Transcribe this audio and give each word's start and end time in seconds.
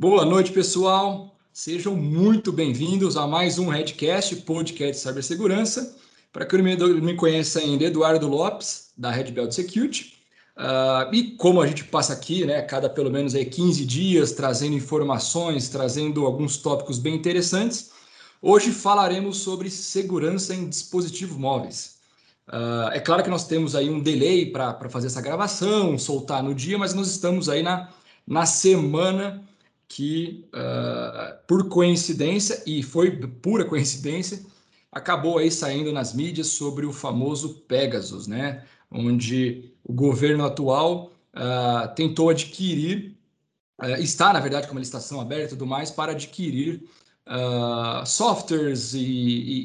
Boa 0.00 0.24
noite, 0.24 0.52
pessoal. 0.52 1.36
Sejam 1.52 1.96
muito 1.96 2.52
bem-vindos 2.52 3.16
a 3.16 3.26
mais 3.26 3.58
um 3.58 3.68
Redcast, 3.68 4.36
podcast 4.42 4.92
de 4.92 5.08
cibersegurança. 5.08 5.96
Para 6.32 6.46
quem 6.46 6.62
não 6.62 6.88
me 7.00 7.16
conhece 7.16 7.58
ainda, 7.58 7.82
Eduardo 7.82 8.28
Lopes, 8.28 8.92
da 8.96 9.10
Red 9.10 9.32
Belt 9.32 9.50
Security. 9.50 10.14
Uh, 10.56 11.12
e 11.12 11.32
como 11.32 11.60
a 11.60 11.66
gente 11.66 11.82
passa 11.82 12.12
aqui, 12.12 12.46
né, 12.46 12.62
cada 12.62 12.88
pelo 12.88 13.10
menos 13.10 13.34
aí 13.34 13.44
15 13.44 13.84
dias, 13.84 14.30
trazendo 14.30 14.76
informações, 14.76 15.68
trazendo 15.68 16.24
alguns 16.24 16.58
tópicos 16.58 17.00
bem 17.00 17.16
interessantes, 17.16 17.90
hoje 18.40 18.70
falaremos 18.70 19.38
sobre 19.38 19.68
segurança 19.68 20.54
em 20.54 20.68
dispositivos 20.68 21.36
móveis. 21.36 21.96
Uh, 22.46 22.92
é 22.92 23.00
claro 23.00 23.24
que 23.24 23.30
nós 23.30 23.48
temos 23.48 23.74
aí 23.74 23.90
um 23.90 23.98
delay 23.98 24.46
para 24.46 24.88
fazer 24.88 25.08
essa 25.08 25.20
gravação, 25.20 25.98
soltar 25.98 26.40
no 26.40 26.54
dia, 26.54 26.78
mas 26.78 26.94
nós 26.94 27.08
estamos 27.08 27.48
aí 27.48 27.64
na, 27.64 27.88
na 28.24 28.46
semana 28.46 29.47
que, 29.88 30.46
uh, 30.54 31.38
por 31.46 31.68
coincidência, 31.68 32.62
e 32.66 32.82
foi 32.82 33.10
pura 33.26 33.64
coincidência, 33.64 34.44
acabou 34.92 35.38
aí 35.38 35.50
saindo 35.50 35.92
nas 35.92 36.12
mídias 36.12 36.48
sobre 36.48 36.84
o 36.84 36.92
famoso 36.92 37.60
Pegasus, 37.66 38.26
né? 38.26 38.64
Onde 38.90 39.72
o 39.82 39.92
governo 39.92 40.44
atual 40.44 41.12
uh, 41.34 41.94
tentou 41.94 42.28
adquirir, 42.28 43.16
uh, 43.82 44.00
está, 44.00 44.32
na 44.32 44.40
verdade, 44.40 44.66
com 44.66 44.74
uma 44.74 44.80
licitação 44.80 45.20
aberta 45.20 45.46
e 45.46 45.48
tudo 45.50 45.66
mais, 45.66 45.90
para 45.90 46.12
adquirir 46.12 46.82
softwares 48.06 48.94
e, 48.94 49.00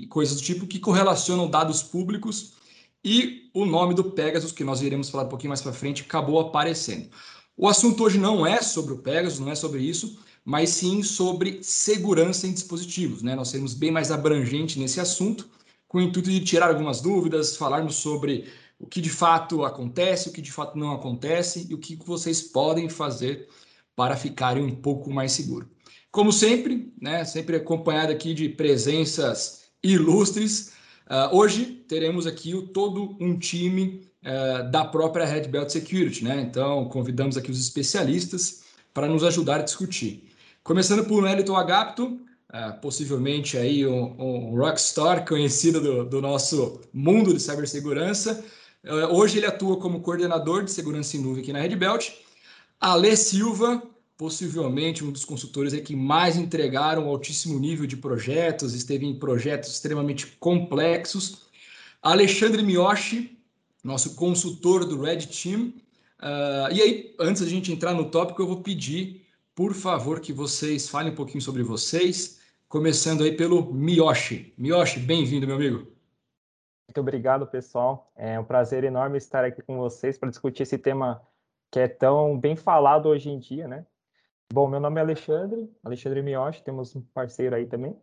e 0.03 0.07
coisas 0.07 0.35
do 0.35 0.43
tipo 0.43 0.67
que 0.67 0.79
correlacionam 0.79 1.49
dados 1.49 1.81
públicos 1.81 2.55
e 3.01 3.49
o 3.53 3.65
nome 3.65 3.93
do 3.93 4.11
Pegasus, 4.11 4.51
que 4.51 4.65
nós 4.65 4.81
iremos 4.81 5.09
falar 5.09 5.23
um 5.23 5.29
pouquinho 5.29 5.49
mais 5.49 5.61
para 5.61 5.71
frente, 5.71 6.03
acabou 6.03 6.41
aparecendo. 6.41 7.09
O 7.55 7.67
assunto 7.67 8.03
hoje 8.03 8.17
não 8.17 8.45
é 8.45 8.61
sobre 8.61 8.93
o 8.93 8.97
Pegasus, 8.97 9.39
não 9.39 9.51
é 9.51 9.55
sobre 9.55 9.81
isso, 9.81 10.19
mas 10.43 10.69
sim 10.71 11.03
sobre 11.03 11.61
segurança 11.61 12.47
em 12.47 12.53
dispositivos. 12.53 13.21
Né? 13.21 13.35
Nós 13.35 13.49
seremos 13.49 13.73
bem 13.73 13.91
mais 13.91 14.11
abrangentes 14.11 14.75
nesse 14.75 14.99
assunto, 14.99 15.47
com 15.87 15.99
o 15.99 16.01
intuito 16.01 16.31
de 16.31 16.43
tirar 16.43 16.69
algumas 16.69 16.99
dúvidas, 16.99 17.55
falarmos 17.55 17.95
sobre 17.95 18.51
o 18.79 18.87
que 18.87 18.99
de 18.99 19.09
fato 19.09 19.63
acontece, 19.63 20.29
o 20.29 20.31
que 20.31 20.41
de 20.41 20.51
fato 20.51 20.77
não 20.77 20.91
acontece 20.91 21.67
e 21.69 21.73
o 21.73 21.77
que 21.77 21.95
vocês 21.95 22.41
podem 22.41 22.89
fazer 22.89 23.47
para 23.95 24.17
ficarem 24.17 24.63
um 24.63 24.75
pouco 24.75 25.11
mais 25.11 25.31
seguros. 25.31 25.69
Como 26.11 26.33
sempre, 26.33 26.91
né, 26.99 27.23
sempre 27.23 27.55
acompanhado 27.55 28.11
aqui 28.11 28.33
de 28.33 28.49
presenças 28.49 29.65
ilustres, 29.83 30.73
uh, 31.09 31.35
hoje 31.35 31.65
teremos 31.87 32.25
aqui 32.25 32.53
o, 32.53 32.67
todo 32.67 33.15
um 33.19 33.37
time 33.37 34.01
uh, 34.23 34.69
da 34.71 34.85
própria 34.85 35.25
Red 35.25 35.47
Belt 35.47 35.69
Security, 35.69 36.23
né? 36.23 36.41
Então, 36.41 36.85
convidamos 36.89 37.37
aqui 37.37 37.51
os 37.51 37.59
especialistas 37.59 38.63
para 38.93 39.07
nos 39.07 39.23
ajudar 39.23 39.59
a 39.59 39.63
discutir. 39.63 40.29
Começando 40.63 41.05
por 41.05 41.23
Wellington 41.23 41.55
Agapto, 41.55 42.05
uh, 42.05 42.79
possivelmente 42.81 43.57
aí 43.57 43.85
um, 43.85 44.15
um 44.19 44.55
rockstar 44.55 45.27
conhecido 45.27 45.81
do, 45.81 46.05
do, 46.05 46.21
nosso 46.21 46.79
mundo 46.93 47.33
de 47.33 47.41
cibersegurança. 47.41 48.43
Uh, 48.83 49.13
hoje 49.15 49.39
ele 49.39 49.45
atua 49.45 49.77
como 49.77 50.01
coordenador 50.01 50.63
de 50.63 50.71
segurança 50.71 51.17
em 51.17 51.21
nuvem 51.21 51.43
aqui 51.43 51.53
na 51.53 51.59
Red 51.59 51.75
Belt. 51.75 52.11
Ale 52.79 53.15
Silva, 53.15 53.81
possivelmente 54.23 55.03
um 55.03 55.11
dos 55.11 55.25
consultores 55.25 55.73
aí 55.73 55.81
que 55.81 55.97
mais 55.97 56.37
entregaram 56.37 57.09
altíssimo 57.09 57.59
nível 57.59 57.85
de 57.85 57.97
projetos, 57.97 58.73
esteve 58.73 59.05
em 59.05 59.19
projetos 59.19 59.69
extremamente 59.73 60.27
complexos. 60.39 61.47
Alexandre 62.01 62.63
Miyoshi, 62.63 63.37
nosso 63.83 64.15
consultor 64.15 64.85
do 64.85 65.01
Red 65.01 65.25
Team. 65.25 65.73
Uh, 66.21 66.71
e 66.71 66.81
aí, 66.81 67.15
antes 67.19 67.41
da 67.41 67.49
gente 67.49 67.69
entrar 67.69 67.93
no 67.93 68.09
tópico, 68.09 68.41
eu 68.41 68.47
vou 68.47 68.61
pedir 68.61 69.25
por 69.53 69.73
favor, 69.73 70.21
que 70.21 70.31
vocês 70.31 70.87
falem 70.87 71.11
um 71.11 71.15
pouquinho 71.15 71.41
sobre 71.41 71.61
vocês, 71.61 72.39
começando 72.69 73.25
aí 73.25 73.35
pelo 73.35 73.73
Miyoshi. 73.73 74.53
Miyoshi, 74.57 75.01
bem-vindo, 75.01 75.45
meu 75.45 75.57
amigo. 75.57 75.79
Muito 76.87 77.01
obrigado, 77.01 77.45
pessoal. 77.45 78.09
É 78.15 78.39
um 78.39 78.45
prazer 78.45 78.85
enorme 78.85 79.17
estar 79.17 79.43
aqui 79.43 79.61
com 79.61 79.77
vocês 79.77 80.17
para 80.17 80.29
discutir 80.29 80.63
esse 80.63 80.77
tema 80.77 81.21
que 81.69 81.77
é 81.77 81.89
tão 81.89 82.39
bem 82.39 82.55
falado 82.55 83.09
hoje 83.09 83.29
em 83.29 83.37
dia, 83.37 83.67
né? 83.67 83.85
Bom, 84.53 84.67
meu 84.67 84.79
nome 84.79 84.99
é 84.99 85.03
Alexandre, 85.03 85.67
Alexandre 85.83 86.21
Miyoshi, 86.21 86.61
temos 86.63 86.95
um 86.95 87.01
parceiro 87.01 87.55
aí 87.55 87.65
também. 87.65 87.99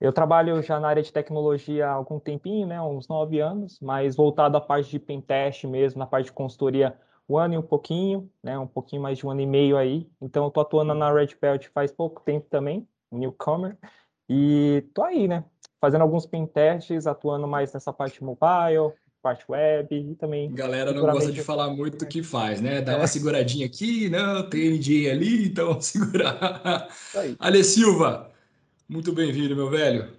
Eu 0.00 0.12
trabalho 0.12 0.62
já 0.62 0.78
na 0.78 0.86
área 0.86 1.02
de 1.02 1.12
tecnologia 1.12 1.88
há 1.88 1.90
algum 1.90 2.20
tempinho, 2.20 2.68
né, 2.68 2.80
uns 2.80 3.08
nove 3.08 3.40
anos, 3.40 3.80
mas 3.80 4.14
voltado 4.14 4.56
à 4.56 4.60
parte 4.60 4.88
de 4.90 5.00
pentest 5.00 5.64
mesmo, 5.64 5.98
na 5.98 6.06
parte 6.06 6.26
de 6.26 6.32
consultoria 6.32 6.96
um 7.28 7.36
ano 7.36 7.54
e 7.54 7.58
um 7.58 7.62
pouquinho, 7.62 8.30
né? 8.40 8.56
Um 8.56 8.66
pouquinho 8.68 9.02
mais 9.02 9.18
de 9.18 9.26
um 9.26 9.30
ano 9.30 9.40
e 9.40 9.46
meio 9.46 9.76
aí. 9.76 10.08
Então, 10.20 10.44
eu 10.44 10.52
tô 10.52 10.60
atuando 10.60 10.94
na 10.94 11.12
Red 11.12 11.34
Belt 11.42 11.66
faz 11.74 11.90
pouco 11.90 12.22
tempo 12.22 12.46
também, 12.48 12.88
newcomer. 13.10 13.76
E 14.28 14.86
tô 14.94 15.02
aí, 15.02 15.26
né? 15.26 15.44
Fazendo 15.80 16.02
alguns 16.02 16.26
pen 16.26 16.46
tests, 16.46 17.08
atuando 17.08 17.48
mais 17.48 17.72
nessa 17.72 17.92
parte 17.92 18.22
mobile, 18.22 18.94
parte 19.28 19.44
web 19.46 19.94
e 19.94 20.14
também. 20.14 20.50
Galera 20.54 20.92
não 20.92 21.02
gosta 21.02 21.30
de 21.30 21.42
falar 21.42 21.68
muito 21.68 21.98
do 21.98 22.06
que 22.06 22.22
faz, 22.22 22.60
né? 22.60 22.80
Dá 22.80 22.96
uma 22.96 23.06
seguradinha 23.06 23.66
aqui, 23.66 24.08
não, 24.08 24.48
tem 24.48 24.78
NJ 24.78 25.10
ali, 25.10 25.46
então 25.48 25.68
vamos 25.68 25.86
segurar. 25.86 26.88
Ale 27.38 27.62
Silva, 27.62 28.30
muito 28.88 29.12
bem-vindo, 29.12 29.54
meu 29.54 29.68
velho. 29.68 30.16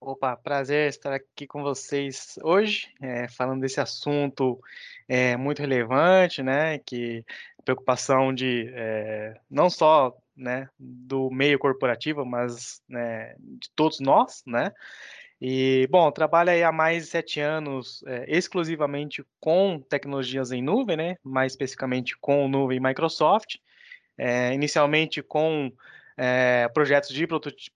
Opa, 0.00 0.36
prazer 0.36 0.88
estar 0.88 1.12
aqui 1.12 1.46
com 1.46 1.62
vocês 1.62 2.38
hoje, 2.42 2.88
é, 3.02 3.28
falando 3.28 3.60
desse 3.60 3.80
assunto 3.80 4.58
é, 5.06 5.36
muito 5.36 5.60
relevante, 5.60 6.42
né? 6.42 6.78
Que 6.78 7.24
preocupação 7.64 8.32
de 8.32 8.70
é, 8.72 9.38
não 9.50 9.68
só 9.68 10.16
né, 10.34 10.70
do 10.78 11.28
meio 11.30 11.58
corporativo, 11.58 12.24
mas 12.24 12.80
né, 12.88 13.34
de 13.38 13.68
todos 13.74 14.00
nós, 14.00 14.42
né? 14.46 14.72
E, 15.40 15.86
bom, 15.90 16.10
trabalho 16.10 16.50
aí 16.50 16.64
há 16.64 16.72
mais 16.72 17.04
de 17.04 17.10
sete 17.10 17.40
anos 17.40 18.02
é, 18.06 18.24
exclusivamente 18.28 19.24
com 19.40 19.80
tecnologias 19.80 20.50
em 20.50 20.62
nuvem, 20.62 20.96
né? 20.96 21.16
Mais 21.22 21.52
especificamente 21.52 22.16
com 22.18 22.48
nuvem 22.48 22.80
Microsoft. 22.80 23.56
É, 24.16 24.52
inicialmente 24.52 25.22
com 25.22 25.72
é, 26.16 26.68
projetos 26.74 27.10
de 27.10 27.24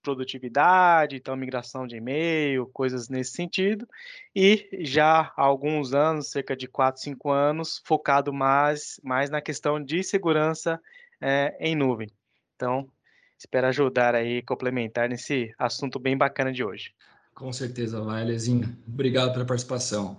produtividade, 0.02 1.14
então 1.14 1.36
migração 1.36 1.86
de 1.86 1.96
e-mail, 1.96 2.66
coisas 2.72 3.08
nesse 3.08 3.30
sentido, 3.30 3.88
e 4.34 4.68
já 4.80 5.32
há 5.36 5.42
alguns 5.42 5.94
anos, 5.94 6.32
cerca 6.32 6.56
de 6.56 6.66
4, 6.66 7.00
5 7.00 7.30
anos, 7.30 7.80
focado 7.84 8.32
mais, 8.32 9.00
mais 9.04 9.30
na 9.30 9.40
questão 9.40 9.80
de 9.80 10.02
segurança 10.02 10.80
é, 11.20 11.56
em 11.60 11.76
nuvem. 11.76 12.10
Então, 12.56 12.90
espero 13.38 13.68
ajudar 13.68 14.16
aí, 14.16 14.42
complementar 14.42 15.08
nesse 15.08 15.54
assunto 15.56 16.00
bem 16.00 16.16
bacana 16.16 16.52
de 16.52 16.64
hoje. 16.64 16.92
Com 17.34 17.52
certeza 17.52 18.00
vai, 18.00 18.24
Lezinha. 18.24 18.76
Obrigado 18.86 19.32
pela 19.32 19.44
participação. 19.44 20.18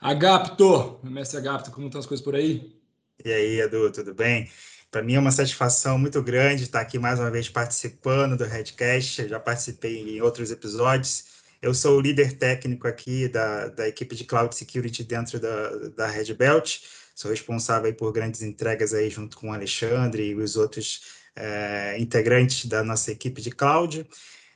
Agapto, 0.00 0.98
mestre 1.02 1.38
Agapto, 1.38 1.70
como 1.70 1.86
estão 1.86 2.00
as 2.00 2.06
coisas 2.06 2.24
por 2.24 2.34
aí? 2.34 2.76
E 3.24 3.32
aí, 3.32 3.60
Edu, 3.60 3.90
tudo 3.92 4.14
bem? 4.14 4.50
Para 4.90 5.02
mim 5.02 5.14
é 5.14 5.18
uma 5.18 5.30
satisfação 5.30 5.98
muito 5.98 6.22
grande 6.22 6.64
estar 6.64 6.80
aqui 6.80 6.98
mais 6.98 7.18
uma 7.18 7.30
vez 7.30 7.48
participando 7.48 8.36
do 8.36 8.44
Redcast. 8.44 9.22
Eu 9.22 9.28
já 9.28 9.40
participei 9.40 10.16
em 10.16 10.20
outros 10.20 10.50
episódios. 10.50 11.24
Eu 11.62 11.72
sou 11.72 11.96
o 11.96 12.00
líder 12.00 12.36
técnico 12.36 12.88
aqui 12.88 13.28
da, 13.28 13.68
da 13.68 13.88
equipe 13.88 14.16
de 14.16 14.24
Cloud 14.24 14.54
Security 14.54 15.04
dentro 15.04 15.38
da, 15.40 15.70
da 15.96 16.06
Red 16.08 16.34
Belt. 16.34 16.80
Sou 17.14 17.30
responsável 17.30 17.94
por 17.94 18.12
grandes 18.12 18.42
entregas 18.42 18.92
aí 18.92 19.08
junto 19.08 19.38
com 19.38 19.50
o 19.50 19.52
Alexandre 19.52 20.30
e 20.30 20.34
os 20.34 20.56
outros 20.56 21.02
é, 21.36 21.96
integrantes 21.98 22.66
da 22.66 22.82
nossa 22.82 23.12
equipe 23.12 23.40
de 23.40 23.50
Cloud. 23.50 24.06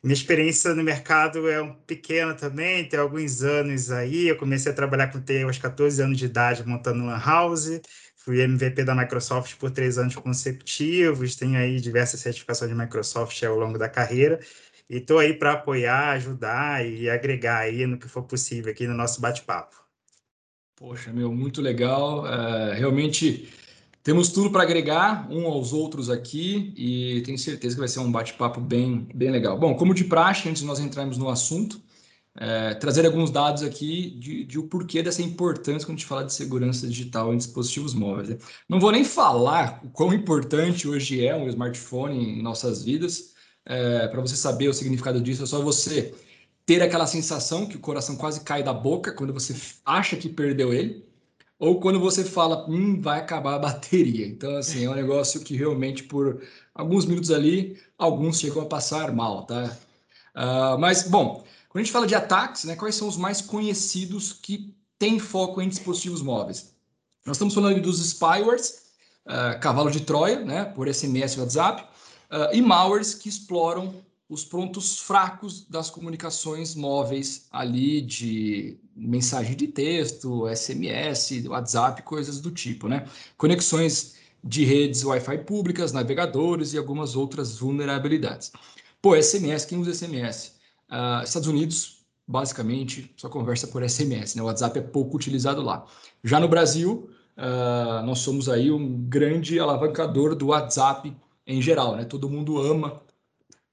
Minha 0.06 0.15
experiência 0.15 0.72
no 0.72 0.84
mercado 0.84 1.49
é 1.49 1.61
um 1.61 1.75
pequena 1.75 2.33
também, 2.33 2.89
tem 2.89 2.99
alguns 2.99 3.43
anos 3.43 3.91
aí. 3.91 4.28
Eu 4.28 4.37
comecei 4.37 4.71
a 4.71 4.75
trabalhar 4.75 5.09
com 5.09 5.21
TI 5.21 5.42
aos 5.42 5.59
14 5.59 6.01
anos 6.01 6.16
de 6.16 6.27
idade, 6.27 6.65
montando 6.65 7.03
uma 7.03 7.19
house 7.19 7.80
fui 8.27 8.41
MVP 8.41 8.83
da 8.84 8.92
Microsoft 8.92 9.57
por 9.57 9.71
três 9.71 9.98
anos 9.98 10.16
consecutivos, 10.16 11.36
tenho 11.36 11.57
aí 11.57 11.80
diversas 11.80 12.19
certificações 12.19 12.69
de 12.69 12.77
Microsoft 12.77 13.41
ao 13.45 13.57
longo 13.57 13.78
da 13.78 13.89
carreira, 13.89 14.41
e 14.91 14.97
estou 14.97 15.21
aí 15.21 15.33
para 15.33 15.53
apoiar, 15.53 16.10
ajudar 16.10 16.84
e 16.84 17.09
agregar 17.09 17.59
aí 17.59 17.86
no 17.86 17.98
que 17.98 18.09
for 18.09 18.25
possível 18.25 18.72
aqui 18.72 18.84
no 18.84 18.95
nosso 18.95 19.21
bate-papo. 19.21 19.77
Poxa, 20.75 21.13
meu, 21.13 21.33
muito 21.33 21.63
legal. 21.63 22.27
É, 22.27 22.75
realmente 22.75 23.48
temos 24.06 24.28
tudo 24.28 24.53
para 24.53 24.62
agregar 24.62 25.26
um 25.28 25.48
aos 25.48 25.72
outros 25.72 26.08
aqui 26.08 26.72
e 26.76 27.22
tenho 27.22 27.36
certeza 27.36 27.74
que 27.74 27.80
vai 27.80 27.88
ser 27.88 27.98
um 27.98 28.12
bate-papo 28.12 28.60
bem, 28.60 29.08
bem 29.12 29.32
legal. 29.32 29.58
Bom, 29.58 29.74
como 29.74 29.92
de 29.92 30.04
praxe, 30.04 30.48
antes 30.48 30.62
de 30.62 30.68
nós 30.68 30.78
entrarmos 30.78 31.18
no 31.18 31.28
assunto, 31.28 31.82
é, 32.36 32.74
trazer 32.74 33.04
alguns 33.04 33.32
dados 33.32 33.64
aqui 33.64 34.10
de, 34.10 34.44
de, 34.44 34.60
o 34.60 34.68
porquê 34.68 35.03
dessa 35.03 35.22
importância 35.22 35.84
quando 35.84 35.97
a 35.97 35.98
gente 35.98 36.06
fala 36.06 36.24
de 36.24 36.32
segurança 36.32 36.86
digital 36.86 37.34
em 37.34 37.36
dispositivos 37.36 37.94
móveis. 37.94 38.28
Né? 38.28 38.38
Não 38.68 38.78
vou 38.78 38.92
nem 38.92 39.03
falar 39.03 39.80
o 39.82 39.91
quão 39.91 40.14
importante 40.14 40.86
hoje 40.86 41.26
é 41.26 41.34
um 41.34 41.48
smartphone 41.48 42.38
em 42.38 42.41
nossas 42.41 42.84
vidas. 42.84 43.34
É, 43.64 44.06
Para 44.06 44.20
você 44.20 44.36
saber 44.36 44.68
o 44.68 44.72
significado 44.72 45.20
disso, 45.20 45.42
é 45.42 45.47
só 45.47 45.60
você 45.60 46.14
ter 46.64 46.80
aquela 46.80 47.08
sensação 47.08 47.66
que 47.66 47.76
o 47.76 47.80
coração 47.80 48.14
quase 48.14 48.42
cai 48.42 48.62
da 48.62 48.72
boca 48.72 49.10
quando 49.10 49.32
você 49.32 49.53
acha 49.84 50.16
que 50.16 50.28
perdeu 50.28 50.72
ele. 50.72 51.04
Ou 51.58 51.80
quando 51.80 51.98
você 51.98 52.24
fala, 52.24 52.68
hum, 52.68 53.00
vai 53.00 53.20
acabar 53.20 53.54
a 53.54 53.58
bateria. 53.58 54.26
Então, 54.26 54.56
assim, 54.56 54.84
é 54.84 54.91
um 54.91 54.94
negócio 54.94 55.41
que 55.41 55.56
realmente 55.56 56.03
por 56.03 56.42
alguns 56.74 57.06
minutos 57.06 57.30
ali, 57.30 57.80
alguns 57.98 58.38
chegam 58.38 58.62
a 58.62 58.66
passar 58.66 59.12
mal, 59.12 59.44
tá? 59.44 59.76
Uh, 60.34 60.78
mas, 60.78 61.08
bom, 61.08 61.44
quando 61.68 61.80
a 61.80 61.84
gente 61.84 61.92
fala 61.92 62.06
de 62.06 62.14
ataques, 62.14 62.64
né, 62.64 62.76
quais 62.76 62.94
são 62.94 63.08
os 63.08 63.16
mais 63.16 63.41
conhecidos 63.41 64.32
que 64.32 64.74
têm 64.98 65.18
foco 65.18 65.62
em 65.62 65.68
dispositivos 65.68 66.20
móveis? 66.20 66.74
Nós 67.24 67.36
estamos 67.36 67.54
falando 67.54 67.80
dos 67.80 68.00
spywares, 68.00 68.82
uh, 69.26 69.58
cavalo 69.60 69.91
de 69.91 70.00
Troia, 70.00 70.41
né, 70.41 70.64
por 70.66 70.92
SMS 70.92 71.34
e 71.34 71.41
WhatsApp, 71.41 71.82
uh, 72.30 72.54
e 72.54 72.60
malwares 72.60 73.14
que 73.14 73.28
exploram 73.28 73.94
os 74.28 74.45
pontos 74.45 74.99
fracos 74.99 75.65
das 75.69 75.89
comunicações 75.89 76.75
móveis 76.75 77.47
ali 77.51 78.01
de 78.01 78.78
mensagem 78.95 79.55
de 79.55 79.69
texto, 79.69 80.49
SMS, 80.49 81.47
WhatsApp, 81.47 82.03
coisas 82.03 82.41
do 82.41 82.51
tipo, 82.51 82.89
né? 82.89 83.07
Conexões 83.37 84.17
de 84.43 84.65
redes 84.65 85.05
Wi-Fi 85.05 85.39
públicas, 85.39 85.93
navegadores 85.93 86.73
e 86.73 86.78
algumas 86.78 87.15
outras 87.15 87.59
vulnerabilidades. 87.59 88.53
Pô, 89.01 89.15
SMS, 89.21 89.65
quem 89.65 89.78
usa 89.78 89.95
SMS? 89.95 90.57
Uh, 90.91 91.23
Estados 91.23 91.49
Unidos, 91.49 92.05
basicamente, 92.27 93.13
só 93.17 93.28
conversa 93.28 93.69
por 93.69 93.89
SMS, 93.89 94.34
né? 94.34 94.43
O 94.43 94.47
WhatsApp 94.47 94.78
é 94.78 94.83
pouco 94.83 95.17
utilizado 95.17 95.63
lá. 95.63 95.84
Já 96.25 96.41
no 96.41 96.49
Brasil, 96.49 97.11
uh, 97.37 98.05
nós 98.05 98.19
somos 98.21 98.49
aí 98.49 98.73
um 98.73 99.05
grande 99.09 99.61
alavancador 99.61 100.34
do 100.34 100.49
WhatsApp 100.49 101.17
em 101.47 101.63
geral, 101.63 101.95
né? 101.95 102.05
Todo 102.05 102.28
mundo 102.28 102.59
ama 102.59 103.05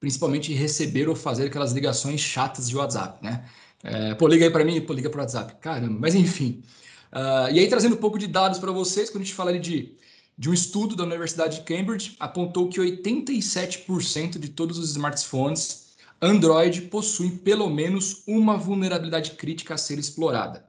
principalmente 0.04 0.52
receber 0.52 1.08
ou 1.08 1.16
fazer 1.16 1.46
aquelas 1.46 1.72
ligações 1.72 2.20
chatas 2.20 2.68
de 2.68 2.76
WhatsApp, 2.76 3.24
né? 3.24 3.42
É, 3.82 4.14
pô, 4.14 4.28
liga 4.28 4.44
aí 4.44 4.50
para 4.50 4.62
mim, 4.62 4.78
pô, 4.82 4.92
liga 4.92 5.08
para 5.08 5.20
o 5.20 5.22
WhatsApp. 5.22 5.54
Caramba, 5.62 5.98
mas 5.98 6.14
enfim. 6.14 6.62
Uh, 7.10 7.50
e 7.50 7.58
aí, 7.58 7.66
trazendo 7.68 7.94
um 7.94 7.98
pouco 7.98 8.18
de 8.18 8.26
dados 8.26 8.58
para 8.58 8.70
vocês, 8.70 9.08
quando 9.08 9.22
a 9.22 9.24
gente 9.24 9.34
fala 9.34 9.58
de, 9.58 9.96
de 10.36 10.50
um 10.50 10.52
estudo 10.52 10.94
da 10.94 11.04
Universidade 11.04 11.60
de 11.60 11.62
Cambridge, 11.62 12.16
apontou 12.20 12.68
que 12.68 12.78
87% 12.78 14.38
de 14.38 14.50
todos 14.50 14.76
os 14.76 14.90
smartphones 14.90 15.94
Android 16.20 16.82
possuem 16.82 17.30
pelo 17.30 17.70
menos 17.70 18.22
uma 18.26 18.58
vulnerabilidade 18.58 19.30
crítica 19.32 19.72
a 19.72 19.78
ser 19.78 19.98
explorada. 19.98 20.66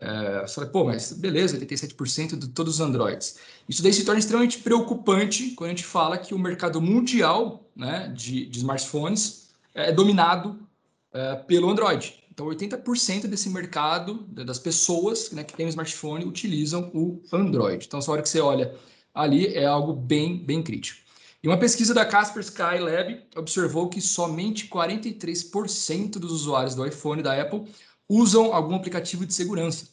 É, 0.00 0.40
você 0.42 0.54
fala, 0.54 0.66
pô, 0.68 0.84
mas 0.84 1.12
beleza, 1.12 1.58
87% 1.58 2.38
de 2.38 2.48
todos 2.48 2.74
os 2.74 2.80
Androids. 2.80 3.38
Isso 3.68 3.82
daí 3.82 3.92
se 3.92 4.04
torna 4.04 4.18
extremamente 4.18 4.58
preocupante 4.58 5.50
quando 5.52 5.68
a 5.68 5.74
gente 5.74 5.84
fala 5.84 6.18
que 6.18 6.34
o 6.34 6.38
mercado 6.38 6.80
mundial 6.80 7.70
né, 7.74 8.12
de, 8.14 8.46
de 8.46 8.58
smartphones 8.58 9.50
é 9.74 9.92
dominado 9.92 10.58
é, 11.12 11.36
pelo 11.36 11.68
Android. 11.70 12.20
Então, 12.30 12.46
80% 12.46 13.26
desse 13.26 13.50
mercado, 13.50 14.24
das 14.28 14.58
pessoas 14.58 15.30
né, 15.32 15.44
que 15.44 15.52
têm 15.52 15.66
um 15.66 15.68
smartphone, 15.68 16.24
utilizam 16.24 16.90
o 16.94 17.20
Android. 17.32 17.84
Então, 17.86 17.98
essa 17.98 18.10
hora 18.10 18.22
que 18.22 18.28
você 18.28 18.40
olha 18.40 18.74
ali, 19.12 19.48
é 19.48 19.66
algo 19.66 19.92
bem, 19.92 20.38
bem 20.38 20.62
crítico. 20.62 21.00
E 21.42 21.48
uma 21.48 21.58
pesquisa 21.58 21.94
da 21.94 22.04
Casper 22.04 22.42
Sky 22.42 22.78
Lab 22.78 23.22
observou 23.36 23.88
que 23.88 24.00
somente 24.00 24.68
43% 24.68 26.12
dos 26.12 26.32
usuários 26.32 26.74
do 26.74 26.86
iPhone 26.86 27.22
da 27.22 27.40
Apple 27.40 27.64
usam 28.10 28.52
algum 28.52 28.74
aplicativo 28.74 29.24
de 29.24 29.32
segurança, 29.32 29.86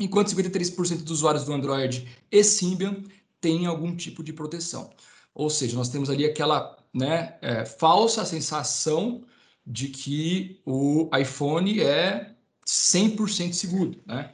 enquanto 0.00 0.34
53% 0.34 1.04
dos 1.04 1.12
usuários 1.12 1.44
do 1.44 1.52
Android 1.52 2.08
e 2.32 2.42
Symbian 2.42 3.04
têm 3.40 3.66
algum 3.66 3.94
tipo 3.94 4.24
de 4.24 4.32
proteção. 4.32 4.90
Ou 5.32 5.48
seja, 5.48 5.76
nós 5.76 5.88
temos 5.88 6.10
ali 6.10 6.24
aquela 6.24 6.76
né, 6.92 7.38
é, 7.40 7.64
falsa 7.64 8.24
sensação 8.24 9.24
de 9.64 9.88
que 9.88 10.60
o 10.66 11.08
iPhone 11.16 11.80
é 11.80 12.34
100% 12.66 13.52
seguro. 13.52 14.00
Né? 14.04 14.32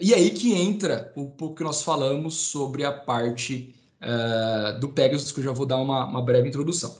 E 0.00 0.14
aí 0.14 0.30
que 0.30 0.54
entra 0.54 1.12
o 1.14 1.28
pouco 1.28 1.56
que 1.56 1.64
nós 1.64 1.82
falamos 1.82 2.34
sobre 2.34 2.84
a 2.84 2.92
parte 2.92 3.74
uh, 4.00 4.80
do 4.80 4.88
Pegasus, 4.88 5.30
que 5.30 5.40
eu 5.40 5.44
já 5.44 5.52
vou 5.52 5.66
dar 5.66 5.76
uma, 5.76 6.06
uma 6.06 6.22
breve 6.22 6.48
introdução. 6.48 6.96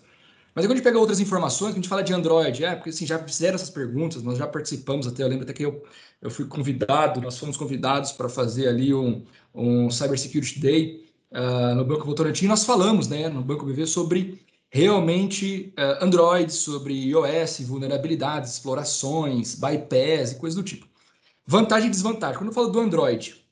Mas 0.56 0.64
quando 0.64 0.72
a 0.72 0.76
gente 0.76 0.84
pega 0.84 0.98
outras 0.98 1.20
informações, 1.20 1.68
quando 1.68 1.72
a 1.72 1.80
gente 1.82 1.88
fala 1.88 2.02
de 2.02 2.14
Android, 2.14 2.64
é, 2.64 2.74
porque 2.74 2.88
assim, 2.88 3.04
já 3.04 3.18
fizeram 3.18 3.56
essas 3.56 3.68
perguntas, 3.68 4.22
nós 4.22 4.38
já 4.38 4.46
participamos 4.46 5.06
até, 5.06 5.22
eu 5.22 5.28
lembro 5.28 5.44
até 5.44 5.52
que 5.52 5.62
eu, 5.62 5.84
eu 6.22 6.30
fui 6.30 6.46
convidado, 6.46 7.20
nós 7.20 7.38
fomos 7.38 7.58
convidados 7.58 8.12
para 8.12 8.26
fazer 8.26 8.66
ali 8.66 8.94
um, 8.94 9.22
um 9.54 9.90
Cybersecurity 9.90 10.58
Day 10.58 11.04
uh, 11.30 11.74
no 11.74 11.84
Banco 11.84 12.06
Votorantim, 12.06 12.46
nós 12.46 12.64
falamos, 12.64 13.06
né, 13.06 13.28
no 13.28 13.42
Banco 13.42 13.66
BV 13.66 13.86
sobre 13.86 14.40
realmente 14.70 15.74
uh, 15.78 16.02
Android, 16.02 16.50
sobre 16.50 16.94
iOS, 16.94 17.60
vulnerabilidades, 17.60 18.54
explorações, 18.54 19.56
bypass 19.56 20.32
e 20.32 20.36
coisas 20.36 20.56
do 20.56 20.62
tipo. 20.62 20.88
Vantagem 21.46 21.88
e 21.88 21.90
desvantagem. 21.90 22.38
Quando 22.38 22.48
eu 22.48 22.54
falo 22.54 22.68
do 22.68 22.80
Android, 22.80 23.44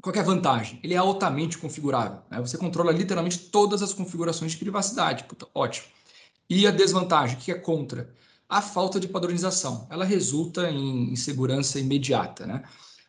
qual 0.00 0.14
é 0.14 0.20
a 0.20 0.22
vantagem? 0.22 0.78
Ele 0.84 0.94
é 0.94 0.96
altamente 0.96 1.58
configurável. 1.58 2.20
Né? 2.30 2.40
Você 2.40 2.56
controla 2.56 2.92
literalmente 2.92 3.36
todas 3.36 3.82
as 3.82 3.92
configurações 3.92 4.52
de 4.52 4.58
privacidade. 4.58 5.24
Puta, 5.24 5.48
ótimo. 5.52 5.88
E 6.50 6.66
a 6.66 6.72
desvantagem, 6.72 7.38
que 7.38 7.52
é 7.52 7.54
contra? 7.54 8.12
A 8.48 8.60
falta 8.60 8.98
de 8.98 9.06
padronização. 9.06 9.86
Ela 9.88 10.04
resulta 10.04 10.68
em 10.68 11.12
insegurança 11.12 11.78
imediata. 11.78 12.44
Né? 12.44 12.64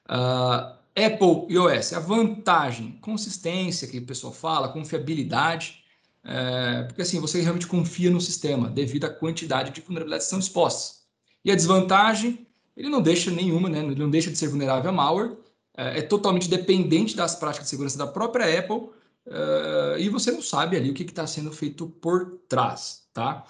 Uh, 0.07 0.77
Apple 0.95 1.51
iOS, 1.51 1.93
a 1.93 1.99
vantagem, 1.99 2.99
consistência 3.01 3.87
que 3.87 3.97
o 3.97 4.05
pessoal 4.05 4.31
fala, 4.31 4.69
confiabilidade, 4.69 5.81
é, 6.23 6.83
porque 6.83 7.01
assim, 7.01 7.19
você 7.19 7.41
realmente 7.41 7.65
confia 7.65 8.11
no 8.11 8.21
sistema 8.21 8.69
devido 8.69 9.05
à 9.05 9.09
quantidade 9.09 9.71
de 9.71 9.81
vulnerabilidades 9.81 10.27
que 10.27 10.29
são 10.29 10.39
expostas. 10.39 11.01
E 11.43 11.51
a 11.51 11.55
desvantagem, 11.55 12.45
ele 12.77 12.89
não 12.89 13.01
deixa 13.01 13.31
nenhuma, 13.31 13.69
né? 13.69 13.79
ele 13.79 13.95
não 13.95 14.09
deixa 14.09 14.29
de 14.29 14.37
ser 14.37 14.49
vulnerável 14.49 14.91
a 14.91 14.93
malware, 14.93 15.35
é, 15.75 15.99
é 15.99 16.01
totalmente 16.03 16.47
dependente 16.47 17.15
das 17.15 17.35
práticas 17.35 17.65
de 17.65 17.71
segurança 17.71 17.97
da 17.97 18.05
própria 18.05 18.59
Apple, 18.59 18.89
é, 19.25 19.95
e 19.99 20.09
você 20.09 20.29
não 20.29 20.41
sabe 20.41 20.77
ali 20.77 20.91
o 20.91 20.93
que 20.93 21.03
está 21.03 21.25
sendo 21.25 21.51
feito 21.51 21.87
por 21.87 22.37
trás 22.47 23.00
tá? 23.13 23.45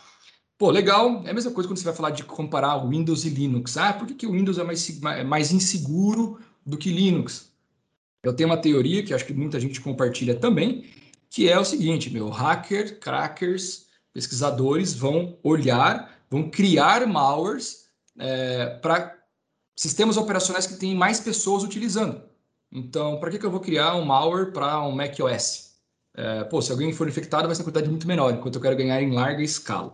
Pô, 0.58 0.70
legal. 0.70 1.24
É 1.26 1.32
a 1.32 1.34
mesma 1.34 1.52
coisa 1.52 1.68
quando 1.68 1.78
você 1.78 1.86
vai 1.86 1.96
falar 1.96 2.12
de 2.12 2.24
comparar 2.24 2.78
Windows 2.88 3.26
e 3.26 3.30
Linux. 3.30 3.78
Ah, 3.78 3.94
por 3.94 4.08
que, 4.08 4.14
que 4.14 4.28
o 4.28 4.34
Windows 4.34 4.58
é 4.58 4.64
mais, 4.64 5.02
é 5.04 5.24
mais 5.24 5.52
inseguro 5.52 6.40
do 6.66 6.78
que 6.78 6.92
Linux? 6.92 7.52
Eu 8.24 8.36
tenho 8.36 8.50
uma 8.50 8.58
teoria 8.58 9.04
que 9.04 9.14
acho 9.14 9.26
que 9.26 9.34
muita 9.34 9.60
gente 9.60 9.82
compartilha 9.82 10.36
também, 10.36 10.86
que 11.30 11.50
é 11.50 11.60
o 11.60 11.66
seguinte, 11.66 12.12
meu, 12.12 12.30
hacker, 12.30 13.00
crackers, 13.00 13.88
pesquisadores 14.14 14.94
vão 14.94 15.38
olhar, 15.42 16.22
vão 16.30 16.50
criar 16.50 17.08
malwares 17.08 17.88
é, 18.20 18.68
para 18.82 19.18
sistemas 19.76 20.18
operacionais 20.18 20.68
que 20.68 20.76
têm 20.76 20.94
mais 20.96 21.20
pessoas 21.20 21.64
utilizando. 21.64 22.22
Então, 22.72 23.20
para 23.20 23.32
que, 23.32 23.40
que 23.40 23.46
eu 23.46 23.52
vou 23.52 23.60
criar 23.60 23.96
um 23.96 24.06
malware 24.06 24.54
para 24.54 24.82
um 24.86 24.92
macOS? 24.92 25.71
É, 26.14 26.44
pô, 26.44 26.62
se 26.62 26.72
alguém 26.72 26.92
for 26.92 27.08
infectado, 27.08 27.48
vai 27.48 27.56
ser 27.56 27.62
uma 27.62 27.66
quantidade 27.66 27.90
muito 27.90 28.08
menor, 28.08 28.34
enquanto 28.34 28.56
eu 28.56 28.62
quero 28.62 28.76
ganhar 28.76 29.02
em 29.02 29.12
larga 29.12 29.42
escala. 29.42 29.94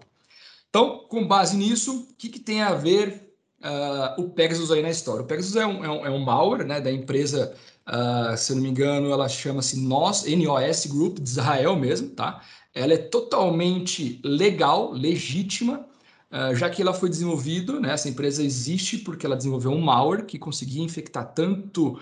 Então, 0.70 1.06
com 1.08 1.28
base 1.28 1.56
nisso, 1.56 2.08
o 2.10 2.16
que, 2.16 2.30
que 2.30 2.40
tem 2.40 2.62
a 2.62 2.74
ver 2.74 3.34
uh, 3.64 4.22
o 4.22 4.30
Pegasus 4.30 4.72
aí 4.72 4.82
na 4.82 4.90
história? 4.90 5.24
O 5.24 5.28
Pegasus 5.28 5.56
é 5.56 5.66
um, 5.66 5.84
é 5.84 5.90
um, 5.90 6.06
é 6.08 6.10
um 6.10 6.20
malware 6.20 6.66
né, 6.66 6.82
da 6.82 6.92
empresa, 6.92 7.54
uh, 7.88 8.36
se 8.36 8.52
eu 8.52 8.56
não 8.56 8.64
me 8.64 8.70
engano, 8.70 9.12
ela 9.12 9.30
chama-se 9.30 9.80
NOS, 9.80 10.26
NOS 10.26 10.88
Group, 10.88 11.20
de 11.20 11.30
Israel 11.30 11.76
mesmo, 11.76 12.10
tá? 12.10 12.42
Ela 12.74 12.94
é 12.94 12.98
totalmente 12.98 14.20
legal, 14.24 14.92
legítima, 14.92 15.86
uh, 16.32 16.56
já 16.56 16.70
que 16.70 16.82
ela 16.82 16.94
foi 16.94 17.10
desenvolvida, 17.10 17.80
né, 17.80 17.94
essa 17.94 18.10
empresa 18.10 18.44
existe 18.44 18.98
porque 19.00 19.26
ela 19.26 19.38
desenvolveu 19.38 19.72
um 19.72 19.82
malware 19.82 20.26
que 20.26 20.38
conseguia 20.38 20.84
infectar 20.84 21.34
tanto 21.34 22.00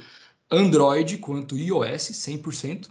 Android 0.49 1.17
quanto 1.17 1.57
iOS, 1.57 2.11
100%. 2.11 2.87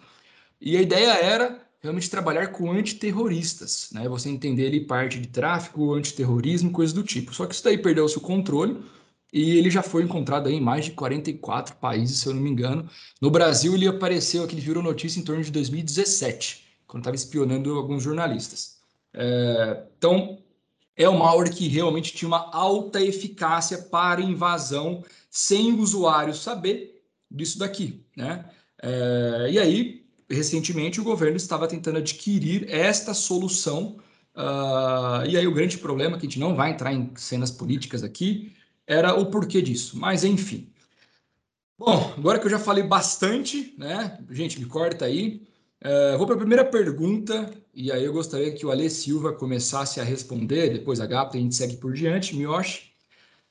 E 0.61 0.77
a 0.77 0.83
ideia 0.83 1.13
era 1.13 1.65
realmente 1.81 2.09
trabalhar 2.09 2.49
com 2.49 2.73
antiterroristas, 2.73 3.91
né? 3.93 4.09
Você 4.09 4.31
entender 4.31 4.69
ali 4.69 4.81
parte 4.87 5.21
de 5.21 5.29
tráfico, 5.29 5.93
antiterrorismo, 5.93 6.71
coisas 6.71 6.95
do 6.95 7.03
tipo. 7.03 7.35
Só 7.35 7.47
que 7.47 7.55
isso 7.55 7.63
daí 7.63 7.77
perdeu-se 7.77 8.17
o 8.17 8.23
controle 8.23 8.83
e 9.31 9.59
ele 9.59 9.69
já 9.69 9.83
foi 9.83 10.03
encontrado 10.05 10.49
em 10.49 10.61
mais 10.61 10.87
de 10.87 10.93
44 10.93 11.77
países, 11.77 12.21
se 12.21 12.27
eu 12.27 12.33
não 12.33 12.41
me 12.41 12.49
engano. 12.49 12.89
No 13.21 13.31
Brasil 13.31 13.75
ele 13.75 13.87
apareceu 13.87 14.45
aqui, 14.45 14.55
ele 14.55 14.63
virou 14.63 14.83
notícia 14.83 15.21
em 15.21 15.25
torno 15.25 15.43
de 15.43 15.51
2017, 15.51 16.65
quando 16.87 17.03
estava 17.03 17.17
espionando 17.17 17.75
alguns 17.75 18.03
jornalistas. 18.03 18.79
É, 19.13 19.87
então, 19.99 20.39
é 20.97 21.09
um 21.09 21.19
malware 21.19 21.53
que 21.53 21.67
realmente 21.69 22.15
tinha 22.15 22.29
uma 22.29 22.49
alta 22.55 23.03
eficácia 23.03 23.79
para 23.79 24.23
invasão 24.23 25.03
sem 25.29 25.73
o 25.73 25.81
usuário 25.81 26.33
saber 26.33 27.03
disso 27.29 27.59
daqui, 27.59 28.07
né? 28.17 28.49
É, 28.81 29.49
e 29.51 29.59
aí, 29.59 30.04
recentemente 30.29 31.01
o 31.01 31.05
governo 31.05 31.37
estava 31.37 31.69
tentando 31.69 31.99
adquirir 31.99 32.67
esta 32.69 33.15
solução. 33.15 33.99
Uh, 34.35 35.27
e 35.29 35.37
aí 35.37 35.47
o 35.47 35.55
grande 35.55 35.79
problema, 35.79 36.19
que 36.19 36.27
a 36.27 36.29
gente 36.29 36.41
não 36.41 36.55
vai 36.55 36.73
entrar 36.73 36.93
em 36.93 37.11
cenas 37.17 37.51
políticas 37.51 38.03
aqui, 38.03 38.53
era 38.87 39.15
o 39.15 39.27
porquê 39.27 39.63
disso. 39.63 39.99
Mas 39.99 40.25
enfim. 40.25 40.69
Bom, 41.79 42.15
agora 42.17 42.39
que 42.39 42.47
eu 42.47 42.51
já 42.51 42.59
falei 42.59 42.85
bastante, 42.85 43.75
né? 43.77 44.19
Gente, 44.31 44.61
me 44.61 44.67
corta 44.67 45.05
aí. 45.05 45.43
Uh, 45.85 46.17
vou 46.17 46.27
para 46.27 46.37
a 46.37 46.39
primeira 46.39 46.65
pergunta, 46.65 47.53
e 47.75 47.93
aí 47.93 48.05
eu 48.05 48.13
gostaria 48.13 48.53
que 48.53 48.65
o 48.65 48.71
Ale 48.71 48.89
Silva 48.89 49.33
começasse 49.33 50.01
a 50.01 50.05
responder, 50.05 50.73
depois 50.73 50.99
a 50.99 51.07
Gapta, 51.07 51.37
a 51.37 51.41
gente 51.41 51.55
segue 51.55 51.77
por 51.77 51.93
diante, 51.93 52.35
Miyoshi, 52.35 52.95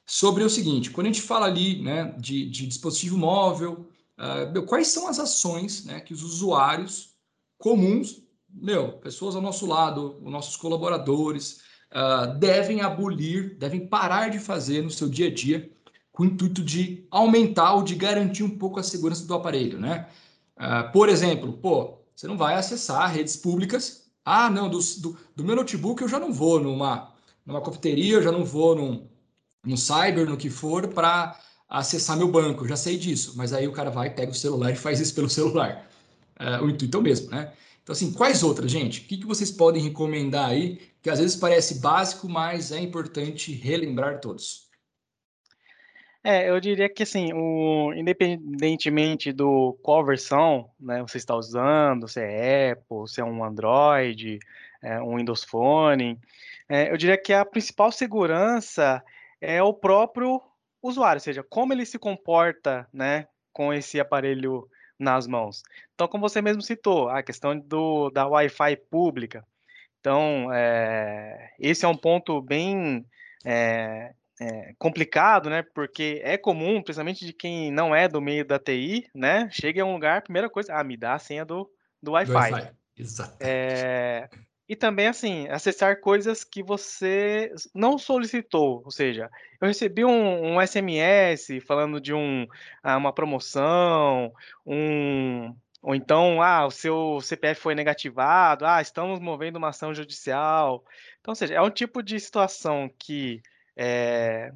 sobre 0.06 0.44
o 0.44 0.50
seguinte, 0.50 0.89
quando 0.89 1.08
a 1.08 1.10
gente 1.12 1.22
fala 1.22 1.46
ali 1.46 1.82
né, 1.82 2.15
de, 2.18 2.50
de 2.50 2.65
dispositivo 2.65 3.18
móvel, 3.18 3.88
uh, 4.20 4.62
quais 4.63 4.88
são 4.88 5.08
as 5.08 5.20
ações 5.20 5.86
né, 5.86 6.00
que 6.00 6.13
os 6.13 6.24
usuários 6.24 7.15
comuns, 7.58 8.22
meu, 8.50 8.93
pessoas 8.93 9.36
ao 9.36 9.41
nosso 9.41 9.65
lado, 9.65 10.20
os 10.24 10.32
nossos 10.32 10.55
colaboradores, 10.55 11.62
uh, 11.91 12.38
devem 12.38 12.82
abolir, 12.82 13.58
devem 13.58 13.88
parar 13.88 14.29
de 14.29 14.39
fazer 14.39 14.82
no 14.82 14.89
seu 14.89 15.10
dia 15.10 15.27
a 15.27 15.34
dia 15.34 15.72
com 16.12 16.24
o 16.24 16.25
intuito 16.27 16.63
de 16.63 17.08
aumentar 17.10 17.74
ou 17.74 17.84
de 17.84 17.96
garantir 17.96 18.43
um 18.43 18.58
pouco 18.58 18.79
a 18.79 18.84
segurança 18.84 19.25
do 19.25 19.34
aparelho, 19.34 19.79
né? 19.79 20.08
Uh, 20.55 20.91
por 20.91 21.10
exemplo, 21.10 21.53
pô, 21.53 21.98
você 22.15 22.27
não 22.27 22.38
vai 22.38 22.53
acessar 22.53 23.12
redes 23.12 23.36
públicas. 23.36 24.03
Ah, 24.24 24.50
não, 24.50 24.70
do, 24.70 24.79
do, 24.79 25.17
do, 25.36 25.43
meu 25.43 25.55
notebook 25.55 26.01
eu 26.01 26.08
já 26.08 26.20
não 26.20 26.32
vou 26.32 26.60
numa, 26.60 27.12
numa 27.46 27.62
cafeteria, 27.62 28.13
eu 28.13 28.22
já 28.22 28.32
não 28.32 28.46
vou 28.46 28.75
num, 28.75 29.08
num 29.65 29.75
cyber, 29.75 30.29
no 30.29 30.38
que 30.38 30.50
for, 30.50 30.88
para 30.88 31.38
acessar 31.74 32.15
meu 32.15 32.27
banco. 32.27 32.63
Eu 32.63 32.70
já 32.70 32.77
sei 32.77 32.98
disso. 32.98 33.34
Mas 33.36 33.51
aí 33.51 33.68
o 33.68 33.72
cara 33.72 33.89
vai, 33.89 34.12
pega 34.12 34.32
o 34.32 34.36
celular 34.36 34.72
e 34.72 34.75
faz 34.75 35.00
isso 35.00 35.15
pelo 35.15 35.30
celular. 35.30 35.89
Uh, 36.39 36.63
o 36.63 36.70
intuito 36.70 36.98
é 36.98 37.00
o 37.00 37.03
mesmo, 37.03 37.32
né? 37.32 37.51
Então, 37.82 37.92
assim, 37.92 38.13
quais 38.13 38.44
outras, 38.44 38.72
gente? 38.72 39.01
O 39.01 39.03
que, 39.06 39.18
que 39.18 39.25
vocês 39.25 39.51
podem 39.51 39.82
recomendar 39.82 40.50
aí, 40.50 40.80
que 41.01 41.10
às 41.10 41.20
vezes 41.20 41.36
parece 41.36 41.82
básico, 41.82 42.30
mas 42.30 42.72
é 42.72 42.80
importante 42.80 43.51
relembrar 43.51 44.22
todos? 44.22 44.70
É, 46.24 46.50
eu 46.50 46.58
diria 46.62 46.88
que 46.88 47.03
assim, 47.03 47.34
o, 47.34 47.94
independentemente 47.94 49.34
do 49.34 49.77
qual 49.84 50.06
versão 50.06 50.70
né, 50.80 51.01
você 51.01 51.18
está 51.18 51.36
usando, 51.36 52.08
se 52.08 52.22
é 52.22 52.72
Apple, 52.72 53.10
se 53.10 53.20
é 53.20 53.25
um 53.25 53.44
Android, 53.44 54.39
é, 54.82 55.01
um 55.01 55.18
Windows 55.18 55.44
Phone, 55.44 56.18
é, 56.70 56.89
eu 56.89 56.96
diria 56.96 57.18
que 57.18 57.34
a 57.34 57.44
principal 57.44 57.92
segurança 57.92 59.03
é 59.42 59.62
o 59.62 59.74
próprio 59.74 60.42
usuário, 60.84 61.18
ou 61.18 61.24
seja, 61.24 61.44
como 61.44 61.74
ele 61.74 61.86
se 61.86 61.98
comporta 61.98 62.88
né, 62.94 63.28
com 63.52 63.74
esse 63.74 64.00
aparelho 64.00 64.68
nas 65.00 65.25
mãos. 65.25 65.63
Então, 65.94 66.08
como 66.08 66.28
você 66.28 66.42
mesmo 66.42 66.62
citou, 66.62 67.10
a 67.10 67.24
questão 67.24 67.58
do, 67.58 68.10
da 68.10 68.28
Wi-Fi 68.28 68.75
pública. 68.90 69.46
Então, 70.00 70.52
é, 70.52 71.52
esse 71.60 71.86
é 71.86 71.88
um 71.88 71.96
ponto 71.96 72.42
bem 72.42 73.06
é, 73.46 74.13
é, 74.40 74.74
complicado, 74.78 75.50
né? 75.50 75.63
Porque 75.74 76.22
é 76.24 76.38
comum, 76.38 76.82
principalmente 76.82 77.25
de 77.25 77.34
quem 77.34 77.72
não 77.72 77.96
é 77.96 78.08
do 78.08 78.22
meio 78.22 78.46
da 78.46 78.60
TI, 78.60 79.08
né? 79.16 79.50
Chega 79.52 79.80
em 79.80 79.84
um 79.84 79.94
lugar, 79.94 80.22
primeira 80.22 80.50
coisa, 80.50 80.75
ah, 80.75 80.84
me 80.84 80.98
dá 80.98 81.13
a 81.13 81.20
senha 81.20 81.46
do, 81.46 81.70
do 82.02 82.12
Wi-Fi. 82.12 82.54
Wi 82.54 82.72
Exato. 82.98 83.38
É, 83.40 84.30
e 84.67 84.75
também, 84.75 85.08
assim, 85.08 85.48
acessar 85.50 86.00
coisas 86.00 86.43
que 86.43 86.63
você 86.63 87.53
não 87.74 87.98
solicitou. 87.98 88.82
Ou 88.86 88.91
seja, 88.91 89.29
eu 89.60 89.67
recebi 89.67 90.05
um, 90.05 90.55
um 90.55 90.62
SMS 90.65 91.62
falando 91.65 92.00
de 92.00 92.13
um, 92.13 92.48
ah, 92.82 92.98
uma 92.98 93.12
promoção, 93.12 94.34
um, 94.65 95.53
ou 95.82 95.93
então, 95.93 96.41
ah, 96.41 96.65
o 96.65 96.72
seu 96.72 97.20
CPF 97.22 97.60
foi 97.60 97.75
negativado, 97.75 98.65
ah, 98.65 98.82
estamos 98.82 99.20
movendo 99.20 99.58
uma 99.58 99.70
ação 99.70 99.93
judicial. 99.93 100.84
Então, 101.20 101.34
ou 101.34 101.36
seja, 101.36 101.55
é 101.55 101.62
um 101.62 101.70
tipo 101.70 102.01
de 102.01 102.17
situação 102.17 102.89
que 102.98 103.41
é, 103.75 104.53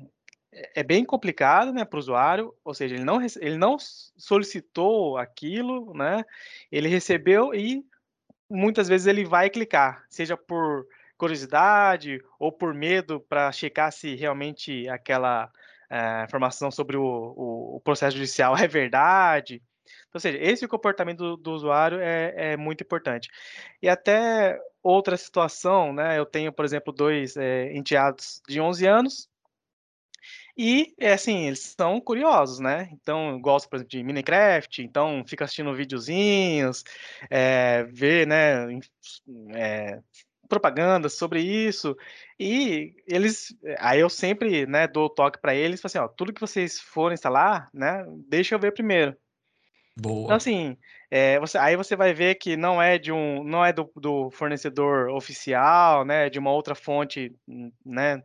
é 0.73 0.83
bem 0.83 1.03
complicado 1.03 1.73
né, 1.73 1.83
para 1.83 1.97
o 1.97 1.99
usuário, 1.99 2.53
ou 2.63 2.73
seja, 2.73 2.95
ele 2.95 3.03
não, 3.03 3.19
ele 3.21 3.57
não 3.57 3.77
solicitou 3.77 5.17
aquilo, 5.17 5.93
né, 5.93 6.23
ele 6.71 6.87
recebeu 6.87 7.53
e 7.53 7.85
muitas 8.49 8.87
vezes 8.87 9.07
ele 9.07 9.25
vai 9.25 9.49
clicar, 9.49 10.03
seja 10.09 10.37
por 10.37 10.87
curiosidade 11.17 12.21
ou 12.39 12.51
por 12.51 12.73
medo 12.73 13.19
para 13.19 13.51
checar 13.51 13.91
se 13.91 14.15
realmente 14.15 14.87
aquela 14.87 15.51
é, 15.89 16.23
informação 16.23 16.69
sobre 16.69 16.97
o, 16.97 17.03
o, 17.03 17.75
o, 17.77 17.81
processo 17.81 18.15
judicial 18.15 18.55
é 18.57 18.67
verdade. 18.67 19.61
Ou 20.13 20.19
seja, 20.19 20.37
esse 20.39 20.67
comportamento 20.67 21.19
do, 21.19 21.37
do 21.37 21.51
usuário 21.51 21.99
é, 21.99 22.53
é, 22.53 22.57
muito 22.57 22.83
importante. 22.83 23.29
E 23.81 23.87
até 23.87 24.59
outra 24.83 25.17
situação, 25.17 25.93
né? 25.93 26.17
Eu 26.17 26.25
tenho, 26.25 26.51
por 26.51 26.65
exemplo, 26.65 26.93
dois 26.93 27.37
é, 27.37 27.73
enteados 27.75 28.41
de 28.47 28.59
11 28.59 28.85
anos 28.85 29.29
e, 30.57 30.93
é 30.97 31.13
assim, 31.13 31.45
eles 31.45 31.75
são 31.77 32.01
curiosos, 32.01 32.59
né? 32.59 32.89
Então, 32.91 33.39
gostam, 33.39 33.69
por 33.69 33.75
exemplo, 33.75 33.91
de 33.91 34.03
Minecraft, 34.03 34.81
então 34.81 35.23
fica 35.27 35.45
assistindo 35.45 35.75
videozinhos, 35.75 36.83
é, 37.29 37.83
vê, 37.83 38.25
né, 38.25 38.65
é, 39.53 39.99
propagandas 40.49 41.13
sobre 41.13 41.41
isso, 41.41 41.95
e 42.39 42.95
eles, 43.05 43.55
aí 43.77 43.99
eu 43.99 44.09
sempre, 44.09 44.65
né, 44.65 44.87
dou 44.87 45.09
toque 45.09 45.39
para 45.39 45.53
eles, 45.53 45.83
assim, 45.85 45.99
ó, 45.99 46.07
tudo 46.07 46.33
que 46.33 46.41
vocês 46.41 46.79
forem 46.79 47.13
instalar, 47.13 47.69
né, 47.71 48.03
deixa 48.27 48.55
eu 48.55 48.59
ver 48.59 48.73
primeiro. 48.73 49.15
Boa. 49.95 50.23
Então, 50.25 50.35
assim, 50.37 50.77
é, 51.11 51.39
você, 51.39 51.57
aí 51.57 51.75
você 51.75 51.95
vai 51.95 52.13
ver 52.13 52.35
que 52.35 52.57
não 52.57 52.81
é 52.81 52.97
de 52.97 53.11
um, 53.11 53.43
não 53.43 53.63
é 53.63 53.71
do, 53.71 53.91
do 53.95 54.31
fornecedor 54.31 55.09
oficial, 55.09 56.03
né, 56.03 56.29
de 56.29 56.39
uma 56.39 56.51
outra 56.51 56.73
fonte, 56.73 57.35
né, 57.85 58.23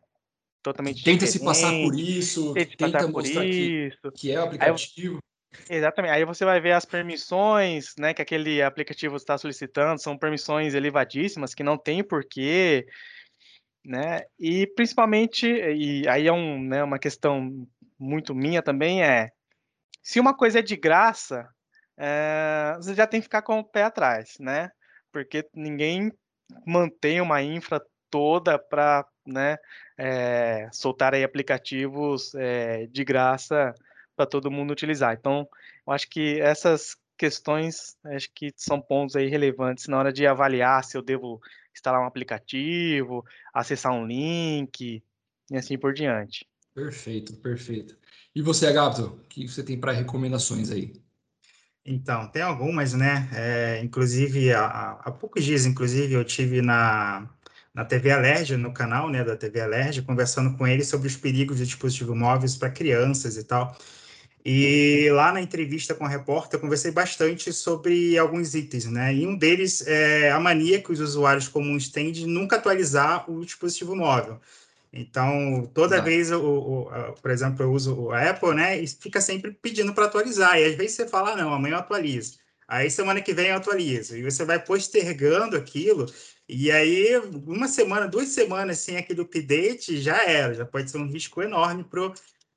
totalmente 0.62 1.02
Tenta 1.02 1.26
se 1.26 1.44
passar 1.44 1.72
por 1.72 1.94
isso, 1.94 2.54
tenta, 2.54 2.76
tenta 2.76 3.08
mostrar 3.08 3.42
que, 3.42 3.90
que, 4.14 4.32
é 4.32 4.40
o 4.40 4.44
aplicativo. 4.44 5.18
Aí, 5.68 5.76
exatamente. 5.76 6.12
Aí 6.12 6.24
você 6.24 6.44
vai 6.44 6.60
ver 6.60 6.72
as 6.72 6.84
permissões, 6.84 7.94
né, 7.98 8.14
que 8.14 8.22
aquele 8.22 8.62
aplicativo 8.62 9.16
está 9.16 9.36
solicitando, 9.36 10.00
são 10.00 10.16
permissões 10.16 10.74
elevadíssimas 10.74 11.54
que 11.54 11.62
não 11.62 11.76
tem 11.76 12.02
porquê, 12.02 12.86
né? 13.84 14.20
E 14.38 14.66
principalmente, 14.68 15.46
e 15.46 16.06
aí 16.08 16.26
é 16.26 16.32
um, 16.32 16.62
né, 16.62 16.84
uma 16.84 16.98
questão 16.98 17.66
muito 17.98 18.34
minha 18.34 18.62
também 18.62 19.02
é, 19.02 19.30
se 20.02 20.18
uma 20.18 20.34
coisa 20.34 20.58
é 20.58 20.62
de 20.62 20.76
graça, 20.76 21.48
é, 21.96 22.74
você 22.76 22.94
já 22.94 23.06
tem 23.06 23.20
que 23.20 23.24
ficar 23.24 23.42
com 23.42 23.60
o 23.60 23.64
pé 23.64 23.84
atrás, 23.84 24.36
né? 24.40 24.70
Porque 25.12 25.48
ninguém 25.54 26.12
mantém 26.66 27.20
uma 27.20 27.42
infra 27.42 27.80
toda 28.10 28.58
para 28.58 29.06
né, 29.26 29.58
é, 29.96 30.68
soltar 30.72 31.14
aí 31.14 31.24
aplicativos 31.24 32.34
é, 32.34 32.86
de 32.86 33.04
graça 33.04 33.74
para 34.16 34.26
todo 34.26 34.50
mundo 34.50 34.72
utilizar. 34.72 35.16
Então, 35.18 35.48
eu 35.86 35.92
acho 35.92 36.08
que 36.08 36.40
essas 36.40 36.96
questões 37.16 37.96
acho 38.04 38.28
que 38.34 38.52
são 38.56 38.80
pontos 38.80 39.14
aí 39.16 39.28
relevantes 39.28 39.86
na 39.86 39.98
hora 39.98 40.12
de 40.12 40.26
avaliar 40.26 40.82
se 40.84 40.96
eu 40.96 41.02
devo 41.02 41.40
instalar 41.74 42.00
um 42.00 42.06
aplicativo, 42.06 43.24
acessar 43.54 43.92
um 43.92 44.06
link 44.06 45.02
e 45.50 45.56
assim 45.56 45.78
por 45.78 45.92
diante. 45.94 46.46
Perfeito, 46.74 47.34
perfeito. 47.34 47.96
E 48.34 48.40
você, 48.40 48.66
Agato, 48.66 49.02
o 49.04 49.28
que 49.28 49.46
você 49.46 49.62
tem 49.62 49.78
para 49.78 49.92
recomendações 49.92 50.70
aí? 50.70 50.92
Então, 51.84 52.28
tem 52.28 52.42
algumas, 52.42 52.94
né? 52.94 53.28
É, 53.34 53.80
inclusive, 53.82 54.52
há, 54.52 54.92
há 55.02 55.10
poucos 55.10 55.44
dias, 55.44 55.66
inclusive, 55.66 56.14
eu 56.14 56.24
tive 56.24 56.62
na, 56.62 57.28
na 57.74 57.84
TV 57.84 58.10
Alerj, 58.10 58.56
no 58.56 58.72
canal 58.72 59.08
né, 59.08 59.24
da 59.24 59.36
TV 59.36 59.60
Alerj, 59.60 60.02
conversando 60.02 60.56
com 60.56 60.66
ele 60.66 60.84
sobre 60.84 61.08
os 61.08 61.16
perigos 61.16 61.58
de 61.58 61.64
dispositivos 61.64 62.16
móveis 62.16 62.56
para 62.56 62.70
crianças 62.70 63.36
e 63.36 63.44
tal. 63.44 63.76
E 64.44 65.08
lá 65.12 65.32
na 65.32 65.40
entrevista 65.40 65.94
com 65.94 66.04
o 66.04 66.08
repórter, 66.08 66.56
eu 66.56 66.60
conversei 66.60 66.90
bastante 66.90 67.52
sobre 67.52 68.18
alguns 68.18 68.54
itens, 68.54 68.86
né? 68.86 69.14
E 69.14 69.24
um 69.26 69.36
deles 69.36 69.86
é 69.86 70.32
a 70.32 70.40
mania 70.40 70.82
que 70.82 70.90
os 70.90 71.00
usuários 71.00 71.46
comuns 71.46 71.88
têm 71.88 72.10
de 72.10 72.26
nunca 72.26 72.56
atualizar 72.56 73.30
o 73.30 73.44
dispositivo 73.44 73.94
móvel. 73.94 74.40
Então, 74.92 75.70
toda 75.72 75.94
Exato. 75.94 76.10
vez, 76.10 76.30
eu, 76.30 76.90
por 77.22 77.30
exemplo, 77.30 77.64
eu 77.64 77.72
uso 77.72 77.94
o 77.94 78.12
Apple, 78.12 78.54
né? 78.54 78.80
E 78.80 78.86
fica 78.86 79.20
sempre 79.20 79.52
pedindo 79.52 79.94
para 79.94 80.06
atualizar. 80.06 80.58
E 80.58 80.64
às 80.64 80.74
vezes 80.74 80.96
você 80.96 81.08
fala, 81.08 81.36
não, 81.36 81.54
amanhã 81.54 81.76
eu 81.76 81.78
atualizo. 81.78 82.38
Aí 82.66 82.90
semana 82.90 83.20
que 83.20 83.32
vem 83.32 83.48
eu 83.48 83.56
atualizo. 83.56 84.16
E 84.16 84.22
você 84.22 84.44
vai 84.44 84.58
postergando 84.58 85.56
aquilo 85.56 86.06
e 86.54 86.70
aí, 86.70 87.16
uma 87.46 87.66
semana, 87.66 88.06
duas 88.06 88.28
semanas 88.28 88.78
sem 88.78 88.96
aquele 88.96 89.22
update, 89.22 90.00
já 90.00 90.22
era, 90.22 90.52
já 90.54 90.66
pode 90.66 90.90
ser 90.90 90.98
um 90.98 91.08
risco 91.08 91.40
enorme 91.42 91.82
para 91.84 92.12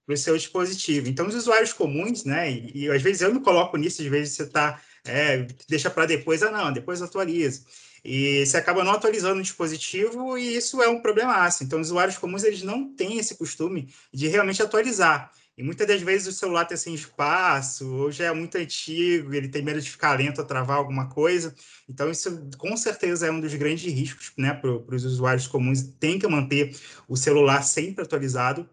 o 0.08 0.18
seu 0.18 0.38
dispositivo. 0.38 1.08
Então, 1.08 1.28
os 1.28 1.36
usuários 1.36 1.72
comuns, 1.72 2.26
né, 2.26 2.52
e, 2.52 2.86
e, 2.86 2.92
às 2.92 3.02
vezes 3.02 3.22
eu 3.22 3.34
me 3.34 3.40
coloco 3.40 3.78
nisso, 3.78 4.02
às 4.02 4.08
vezes 4.08 4.36
você 4.36 4.44
está, 4.44 4.82
é, 5.06 5.48
deixa 5.70 5.90
para 5.90 6.06
depois, 6.06 6.44
ah, 6.44 6.52
não, 6.52 6.74
depois 6.74 7.02
atualiza. 7.02 7.64
E 8.04 8.46
você 8.46 8.58
acaba 8.58 8.84
não 8.84 8.92
atualizando 8.92 9.40
o 9.40 9.44
dispositivo 9.44 10.38
e 10.38 10.56
isso 10.56 10.82
é 10.82 10.88
um 10.88 11.02
problema. 11.02 11.50
Então, 11.62 11.80
os 11.80 11.88
usuários 11.88 12.18
comuns, 12.18 12.44
eles 12.44 12.62
não 12.62 12.94
têm 12.94 13.18
esse 13.18 13.36
costume 13.36 13.92
de 14.14 14.28
realmente 14.28 14.62
atualizar. 14.62 15.32
E 15.58 15.64
muitas 15.64 15.88
das 15.88 16.02
vezes 16.02 16.28
o 16.28 16.32
celular 16.34 16.64
está 16.64 16.76
sem 16.76 16.94
espaço, 16.94 17.90
ou 17.94 18.12
já 18.12 18.26
é 18.26 18.34
muito 18.34 18.58
antigo, 18.58 19.34
ele 19.34 19.48
tem 19.48 19.64
medo 19.64 19.80
de 19.80 19.90
ficar 19.90 20.18
lento 20.18 20.42
a 20.42 20.44
travar 20.44 20.78
alguma 20.78 21.08
coisa. 21.08 21.56
Então, 21.88 22.12
isso 22.12 22.50
com 22.58 22.76
certeza 22.76 23.28
é 23.28 23.32
um 23.32 23.40
dos 23.40 23.54
grandes 23.54 23.92
riscos 23.92 24.34
né, 24.38 24.54
para 24.54 24.70
os 24.70 25.06
usuários 25.06 25.48
comuns. 25.48 25.82
Tem 25.82 26.20
que 26.20 26.28
manter 26.28 26.76
o 27.08 27.16
celular 27.16 27.62
sempre 27.64 28.04
atualizado 28.04 28.70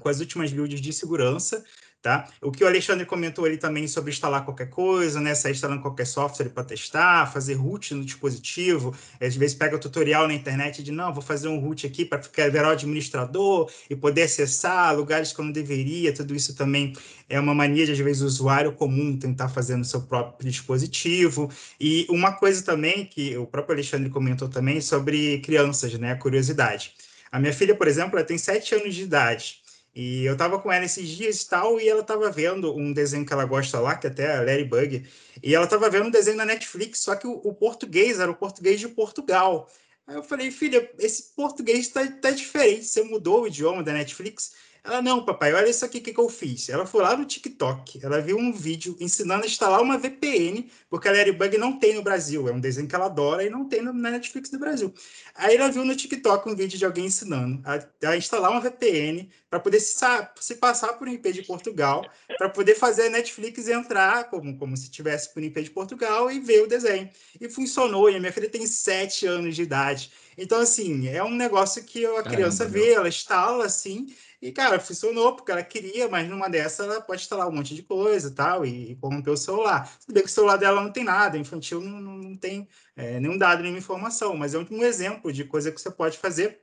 com 0.00 0.08
as 0.08 0.18
últimas 0.18 0.52
builds 0.52 0.80
de 0.80 0.92
segurança, 0.92 1.64
Tá? 2.00 2.28
O 2.40 2.52
que 2.52 2.62
o 2.62 2.66
Alexandre 2.66 3.04
comentou 3.04 3.44
ali 3.44 3.56
também 3.56 3.88
sobre 3.88 4.12
instalar 4.12 4.44
qualquer 4.44 4.70
coisa, 4.70 5.20
né? 5.20 5.34
Sair 5.34 5.50
instalando 5.50 5.82
qualquer 5.82 6.06
software 6.06 6.48
para 6.48 6.62
testar, 6.62 7.26
fazer 7.32 7.54
root 7.54 7.92
no 7.92 8.04
dispositivo. 8.04 8.94
Às 9.20 9.34
vezes 9.34 9.56
pega 9.56 9.74
o 9.74 9.80
tutorial 9.80 10.28
na 10.28 10.34
internet 10.34 10.80
de 10.80 10.92
não, 10.92 11.12
vou 11.12 11.22
fazer 11.22 11.48
um 11.48 11.58
root 11.58 11.84
aqui 11.88 12.04
para 12.04 12.22
ficar 12.22 12.48
virar 12.50 12.68
o 12.68 12.70
administrador 12.70 13.68
e 13.90 13.96
poder 13.96 14.22
acessar 14.22 14.94
lugares 14.94 15.32
que 15.32 15.40
eu 15.40 15.44
não 15.44 15.52
deveria. 15.52 16.14
Tudo 16.14 16.36
isso 16.36 16.54
também 16.54 16.92
é 17.28 17.38
uma 17.40 17.52
mania 17.52 17.84
de, 17.84 17.90
às 17.90 17.98
vezes, 17.98 18.22
o 18.22 18.26
usuário 18.26 18.72
comum 18.72 19.18
tentar 19.18 19.48
fazer 19.48 19.74
no 19.74 19.84
seu 19.84 20.02
próprio 20.02 20.48
dispositivo. 20.48 21.50
E 21.80 22.06
uma 22.08 22.32
coisa 22.32 22.62
também 22.62 23.04
que 23.06 23.36
o 23.36 23.44
próprio 23.44 23.74
Alexandre 23.74 24.08
comentou 24.08 24.48
também 24.48 24.80
sobre 24.80 25.40
crianças, 25.40 25.92
né? 25.94 26.12
A 26.12 26.16
curiosidade. 26.16 26.94
A 27.30 27.40
minha 27.40 27.52
filha, 27.52 27.74
por 27.74 27.88
exemplo, 27.88 28.16
ela 28.16 28.26
tem 28.26 28.38
sete 28.38 28.74
anos 28.74 28.94
de 28.94 29.02
idade. 29.02 29.60
E 30.00 30.24
eu 30.24 30.36
tava 30.36 30.60
com 30.60 30.70
ela 30.70 30.84
esses 30.84 31.08
dias 31.08 31.42
e 31.42 31.48
tal, 31.48 31.80
e 31.80 31.88
ela 31.88 32.04
tava 32.04 32.30
vendo 32.30 32.72
um 32.72 32.92
desenho 32.92 33.26
que 33.26 33.32
ela 33.32 33.44
gosta 33.44 33.80
lá, 33.80 33.96
que 33.96 34.06
até 34.06 34.26
é 34.26 34.36
a 34.36 34.42
Ladybug, 34.42 35.04
e 35.42 35.52
ela 35.52 35.66
tava 35.66 35.90
vendo 35.90 36.06
um 36.06 36.10
desenho 36.10 36.36
na 36.36 36.44
Netflix, 36.44 37.00
só 37.00 37.16
que 37.16 37.26
o, 37.26 37.32
o 37.32 37.52
português 37.52 38.20
era 38.20 38.30
o 38.30 38.36
português 38.36 38.78
de 38.78 38.86
Portugal. 38.86 39.68
Aí 40.06 40.14
eu 40.14 40.22
falei, 40.22 40.52
filha, 40.52 40.88
esse 41.00 41.34
português 41.34 41.88
tá, 41.88 42.06
tá 42.06 42.30
diferente, 42.30 42.84
você 42.84 43.02
mudou 43.02 43.42
o 43.42 43.48
idioma 43.48 43.82
da 43.82 43.92
Netflix? 43.92 44.52
Ela, 44.84 45.02
não, 45.02 45.24
papai, 45.24 45.52
olha 45.52 45.68
isso 45.68 45.84
aqui 45.84 46.00
que, 46.00 46.12
que 46.12 46.20
eu 46.20 46.28
fiz. 46.28 46.68
Ela 46.68 46.86
foi 46.86 47.02
lá 47.02 47.16
no 47.16 47.24
TikTok, 47.24 48.00
ela 48.02 48.20
viu 48.20 48.38
um 48.38 48.52
vídeo 48.52 48.96
ensinando 49.00 49.44
a 49.44 49.46
instalar 49.46 49.82
uma 49.82 49.98
VPN, 49.98 50.70
porque 50.88 51.08
a 51.08 51.12
Ladybug 51.12 51.58
não 51.58 51.78
tem 51.78 51.94
no 51.94 52.02
Brasil, 52.02 52.48
é 52.48 52.52
um 52.52 52.60
desenho 52.60 52.88
que 52.88 52.94
ela 52.94 53.06
adora 53.06 53.44
e 53.44 53.50
não 53.50 53.68
tem 53.68 53.82
na 53.82 53.92
Netflix 53.92 54.50
do 54.50 54.58
Brasil. 54.58 54.92
Aí 55.34 55.56
ela 55.56 55.70
viu 55.70 55.84
no 55.84 55.94
TikTok 55.94 56.48
um 56.48 56.56
vídeo 56.56 56.78
de 56.78 56.84
alguém 56.84 57.06
ensinando 57.06 57.60
a, 57.64 58.08
a 58.10 58.16
instalar 58.16 58.50
uma 58.50 58.60
VPN 58.60 59.28
para 59.50 59.60
poder 59.60 59.80
se, 59.80 59.94
se, 60.40 60.54
passar 60.56 60.94
por 60.94 61.08
um 61.08 61.12
IP 61.12 61.32
de 61.32 61.42
Portugal, 61.42 62.04
para 62.36 62.48
poder 62.48 62.74
fazer 62.74 63.06
a 63.06 63.10
Netflix 63.10 63.68
entrar 63.68 64.24
como, 64.30 64.56
como 64.58 64.76
se 64.76 64.90
tivesse 64.90 65.32
por 65.32 65.42
um 65.42 65.46
IP 65.46 65.62
de 65.62 65.70
Portugal 65.70 66.30
e 66.30 66.38
ver 66.38 66.62
o 66.62 66.66
desenho. 66.66 67.08
E 67.40 67.48
funcionou, 67.48 68.10
e 68.10 68.16
a 68.16 68.20
minha 68.20 68.32
filha 68.32 68.48
tem 68.48 68.66
sete 68.66 69.26
anos 69.26 69.56
de 69.56 69.62
idade. 69.62 70.10
Então, 70.38 70.60
assim, 70.60 71.08
é 71.08 71.22
um 71.22 71.34
negócio 71.34 71.82
que 71.82 72.06
a 72.06 72.22
criança 72.22 72.64
Caramba, 72.64 72.78
vê, 72.78 72.92
ela 72.92 73.08
instala 73.08 73.66
assim, 73.66 74.06
e, 74.40 74.52
cara, 74.52 74.78
funcionou, 74.78 75.34
porque 75.34 75.50
ela 75.50 75.64
queria, 75.64 76.08
mas 76.08 76.28
numa 76.28 76.48
dessa 76.48 76.84
ela 76.84 77.00
pode 77.00 77.22
instalar 77.22 77.48
um 77.48 77.52
monte 77.52 77.74
de 77.74 77.82
coisa 77.82 78.30
tal, 78.30 78.64
e, 78.64 78.92
e 78.92 78.96
corromper 78.96 79.32
o 79.32 79.36
celular. 79.36 79.92
Tudo 80.00 80.14
bem 80.14 80.22
que 80.22 80.28
o 80.28 80.32
celular 80.32 80.56
dela 80.56 80.80
não 80.80 80.92
tem 80.92 81.02
nada, 81.02 81.36
infantil 81.36 81.80
não, 81.80 82.00
não 82.00 82.36
tem 82.36 82.68
é, 82.94 83.18
nenhum 83.18 83.36
dado, 83.36 83.62
nenhuma 83.62 83.80
informação, 83.80 84.36
mas 84.36 84.54
é 84.54 84.58
um 84.58 84.84
exemplo 84.84 85.32
de 85.32 85.44
coisa 85.44 85.72
que 85.72 85.80
você 85.80 85.90
pode 85.90 86.16
fazer 86.16 86.60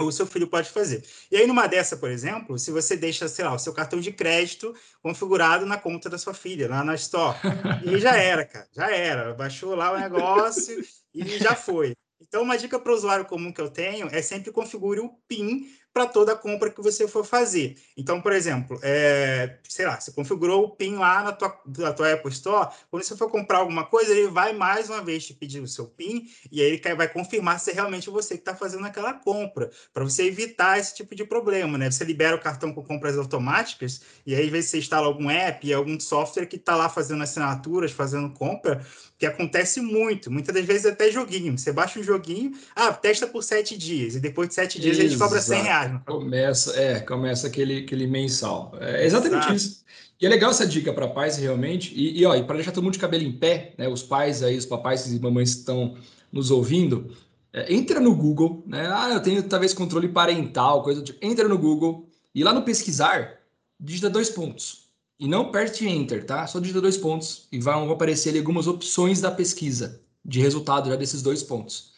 ou 0.00 0.06
o 0.06 0.12
seu 0.12 0.26
filho 0.26 0.46
pode 0.46 0.70
fazer. 0.70 1.04
E 1.30 1.36
aí, 1.36 1.46
numa 1.46 1.66
dessa, 1.66 1.98
por 1.98 2.10
exemplo, 2.10 2.58
se 2.58 2.70
você 2.70 2.96
deixa, 2.96 3.28
sei 3.28 3.44
lá, 3.44 3.52
o 3.52 3.58
seu 3.58 3.74
cartão 3.74 4.00
de 4.00 4.10
crédito 4.10 4.74
configurado 5.02 5.66
na 5.66 5.76
conta 5.76 6.08
da 6.08 6.16
sua 6.16 6.32
filha, 6.32 6.66
lá 6.66 6.82
na 6.82 6.94
Store, 6.94 7.36
e 7.84 7.98
já 7.98 8.16
era, 8.16 8.44
cara, 8.46 8.66
já 8.72 8.90
era. 8.90 9.34
Baixou 9.34 9.74
lá 9.74 9.92
o 9.92 9.98
negócio 9.98 10.82
e 11.12 11.38
já 11.38 11.54
foi. 11.54 11.94
Então, 12.28 12.42
uma 12.42 12.56
dica 12.56 12.78
para 12.78 12.92
o 12.92 12.94
usuário 12.94 13.24
comum 13.24 13.52
que 13.52 13.60
eu 13.60 13.68
tenho 13.68 14.06
é 14.08 14.22
sempre 14.22 14.52
configure 14.52 15.00
o 15.00 15.10
PIN 15.28 15.66
para 15.92 16.06
toda 16.06 16.34
compra 16.34 16.70
que 16.70 16.80
você 16.80 17.06
for 17.06 17.24
fazer. 17.24 17.76
Então, 17.96 18.20
por 18.20 18.32
exemplo, 18.32 18.78
é, 18.82 19.58
sei 19.68 19.84
lá, 19.86 20.00
você 20.00 20.10
configurou 20.10 20.64
o 20.64 20.70
PIN 20.70 20.96
lá 20.96 21.22
na 21.22 21.32
tua, 21.32 21.60
na 21.78 21.92
tua 21.92 22.12
Apple 22.12 22.32
Store, 22.32 22.70
quando 22.90 23.02
você 23.02 23.16
for 23.16 23.30
comprar 23.30 23.58
alguma 23.58 23.84
coisa, 23.84 24.12
ele 24.12 24.28
vai 24.28 24.52
mais 24.52 24.88
uma 24.88 25.02
vez 25.02 25.26
te 25.26 25.34
pedir 25.34 25.60
o 25.60 25.68
seu 25.68 25.86
PIN 25.86 26.26
e 26.50 26.62
aí 26.62 26.80
ele 26.82 26.94
vai 26.94 27.08
confirmar 27.08 27.60
se 27.60 27.70
é 27.70 27.74
realmente 27.74 28.08
você 28.08 28.34
que 28.34 28.40
está 28.40 28.54
fazendo 28.54 28.86
aquela 28.86 29.12
compra, 29.12 29.70
para 29.92 30.04
você 30.04 30.24
evitar 30.24 30.78
esse 30.78 30.94
tipo 30.94 31.14
de 31.14 31.24
problema, 31.24 31.76
né? 31.76 31.90
Você 31.90 32.04
libera 32.04 32.36
o 32.36 32.40
cartão 32.40 32.72
com 32.72 32.82
compras 32.82 33.18
automáticas 33.18 34.00
e 34.24 34.34
aí 34.34 34.44
às 34.44 34.50
vezes 34.50 34.70
você 34.70 34.78
instala 34.78 35.06
algum 35.06 35.30
app, 35.30 35.72
algum 35.72 35.98
software 36.00 36.46
que 36.46 36.56
está 36.56 36.74
lá 36.74 36.88
fazendo 36.88 37.22
assinaturas, 37.22 37.92
fazendo 37.92 38.30
compra, 38.30 38.84
que 39.18 39.26
acontece 39.26 39.80
muito, 39.80 40.30
muitas 40.30 40.54
das 40.54 40.64
vezes 40.64 40.86
até 40.86 41.10
joguinho. 41.10 41.56
Você 41.56 41.70
baixa 41.70 42.00
um 42.00 42.02
joguinho, 42.02 42.52
ah, 42.74 42.92
testa 42.92 43.26
por 43.26 43.44
sete 43.44 43.76
dias, 43.78 44.16
e 44.16 44.20
depois 44.20 44.48
de 44.48 44.54
sete 44.54 44.80
dias 44.80 44.98
Exato. 44.98 45.08
gente 45.10 45.18
cobra 45.18 45.40
100 45.40 45.62
reais. 45.62 45.81
Começa, 46.06 46.78
é, 46.78 47.00
começa 47.00 47.46
aquele, 47.46 47.78
aquele 47.78 48.06
mensal. 48.06 48.72
É 48.80 49.04
exatamente 49.04 49.44
Exato. 49.44 49.54
isso. 49.54 49.82
E 50.20 50.26
é 50.26 50.28
legal 50.28 50.50
essa 50.50 50.66
dica 50.66 50.92
para 50.92 51.08
pais 51.08 51.36
realmente, 51.36 51.92
e, 51.94 52.20
e, 52.20 52.26
ó, 52.26 52.34
e 52.34 52.44
para 52.44 52.56
deixar 52.56 52.70
todo 52.70 52.84
mundo 52.84 52.92
de 52.92 52.98
cabelo 53.00 53.24
em 53.24 53.32
pé, 53.32 53.74
né, 53.76 53.88
os 53.88 54.02
pais 54.02 54.42
aí, 54.42 54.56
os 54.56 54.66
papais 54.66 55.12
e 55.12 55.18
mamães 55.18 55.54
que 55.54 55.60
estão 55.60 55.96
nos 56.30 56.50
ouvindo, 56.50 57.10
é, 57.52 57.74
entra 57.74 57.98
no 57.98 58.14
Google, 58.14 58.62
né, 58.66 58.88
ah, 58.92 59.10
eu 59.10 59.20
tenho 59.20 59.42
talvez 59.42 59.74
controle 59.74 60.08
parental, 60.08 60.82
coisa 60.84 61.00
do 61.00 61.04
tipo, 61.04 61.18
entra 61.20 61.48
no 61.48 61.58
Google, 61.58 62.08
e 62.32 62.44
lá 62.44 62.54
no 62.54 62.62
pesquisar, 62.62 63.40
digita 63.80 64.08
dois 64.08 64.30
pontos, 64.30 64.82
e 65.18 65.28
não 65.28 65.42
aperte 65.42 65.86
Enter, 65.86 66.24
tá? 66.24 66.46
Só 66.48 66.58
digita 66.58 66.80
dois 66.80 66.96
pontos 66.96 67.46
e 67.52 67.58
vão 67.58 67.90
aparecer 67.92 68.30
ali 68.30 68.38
algumas 68.38 68.66
opções 68.66 69.20
da 69.20 69.30
pesquisa 69.30 70.00
de 70.24 70.40
resultado 70.40 70.88
já 70.88 70.96
desses 70.96 71.22
dois 71.22 71.44
pontos. 71.44 71.91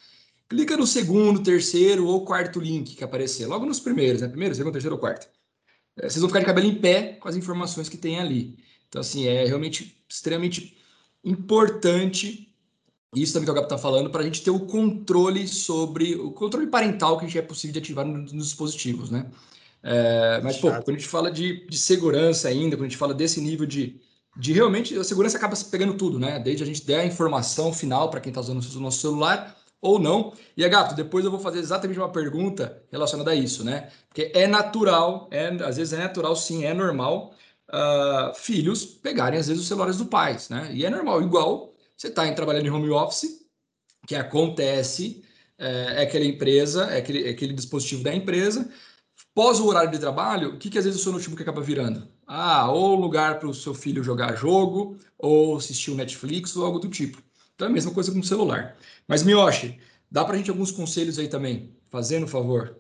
Clica 0.55 0.77
no 0.77 0.87
segundo, 0.87 1.43
terceiro 1.43 2.07
ou 2.07 2.25
quarto 2.25 2.61
link 2.61 2.95
que 2.95 3.03
aparecer, 3.03 3.47
logo 3.47 3.67
nos 3.67 3.81
primeiros, 3.81 4.21
né? 4.21 4.29
Primeiro, 4.29 4.55
segundo, 4.55 4.73
terceiro 4.73 4.95
ou 4.95 5.01
quarto. 5.01 5.27
É, 5.97 6.09
vocês 6.09 6.21
vão 6.21 6.29
ficar 6.29 6.39
de 6.39 6.47
cabelo 6.47 6.67
em 6.69 6.77
pé 6.77 7.15
com 7.15 7.29
as 7.29 7.35
informações 7.35 7.89
que 7.89 7.97
tem 7.97 8.21
ali. 8.21 8.57
Então, 8.89 9.01
assim, 9.01 9.27
é 9.27 9.45
realmente 9.45 10.01
extremamente 10.09 10.77
importante 11.25 12.55
isso 13.17 13.33
também 13.33 13.47
que 13.47 13.51
o 13.51 13.55
Gabi 13.55 13.67
está 13.67 13.79
falando, 13.79 14.11
para 14.11 14.23
a 14.23 14.25
gente 14.25 14.43
ter 14.43 14.51
o 14.51 14.61
controle 14.61 15.47
sobre 15.47 16.15
o 16.15 16.31
controle 16.33 16.67
parental 16.67 17.19
que 17.19 17.25
a 17.25 17.29
gente 17.29 17.39
é 17.39 17.43
possível 17.43 17.73
de 17.73 17.79
ativar 17.79 18.05
nos 18.05 18.33
dispositivos, 18.33 19.11
né? 19.11 19.27
É, 19.83 20.41
mas, 20.43 20.57
pô, 20.57 20.71
quando 20.71 20.91
a 20.91 20.99
gente 20.99 21.09
fala 21.09 21.31
de, 21.31 21.67
de 21.67 21.79
segurança 21.79 22.49
ainda, 22.49 22.77
quando 22.77 22.87
a 22.87 22.89
gente 22.89 22.97
fala 22.97 23.15
desse 23.15 23.41
nível 23.41 23.67
de, 23.67 24.01
de 24.37 24.53
realmente, 24.53 24.97
a 24.97 25.05
segurança 25.05 25.37
acaba 25.37 25.57
pegando 25.71 25.95
tudo, 25.95 26.19
né? 26.19 26.39
Desde 26.39 26.63
a 26.63 26.67
gente 26.67 26.85
der 26.85 27.01
a 27.01 27.07
informação 27.07 27.73
final 27.73 28.11
para 28.11 28.21
quem 28.21 28.31
está 28.31 28.41
usando 28.41 28.63
o 28.63 28.81
nosso 28.81 29.01
celular 29.01 29.57
ou 29.85 29.99
não. 29.99 30.33
E, 30.57 30.67
Gato, 30.69 30.95
depois 30.95 31.25
eu 31.25 31.31
vou 31.31 31.39
fazer 31.39 31.59
exatamente 31.59 31.99
uma 31.99 32.11
pergunta 32.11 32.83
relacionada 32.91 33.31
a 33.31 33.35
isso, 33.35 33.63
né? 33.63 33.91
Porque 34.09 34.33
é 34.35 34.47
natural, 34.47 35.29
é, 35.31 35.49
às 35.63 35.77
vezes 35.77 35.93
é 35.93 35.99
natural, 35.99 36.35
sim, 36.35 36.65
é 36.65 36.73
normal 36.73 37.35
uh, 37.69 38.35
filhos 38.35 38.85
pegarem, 38.85 39.39
às 39.39 39.47
vezes, 39.47 39.63
os 39.63 39.69
celulares 39.69 39.99
do 39.99 40.07
pais, 40.07 40.49
né? 40.49 40.71
E 40.73 40.87
é 40.87 40.91
normal, 40.91 41.23
igual 41.23 41.75
você 41.97 42.09
está 42.09 42.31
trabalhando 42.33 42.67
em 42.67 42.71
home 42.71 42.91
office, 42.91 43.45
que 44.07 44.15
acontece, 44.17 45.23
é, 45.59 46.01
é 46.01 46.03
aquela 46.03 46.25
empresa, 46.25 46.87
é 46.87 46.99
aquele, 46.99 47.29
é 47.29 47.31
aquele 47.31 47.53
dispositivo 47.53 48.03
da 48.03 48.15
empresa, 48.15 48.71
Pós 49.35 49.59
o 49.59 49.67
horário 49.67 49.91
de 49.91 49.99
trabalho, 49.99 50.51
o 50.51 50.59
que, 50.59 50.71
que 50.71 50.79
às 50.79 50.85
vezes 50.85 51.01
o 51.01 51.03
seu 51.03 51.13
notebook 51.13 51.43
acaba 51.43 51.61
virando? 51.61 52.07
Ah, 52.25 52.71
ou 52.71 52.95
lugar 52.95 53.41
para 53.41 53.49
o 53.49 53.55
seu 53.55 53.75
filho 53.75 54.03
jogar 54.03 54.37
jogo, 54.37 54.97
ou 55.19 55.57
assistir 55.57 55.91
o 55.91 55.97
Netflix, 55.97 56.57
ou 56.57 56.65
algo 56.65 56.79
do 56.79 56.89
tipo. 56.89 57.21
Então 57.55 57.69
é 57.69 57.71
a 57.71 57.73
mesma 57.73 57.93
coisa 57.93 58.13
com 58.13 58.19
o 58.19 58.25
celular. 58.25 58.77
Mas, 59.07 59.23
Miyoshi, 59.23 59.81
dá 60.11 60.25
para 60.25 60.35
a 60.35 60.37
gente 60.39 60.51
alguns 60.51 60.71
conselhos 60.71 61.19
aí 61.19 61.29
também, 61.29 61.77
fazendo 61.91 62.27
favor. 62.27 62.77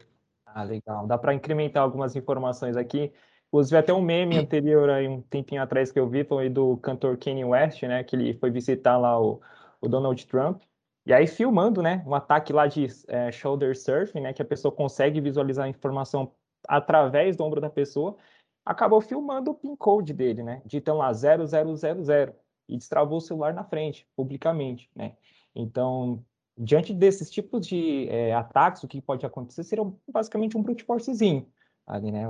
Ah, 0.47 0.63
legal. 0.63 1.07
Dá 1.07 1.17
para 1.19 1.35
incrementar 1.35 1.83
algumas 1.83 2.15
informações 2.17 2.77
aqui. 2.77 3.13
Inclusive, 3.49 3.77
até 3.77 3.93
um 3.93 4.03
meme 4.03 4.37
anterior, 4.37 4.91
aí, 4.91 5.07
um 5.07 5.23
tempinho 5.23 5.63
atrás 5.63 5.93
que 5.93 5.99
eu 5.99 6.09
vi, 6.09 6.25
foi 6.25 6.49
do 6.49 6.77
cantor 6.79 7.17
Kanye 7.17 7.45
West, 7.45 7.83
né? 7.83 8.03
Que 8.03 8.17
ele 8.17 8.35
foi 8.35 8.51
visitar 8.51 8.97
lá 8.97 9.21
o, 9.21 9.41
o 9.81 9.89
Donald 9.89 10.27
Trump. 10.27 10.63
E 11.07 11.13
aí, 11.13 11.27
filmando, 11.27 11.83
né? 11.83 12.03
Um 12.07 12.15
ataque 12.15 12.53
lá 12.53 12.67
de 12.67 12.87
é, 13.09 13.31
shoulder 13.31 13.77
surfing, 13.77 14.21
né? 14.21 14.33
Que 14.33 14.43
a 14.43 14.45
pessoa 14.45 14.73
consegue 14.73 15.21
visualizar 15.21 15.67
a 15.67 15.69
informação 15.69 16.33
através 16.67 17.37
do 17.37 17.45
ombro 17.45 17.61
da 17.61 17.71
pessoa, 17.71 18.17
acabou 18.65 19.01
filmando 19.01 19.51
o 19.51 19.55
PIN 19.55 19.77
code 19.77 20.13
dele, 20.13 20.43
né? 20.43 20.63
Digitando 20.65 20.99
lá 20.99 21.13
0000 21.13 22.35
e 22.69 22.77
destravou 22.77 23.19
o 23.19 23.21
celular 23.21 23.53
na 23.53 23.65
frente, 23.65 24.07
publicamente, 24.17 24.91
né? 24.95 25.17
Então, 25.55 26.25
diante 26.57 26.93
desses 26.93 27.31
tipos 27.31 27.67
de 27.67 28.09
é, 28.09 28.35
ataques, 28.35 28.83
o 28.83 28.89
que 28.89 29.01
pode 29.01 29.25
acontecer 29.25 29.65
seria 29.65 29.85
basicamente 30.09 30.57
um 30.57 30.63
brute 30.63 30.85
forcezinho 30.85 31.47
ali, 31.87 32.11
né? 32.11 32.25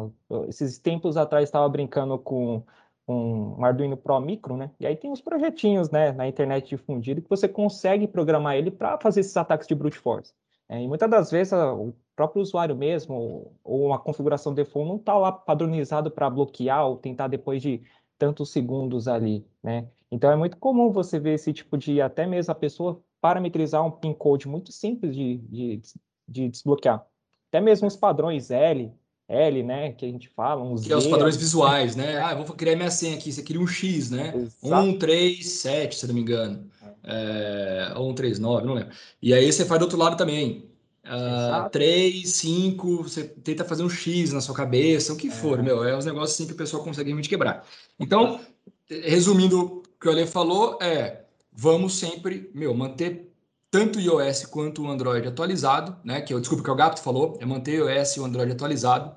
Esses 0.48 0.78
tempos 0.78 1.16
atrás 1.16 1.44
estava 1.44 1.68
brincando 1.68 2.18
com 2.18 2.62
um 3.06 3.64
Arduino 3.64 3.96
Pro 3.96 4.18
Micro, 4.20 4.56
né? 4.56 4.70
E 4.80 4.86
aí 4.86 4.96
tem 4.96 5.10
uns 5.10 5.20
projetinhos, 5.20 5.90
né, 5.90 6.12
na 6.12 6.26
internet 6.26 6.68
difundido 6.68 7.20
que 7.20 7.28
você 7.28 7.46
consegue 7.46 8.08
programar 8.08 8.56
ele 8.56 8.70
para 8.70 8.98
fazer 8.98 9.20
esses 9.20 9.36
ataques 9.36 9.68
de 9.68 9.74
brute 9.74 9.98
force. 9.98 10.32
É, 10.68 10.82
e 10.82 10.88
muitas 10.88 11.10
das 11.10 11.30
vezes 11.30 11.52
o 11.52 11.94
próprio 12.16 12.40
usuário 12.40 12.74
mesmo, 12.74 13.52
ou 13.62 13.86
uma 13.86 13.98
configuração 13.98 14.54
default, 14.54 14.88
não 14.88 14.96
está 14.96 15.16
lá 15.16 15.30
padronizado 15.30 16.10
para 16.10 16.30
bloquear 16.30 16.86
ou 16.86 16.96
tentar 16.96 17.28
depois 17.28 17.60
de 17.60 17.82
tantos 18.24 18.50
segundos 18.50 19.06
ali, 19.06 19.44
né? 19.62 19.86
Então 20.10 20.30
é 20.30 20.36
muito 20.36 20.56
comum 20.56 20.90
você 20.90 21.18
ver 21.18 21.34
esse 21.34 21.52
tipo 21.52 21.76
de, 21.76 22.00
até 22.00 22.26
mesmo 22.26 22.50
a 22.52 22.54
pessoa 22.54 23.02
parametrizar 23.20 23.84
um 23.84 23.90
PIN 23.90 24.14
code 24.14 24.48
muito 24.48 24.72
simples 24.72 25.14
de, 25.14 25.36
de, 25.36 25.82
de 26.26 26.48
desbloquear. 26.48 27.04
Até 27.50 27.60
mesmo 27.60 27.86
os 27.86 27.96
padrões 27.96 28.50
L, 28.50 28.90
L, 29.28 29.62
né, 29.62 29.92
que 29.92 30.06
a 30.06 30.08
gente 30.08 30.28
fala, 30.28 30.62
uns 30.62 30.84
Que 30.86 30.92
é 30.92 30.96
os 30.96 31.06
padrões 31.06 31.36
visuais, 31.36 31.96
né? 31.96 32.18
Ah, 32.18 32.34
vou 32.34 32.56
criar 32.56 32.76
minha 32.76 32.90
senha 32.90 33.16
aqui, 33.16 33.30
você 33.30 33.42
cria 33.42 33.60
um 33.60 33.66
X, 33.66 34.10
né? 34.10 34.32
Exato. 34.34 34.88
1, 34.88 34.98
3, 34.98 35.46
7, 35.46 35.96
se 35.96 36.06
não 36.06 36.14
me 36.14 36.20
engano. 36.22 36.66
É, 37.02 37.92
ou 37.96 38.10
1, 38.10 38.14
3, 38.14 38.38
9, 38.38 38.66
não 38.66 38.74
lembro. 38.74 38.94
E 39.20 39.34
aí 39.34 39.52
você 39.52 39.66
faz 39.66 39.78
do 39.78 39.84
outro 39.84 39.98
lado 39.98 40.16
também. 40.16 40.70
Uh, 41.04 41.68
3, 41.70 42.26
5, 42.26 43.02
você 43.02 43.24
tenta 43.24 43.64
fazer 43.64 43.82
um 43.82 43.90
X 43.90 44.32
na 44.32 44.40
sua 44.40 44.54
cabeça, 44.54 45.12
o 45.12 45.16
que 45.16 45.28
é. 45.28 45.30
for, 45.30 45.62
meu, 45.62 45.84
é 45.84 45.96
os 45.96 46.06
negócios 46.06 46.32
assim 46.32 46.46
que 46.46 46.54
o 46.54 46.56
pessoal 46.56 46.82
consegue 46.82 47.08
realmente 47.10 47.28
quebrar. 47.28 47.66
Então, 48.00 48.40
resumindo 48.88 49.60
o 49.60 49.82
que 50.00 50.08
o 50.08 50.10
Ale 50.10 50.26
falou, 50.26 50.78
é 50.80 51.24
vamos 51.52 51.94
sempre, 51.94 52.50
meu, 52.54 52.74
manter 52.74 53.30
tanto 53.70 53.98
o 53.98 54.02
iOS 54.02 54.46
quanto 54.46 54.82
o 54.82 54.88
Android 54.88 55.26
atualizado, 55.26 55.96
né? 56.04 56.20
Que 56.20 56.32
eu 56.32 56.40
desculpa 56.40 56.64
que 56.64 56.70
o 56.70 56.74
Gato 56.74 57.02
falou, 57.02 57.36
é 57.40 57.44
manter 57.44 57.82
o 57.82 57.90
iOS 57.90 58.16
e 58.16 58.20
o 58.20 58.24
Android 58.24 58.52
atualizado. 58.52 59.14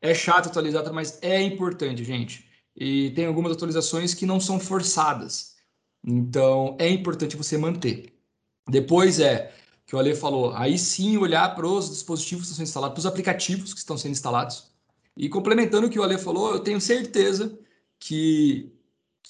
É 0.00 0.14
chato 0.14 0.48
atualizar, 0.48 0.92
mas 0.92 1.18
é 1.22 1.40
importante, 1.40 2.04
gente. 2.04 2.46
E 2.76 3.10
tem 3.10 3.26
algumas 3.26 3.52
atualizações 3.52 4.12
que 4.12 4.26
não 4.26 4.38
são 4.38 4.60
forçadas. 4.60 5.54
Então, 6.06 6.76
é 6.78 6.88
importante 6.88 7.36
você 7.36 7.56
manter. 7.56 8.12
Depois 8.68 9.20
é 9.20 9.54
que 9.86 9.94
o 9.94 9.98
Ale 9.98 10.14
falou, 10.14 10.54
aí 10.54 10.78
sim 10.78 11.16
olhar 11.16 11.54
para 11.54 11.66
os 11.66 11.90
dispositivos 11.90 12.46
que 12.46 12.52
estão 12.52 12.56
sendo 12.56 12.68
instalados, 12.68 12.94
para 12.94 13.00
os 13.00 13.06
aplicativos 13.06 13.72
que 13.72 13.78
estão 13.78 13.98
sendo 13.98 14.12
instalados. 14.12 14.70
E 15.16 15.28
complementando 15.28 15.86
o 15.86 15.90
que 15.90 15.98
o 15.98 16.02
Ale 16.02 16.18
falou, 16.18 16.52
eu 16.52 16.60
tenho 16.60 16.80
certeza 16.80 17.56
que 17.98 18.72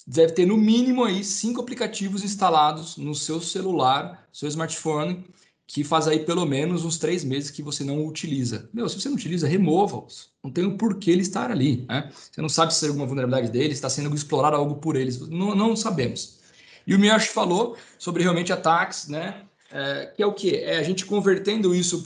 deve 0.07 0.33
ter 0.33 0.47
no 0.47 0.57
mínimo 0.57 1.05
aí 1.05 1.25
cinco 1.25 1.61
aplicativos 1.61 2.23
instalados 2.23 2.97
no 2.97 3.15
seu 3.15 3.41
celular, 3.41 4.29
seu 4.33 4.49
smartphone, 4.49 5.25
que 5.67 5.83
faz 5.83 6.07
aí 6.07 6.21
pelo 6.21 6.45
menos 6.45 6.85
uns 6.85 6.99
três 6.99 7.25
meses 7.25 7.51
que 7.51 7.63
você 7.63 7.83
não 7.83 8.07
utiliza. 8.07 8.69
Meu, 8.73 8.89
se 8.89 9.01
você 9.01 9.09
não 9.09 9.17
utiliza, 9.17 9.49
remova-os. 9.49 10.31
Não 10.43 10.51
tem 10.51 10.65
o 10.65 10.71
um 10.71 10.77
porquê 10.77 11.11
ele 11.11 11.23
estar 11.23 11.51
ali. 11.51 11.87
Né? 11.89 12.11
Você 12.13 12.41
não 12.41 12.49
sabe 12.49 12.75
se 12.75 12.85
é 12.85 12.89
alguma 12.89 13.07
vulnerabilidade 13.07 13.51
dele, 13.51 13.73
está 13.73 13.89
sendo 13.89 14.15
explorado 14.15 14.57
algo 14.57 14.77
por 14.77 14.95
eles. 14.95 15.21
Não, 15.21 15.55
não 15.55 15.75
sabemos. 15.75 16.39
E 16.87 16.95
o 16.95 16.99
Miyashi 16.99 17.29
falou 17.29 17.77
sobre 17.99 18.23
realmente 18.23 18.53
ataques, 18.53 19.09
né? 19.09 19.43
É, 19.75 20.07
que 20.07 20.23
é 20.23 20.27
o 20.27 20.33
que? 20.33 20.55
É 20.55 20.77
a 20.77 20.83
gente 20.85 21.05
convertendo 21.05 21.75
isso 21.75 22.05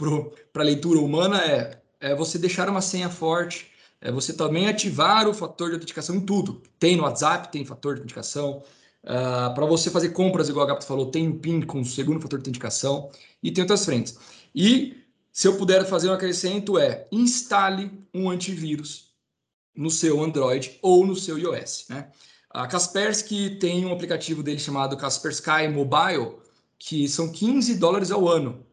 para 0.50 0.62
a 0.62 0.64
leitura 0.64 1.00
humana, 1.00 1.38
é, 1.44 1.78
é 2.00 2.14
você 2.14 2.38
deixar 2.38 2.66
uma 2.66 2.80
senha 2.80 3.10
forte, 3.10 3.70
é 4.00 4.10
você 4.10 4.32
também 4.32 4.66
ativar 4.66 5.28
o 5.28 5.34
fator 5.34 5.68
de 5.68 5.74
autenticação 5.74 6.16
em 6.16 6.20
tudo. 6.20 6.62
Tem 6.78 6.96
no 6.96 7.02
WhatsApp, 7.02 7.52
tem 7.52 7.66
fator 7.66 7.94
de 7.94 8.00
autenticação. 8.00 8.62
Uh, 9.04 9.10
ah, 9.10 9.52
para 9.54 9.66
você 9.66 9.90
fazer 9.90 10.10
compras, 10.10 10.48
igual 10.48 10.64
a 10.64 10.68
Gato 10.70 10.86
falou, 10.86 11.10
tem 11.10 11.28
um 11.28 11.38
PIN 11.38 11.60
com 11.60 11.82
o 11.82 11.84
segundo 11.84 12.20
fator 12.20 12.38
de 12.38 12.42
autenticação 12.44 13.10
e 13.42 13.50
tem 13.52 13.62
outras 13.62 13.84
frentes. 13.84 14.16
E 14.54 14.96
se 15.30 15.46
eu 15.46 15.56
puder 15.58 15.84
fazer 15.84 16.08
um 16.08 16.14
acrescento 16.14 16.78
é 16.78 17.06
instale 17.12 17.90
um 18.14 18.30
antivírus 18.30 19.12
no 19.76 19.90
seu 19.90 20.22
Android 20.22 20.78
ou 20.80 21.06
no 21.06 21.14
seu 21.14 21.38
iOS. 21.38 21.86
Né? 21.90 22.08
A 22.50 22.66
Kaspersky 22.66 23.58
tem 23.58 23.84
um 23.84 23.92
aplicativo 23.92 24.42
dele 24.42 24.58
chamado 24.58 24.96
Kaspersky 24.96 25.68
Mobile, 25.68 26.47
que 26.78 27.08
são 27.08 27.32
15 27.32 27.76
dólares 27.76 28.10
ao 28.10 28.28
ano. 28.28 28.64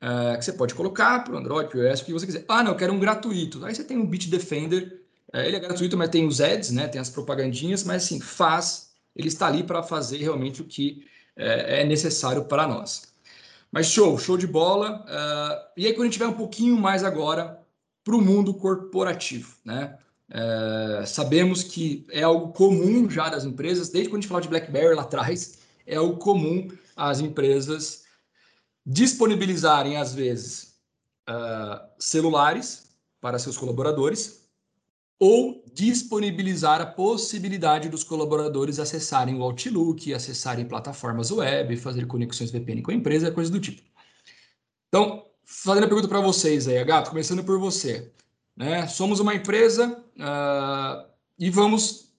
É, 0.00 0.36
que 0.36 0.44
você 0.44 0.52
pode 0.52 0.74
colocar 0.74 1.24
para 1.24 1.34
o 1.34 1.38
Android, 1.38 1.70
para 1.70 1.78
o 1.78 1.82
iOS, 1.82 2.00
o 2.00 2.04
que 2.04 2.12
você 2.12 2.26
quiser. 2.26 2.44
Ah, 2.48 2.62
não, 2.62 2.72
eu 2.72 2.76
quero 2.76 2.92
um 2.92 3.00
gratuito. 3.00 3.64
Aí 3.64 3.74
você 3.74 3.82
tem 3.82 3.98
o 3.98 4.06
Bitdefender, 4.06 5.02
é, 5.32 5.46
ele 5.46 5.56
é 5.56 5.60
gratuito, 5.60 5.96
mas 5.96 6.10
tem 6.10 6.26
os 6.26 6.40
ads, 6.40 6.70
né? 6.70 6.86
Tem 6.86 7.00
as 7.00 7.08
propagandinhas, 7.08 7.82
mas 7.82 8.04
assim, 8.04 8.20
faz, 8.20 8.90
ele 9.14 9.28
está 9.28 9.46
ali 9.46 9.62
para 9.62 9.82
fazer 9.82 10.18
realmente 10.18 10.60
o 10.60 10.64
que 10.64 11.06
é, 11.34 11.80
é 11.80 11.84
necessário 11.84 12.44
para 12.44 12.66
nós. 12.66 13.14
Mas 13.72 13.86
show, 13.86 14.18
show 14.18 14.36
de 14.36 14.46
bola. 14.46 15.04
Uh, 15.04 15.80
e 15.80 15.86
aí, 15.86 15.92
quando 15.92 16.02
a 16.02 16.10
gente 16.10 16.18
vai 16.18 16.28
um 16.28 16.34
pouquinho 16.34 16.76
mais 16.76 17.02
agora 17.02 17.58
para 18.04 18.14
o 18.14 18.22
mundo 18.22 18.54
corporativo, 18.54 19.56
né? 19.64 19.98
Sabemos 21.06 21.62
que 21.62 22.04
é 22.10 22.22
algo 22.22 22.52
comum 22.52 23.08
já 23.08 23.28
das 23.28 23.44
empresas, 23.44 23.88
desde 23.88 24.10
quando 24.10 24.18
a 24.18 24.20
gente 24.22 24.28
falou 24.28 24.40
de 24.40 24.48
BlackBerry 24.48 24.94
lá 24.94 25.02
atrás, 25.02 25.58
é 25.86 25.96
algo 25.96 26.16
comum 26.16 26.68
as 26.96 27.20
empresas 27.20 28.04
disponibilizarem, 28.84 29.96
às 29.96 30.14
vezes, 30.14 30.76
uh, 31.28 31.86
celulares 31.98 32.88
para 33.20 33.38
seus 33.38 33.56
colaboradores 33.56 34.46
ou 35.18 35.64
disponibilizar 35.72 36.80
a 36.80 36.86
possibilidade 36.86 37.88
dos 37.88 38.04
colaboradores 38.04 38.78
acessarem 38.78 39.34
o 39.34 39.42
Outlook, 39.42 40.12
acessarem 40.12 40.66
plataformas 40.66 41.30
web, 41.30 41.76
fazer 41.76 42.06
conexões 42.06 42.50
VPN 42.50 42.82
com 42.82 42.90
a 42.90 42.94
empresa, 42.94 43.30
coisa 43.30 43.50
do 43.50 43.58
tipo. 43.58 43.82
Então, 44.88 45.24
fazendo 45.44 45.84
a 45.84 45.88
pergunta 45.88 46.08
para 46.08 46.20
vocês 46.20 46.68
aí, 46.68 46.82
Gato, 46.84 47.10
começando 47.10 47.42
por 47.42 47.58
você. 47.58 48.12
Né? 48.54 48.86
Somos 48.88 49.20
uma 49.20 49.34
empresa 49.34 50.02
uh, 50.16 51.08
e 51.38 51.50
vamos 51.50 52.10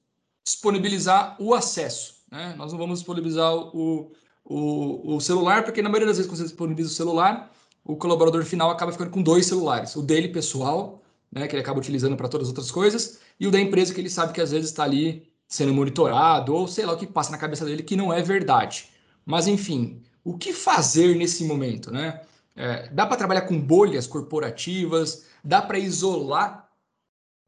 disponibilizar 0.43 1.35
o 1.39 1.53
acesso. 1.53 2.15
Né? 2.31 2.55
Nós 2.57 2.71
não 2.71 2.79
vamos 2.79 2.99
disponibilizar 2.99 3.53
o, 3.53 4.11
o, 4.49 5.15
o 5.15 5.19
celular, 5.19 5.63
porque 5.63 5.81
na 5.81 5.89
maioria 5.89 6.07
das 6.07 6.17
vezes, 6.17 6.29
quando 6.29 6.37
você 6.37 6.45
disponibiliza 6.45 6.89
o 6.89 6.95
celular, 6.95 7.51
o 7.83 7.97
colaborador 7.97 8.43
final 8.45 8.69
acaba 8.69 8.91
ficando 8.91 9.11
com 9.11 9.21
dois 9.21 9.45
celulares: 9.45 9.95
o 9.95 10.01
dele 10.01 10.29
pessoal, 10.29 11.03
né, 11.31 11.47
que 11.47 11.55
ele 11.55 11.61
acaba 11.61 11.79
utilizando 11.79 12.15
para 12.15 12.29
todas 12.29 12.47
as 12.47 12.49
outras 12.49 12.71
coisas, 12.71 13.19
e 13.39 13.45
o 13.45 13.51
da 13.51 13.59
empresa, 13.59 13.93
que 13.93 13.99
ele 13.99 14.09
sabe 14.09 14.33
que 14.33 14.41
às 14.41 14.51
vezes 14.51 14.69
está 14.69 14.83
ali 14.83 15.29
sendo 15.47 15.73
monitorado, 15.73 16.53
ou 16.53 16.67
sei 16.67 16.85
lá 16.85 16.93
o 16.93 16.97
que 16.97 17.05
passa 17.05 17.31
na 17.31 17.37
cabeça 17.37 17.65
dele, 17.65 17.83
que 17.83 17.95
não 17.95 18.11
é 18.11 18.21
verdade. 18.21 18.89
Mas, 19.25 19.47
enfim, 19.47 20.01
o 20.23 20.37
que 20.37 20.53
fazer 20.53 21.15
nesse 21.15 21.43
momento? 21.43 21.91
Né? 21.91 22.21
É, 22.55 22.89
dá 22.89 23.05
para 23.05 23.17
trabalhar 23.17 23.41
com 23.41 23.59
bolhas 23.59 24.07
corporativas, 24.07 25.25
dá 25.43 25.61
para 25.61 25.77
isolar, 25.77 26.69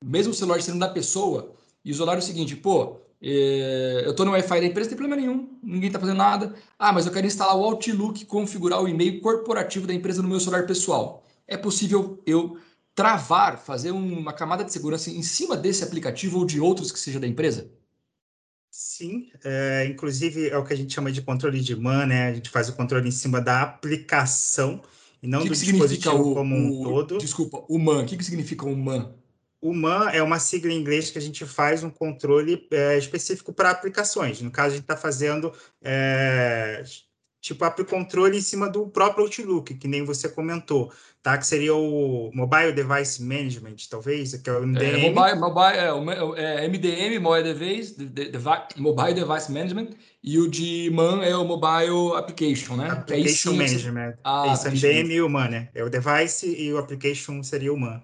mesmo 0.04 0.32
o 0.32 0.36
celular 0.36 0.62
sendo 0.62 0.80
da 0.80 0.90
pessoa, 0.90 1.54
isolar 1.84 2.18
o 2.18 2.22
seguinte, 2.22 2.56
pô, 2.56 3.02
eu 3.22 4.12
estou 4.12 4.26
no 4.26 4.32
Wi-Fi 4.32 4.62
da 4.62 4.66
empresa, 4.66 4.90
não 4.90 4.98
tem 4.98 4.98
problema 4.98 5.22
nenhum, 5.22 5.60
ninguém 5.62 5.88
está 5.88 6.00
fazendo 6.00 6.18
nada. 6.18 6.56
Ah, 6.78 6.94
mas 6.94 7.06
eu 7.06 7.12
quero 7.12 7.28
instalar 7.28 7.56
o 7.56 7.64
Outlook, 7.64 8.26
configurar 8.26 8.82
o 8.82 8.88
e-mail 8.88 9.20
corporativo 9.22 9.86
da 9.86 9.94
empresa 9.94 10.22
no 10.22 10.30
meu 10.30 10.40
celular 10.40 10.66
pessoal. 10.66 11.24
É 11.48 11.58
possível 11.58 12.22
eu 12.26 12.58
travar, 12.96 13.58
fazer 13.58 13.92
uma 13.92 14.34
camada 14.34 14.64
de 14.64 14.72
segurança 14.72 15.10
em 15.10 15.22
cima 15.22 15.56
desse 15.58 15.84
aplicativo 15.84 16.40
ou 16.40 16.46
de 16.46 16.60
outros 16.60 16.92
que 16.92 17.00
seja 17.00 17.20
da 17.20 17.28
empresa? 17.28 17.72
Sim, 18.70 19.30
é, 19.44 19.86
inclusive 19.86 20.50
é 20.50 20.58
o 20.58 20.64
que 20.64 20.74
a 20.74 20.78
gente 20.78 20.94
chama 20.94 21.12
de 21.12 21.22
controle 21.22 21.60
de 21.60 21.76
MAN, 21.76 22.06
né? 22.06 22.28
A 22.28 22.34
gente 22.34 22.50
faz 22.50 22.70
o 22.70 22.74
controle 22.74 23.08
em 23.08 23.12
cima 23.12 23.42
da 23.42 23.62
aplicação 23.62 24.82
e 25.22 25.28
não 25.28 25.42
que 25.42 25.50
do 25.50 25.56
que 25.56 25.66
dispositivo 25.66 26.32
o, 26.32 26.34
como 26.36 26.56
um 26.56 26.82
o, 26.82 26.84
todo. 26.84 27.18
Desculpa, 27.18 27.64
o 27.68 27.80
MAN, 27.80 28.04
o 28.04 28.06
que, 28.06 28.16
que 28.16 28.24
significa 28.24 28.66
o 28.66 28.76
MAN? 28.76 29.14
O 29.62 29.74
MAN 29.74 30.10
é 30.12 30.24
uma 30.24 30.40
sigla 30.40 30.72
em 30.72 30.78
inglês 30.78 31.12
que 31.12 31.18
a 31.18 31.22
gente 31.22 31.46
faz 31.46 31.84
um 31.84 31.90
controle 31.90 32.66
é, 32.72 32.98
específico 32.98 33.52
para 33.52 33.72
aplicações. 33.72 34.42
No 34.42 34.52
caso, 34.52 34.70
a 34.70 34.76
gente 34.78 34.84
está 34.84 34.96
fazendo 34.96 35.52
é, 35.82 36.82
tipo 37.42 37.64
app 37.64 37.84
controle 37.86 38.38
em 38.38 38.42
cima 38.42 38.70
do 38.70 38.88
próprio 38.88 39.26
Outlook, 39.26 39.74
que 39.74 39.88
nem 39.88 40.04
você 40.04 40.28
comentou, 40.28 40.92
tá? 41.22 41.38
Que 41.38 41.46
seria 41.46 41.74
o 41.74 42.32
Mobile 42.34 42.74
Device 42.74 43.22
Management, 43.22 43.76
talvez, 43.90 44.36
que 44.36 44.50
é 44.50 44.54
o 44.54 44.66
MDM. 44.66 45.06
É, 45.06 45.12
mobile, 45.12 45.40
mobile, 45.40 46.38
é, 46.38 46.64
é, 46.64 46.68
MDM, 46.68 47.20
Mobile 47.20 47.54
Device, 47.54 47.96
Mobile 48.78 49.14
Device 49.14 49.52
Management, 49.52 49.90
e 50.24 50.38
o 50.38 50.50
de 50.50 50.90
MAN 50.94 51.24
é 51.24 51.36
o 51.36 51.46
Mobile 51.46 52.16
Application, 52.18 52.76
né? 52.76 52.90
Application 52.92 53.54
Management. 53.54 54.12
Você... 54.12 54.20
Ah, 54.24 54.54
Isso, 54.54 54.70
MDM 54.70 55.12
e 55.12 55.22
o 55.22 55.30
MAN, 55.30 55.50
né? 55.50 55.70
É 55.74 55.84
o 55.84 55.90
Device 55.90 56.48
e 56.48 56.74
o 56.74 56.78
Application 56.78 57.42
seria 57.42 57.74
o 57.74 57.78
MAN. 57.78 58.02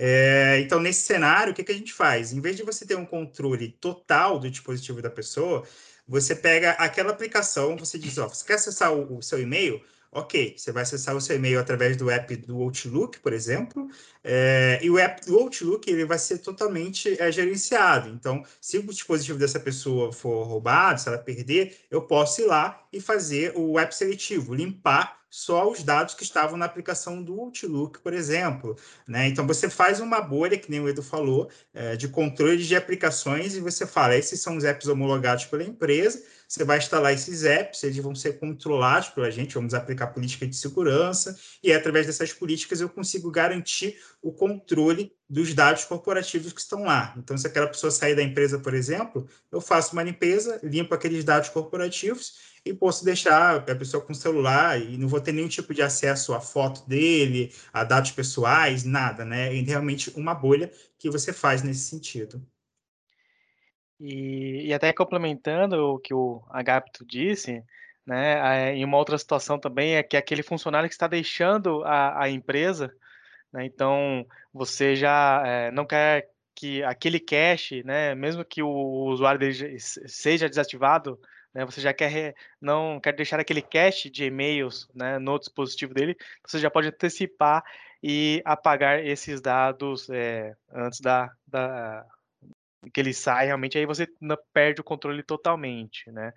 É, 0.00 0.60
então, 0.60 0.78
nesse 0.78 1.00
cenário, 1.00 1.52
o 1.52 1.56
que, 1.56 1.64
que 1.64 1.72
a 1.72 1.74
gente 1.74 1.92
faz? 1.92 2.32
Em 2.32 2.40
vez 2.40 2.56
de 2.56 2.62
você 2.62 2.86
ter 2.86 2.96
um 2.96 3.04
controle 3.04 3.72
total 3.80 4.38
do 4.38 4.48
dispositivo 4.48 5.02
da 5.02 5.10
pessoa, 5.10 5.66
você 6.06 6.36
pega 6.36 6.70
aquela 6.72 7.10
aplicação, 7.10 7.76
você 7.76 7.98
diz, 7.98 8.16
ó, 8.16 8.28
você 8.28 8.44
quer 8.44 8.54
acessar 8.54 8.94
o, 8.94 9.18
o 9.18 9.22
seu 9.22 9.40
e-mail? 9.40 9.82
Ok, 10.10 10.54
você 10.56 10.72
vai 10.72 10.84
acessar 10.84 11.14
o 11.14 11.20
seu 11.20 11.36
e-mail 11.36 11.60
através 11.60 11.94
do 11.96 12.10
app 12.10 12.34
do 12.36 12.62
Outlook, 12.62 13.20
por 13.20 13.34
exemplo, 13.34 13.88
é, 14.24 14.78
e 14.82 14.88
o 14.88 14.98
app 14.98 15.24
do 15.26 15.38
Outlook 15.38 15.88
ele 15.90 16.06
vai 16.06 16.18
ser 16.18 16.38
totalmente 16.38 17.20
é, 17.20 17.30
gerenciado. 17.30 18.08
Então, 18.08 18.42
se 18.58 18.78
o 18.78 18.82
dispositivo 18.82 19.38
dessa 19.38 19.60
pessoa 19.60 20.10
for 20.10 20.44
roubado, 20.44 21.00
se 21.00 21.08
ela 21.08 21.18
perder, 21.18 21.76
eu 21.90 22.00
posso 22.00 22.40
ir 22.40 22.46
lá 22.46 22.82
e 22.90 23.00
fazer 23.00 23.52
o 23.54 23.78
app 23.78 23.94
seletivo, 23.94 24.54
limpar 24.54 25.18
só 25.30 25.70
os 25.70 25.82
dados 25.82 26.14
que 26.14 26.22
estavam 26.22 26.56
na 26.56 26.64
aplicação 26.64 27.22
do 27.22 27.38
Outlook, 27.40 27.98
por 28.00 28.14
exemplo. 28.14 28.76
Né? 29.06 29.28
Então, 29.28 29.46
você 29.46 29.68
faz 29.68 30.00
uma 30.00 30.20
bolha, 30.20 30.58
que 30.58 30.70
nem 30.70 30.80
o 30.80 30.88
Edu 30.88 31.02
falou, 31.02 31.50
é, 31.74 31.96
de 31.96 32.08
controle 32.08 32.56
de 32.56 32.74
aplicações 32.74 33.54
e 33.54 33.60
você 33.60 33.86
fala, 33.86 34.16
esses 34.16 34.40
são 34.40 34.56
os 34.56 34.64
apps 34.64 34.88
homologados 34.88 35.44
pela 35.44 35.62
empresa, 35.62 36.22
você 36.48 36.64
vai 36.64 36.78
instalar 36.78 37.12
esses 37.12 37.44
apps, 37.44 37.84
eles 37.84 37.98
vão 37.98 38.14
ser 38.14 38.38
controlados 38.38 39.10
pela 39.10 39.30
gente, 39.30 39.54
vamos 39.54 39.74
aplicar 39.74 40.06
política 40.08 40.46
de 40.46 40.56
segurança, 40.56 41.38
e 41.62 41.70
através 41.72 42.06
dessas 42.06 42.32
políticas 42.32 42.80
eu 42.80 42.88
consigo 42.88 43.30
garantir 43.30 44.00
o 44.22 44.32
controle 44.32 45.12
dos 45.28 45.52
dados 45.52 45.84
corporativos 45.84 46.52
que 46.54 46.60
estão 46.60 46.84
lá. 46.84 47.14
Então, 47.18 47.36
se 47.36 47.46
aquela 47.46 47.66
pessoa 47.66 47.90
sair 47.90 48.16
da 48.16 48.22
empresa, 48.22 48.58
por 48.58 48.72
exemplo, 48.72 49.28
eu 49.52 49.60
faço 49.60 49.92
uma 49.92 50.02
limpeza, 50.02 50.58
limpo 50.62 50.94
aqueles 50.94 51.22
dados 51.22 51.50
corporativos 51.50 52.56
e 52.64 52.72
posso 52.72 53.04
deixar 53.04 53.56
a 53.56 53.74
pessoa 53.74 54.02
com 54.02 54.12
o 54.12 54.16
celular 54.16 54.80
e 54.80 54.96
não 54.96 55.06
vou 55.06 55.20
ter 55.20 55.32
nenhum 55.32 55.48
tipo 55.48 55.74
de 55.74 55.82
acesso 55.82 56.32
à 56.32 56.40
foto 56.40 56.88
dele, 56.88 57.52
a 57.72 57.84
dados 57.84 58.10
pessoais, 58.10 58.84
nada, 58.84 59.22
né? 59.22 59.54
É 59.54 59.60
realmente 59.60 60.10
uma 60.16 60.34
bolha 60.34 60.72
que 60.98 61.10
você 61.10 61.30
faz 61.30 61.62
nesse 61.62 61.84
sentido. 61.84 62.42
E, 64.00 64.66
e 64.66 64.74
até 64.74 64.92
complementando 64.92 65.94
o 65.94 65.98
que 65.98 66.14
o 66.14 66.42
Agapto 66.50 67.04
disse, 67.04 67.64
né? 68.06 68.74
Em 68.74 68.84
uma 68.84 68.96
outra 68.96 69.18
situação 69.18 69.58
também 69.58 69.96
é 69.96 70.02
que 70.02 70.16
aquele 70.16 70.42
funcionário 70.42 70.88
que 70.88 70.94
está 70.94 71.06
deixando 71.06 71.82
a, 71.84 72.24
a 72.24 72.30
empresa, 72.30 72.94
né? 73.52 73.64
Então 73.64 74.26
você 74.52 74.96
já 74.96 75.42
é, 75.46 75.70
não 75.70 75.86
quer 75.86 76.30
que 76.54 76.82
aquele 76.82 77.20
cache, 77.20 77.82
né? 77.84 78.14
Mesmo 78.14 78.44
que 78.44 78.62
o 78.62 78.68
usuário 78.68 79.38
dele 79.38 79.78
seja 79.78 80.48
desativado, 80.48 81.20
né? 81.54 81.64
Você 81.64 81.80
já 81.80 81.92
quer 81.92 82.34
não 82.60 83.00
quer 83.00 83.12
deixar 83.14 83.40
aquele 83.40 83.62
cache 83.62 84.10
de 84.10 84.24
e-mails, 84.24 84.88
né? 84.94 85.18
No 85.18 85.38
dispositivo 85.38 85.92
dele, 85.94 86.16
você 86.46 86.58
já 86.58 86.70
pode 86.70 86.88
antecipar 86.88 87.62
e 88.02 88.40
apagar 88.44 89.04
esses 89.04 89.40
dados 89.40 90.08
é, 90.08 90.54
antes 90.72 91.00
da, 91.00 91.30
da 91.46 92.06
que 92.92 93.00
ele 93.00 93.12
sai 93.12 93.46
realmente 93.46 93.76
aí 93.76 93.86
você 93.86 94.08
perde 94.52 94.80
o 94.80 94.84
controle 94.84 95.22
totalmente, 95.22 96.10
né? 96.10 96.32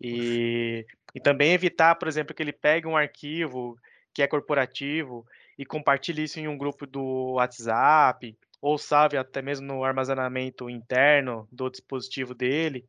E, 0.00 0.86
e 1.14 1.20
também 1.20 1.52
evitar, 1.52 1.94
por 1.94 2.08
exemplo, 2.08 2.34
que 2.34 2.42
ele 2.42 2.52
pegue 2.52 2.86
um 2.86 2.96
arquivo 2.96 3.78
que 4.12 4.22
é 4.22 4.26
corporativo 4.26 5.26
e 5.56 5.64
compartilhe 5.64 6.24
isso 6.24 6.38
em 6.40 6.48
um 6.48 6.58
grupo 6.58 6.86
do 6.86 7.34
WhatsApp 7.34 8.36
ou 8.60 8.78
salve 8.78 9.16
até 9.16 9.42
mesmo 9.42 9.66
no 9.66 9.84
armazenamento 9.84 10.70
interno 10.70 11.48
do 11.50 11.70
dispositivo 11.70 12.34
dele. 12.34 12.84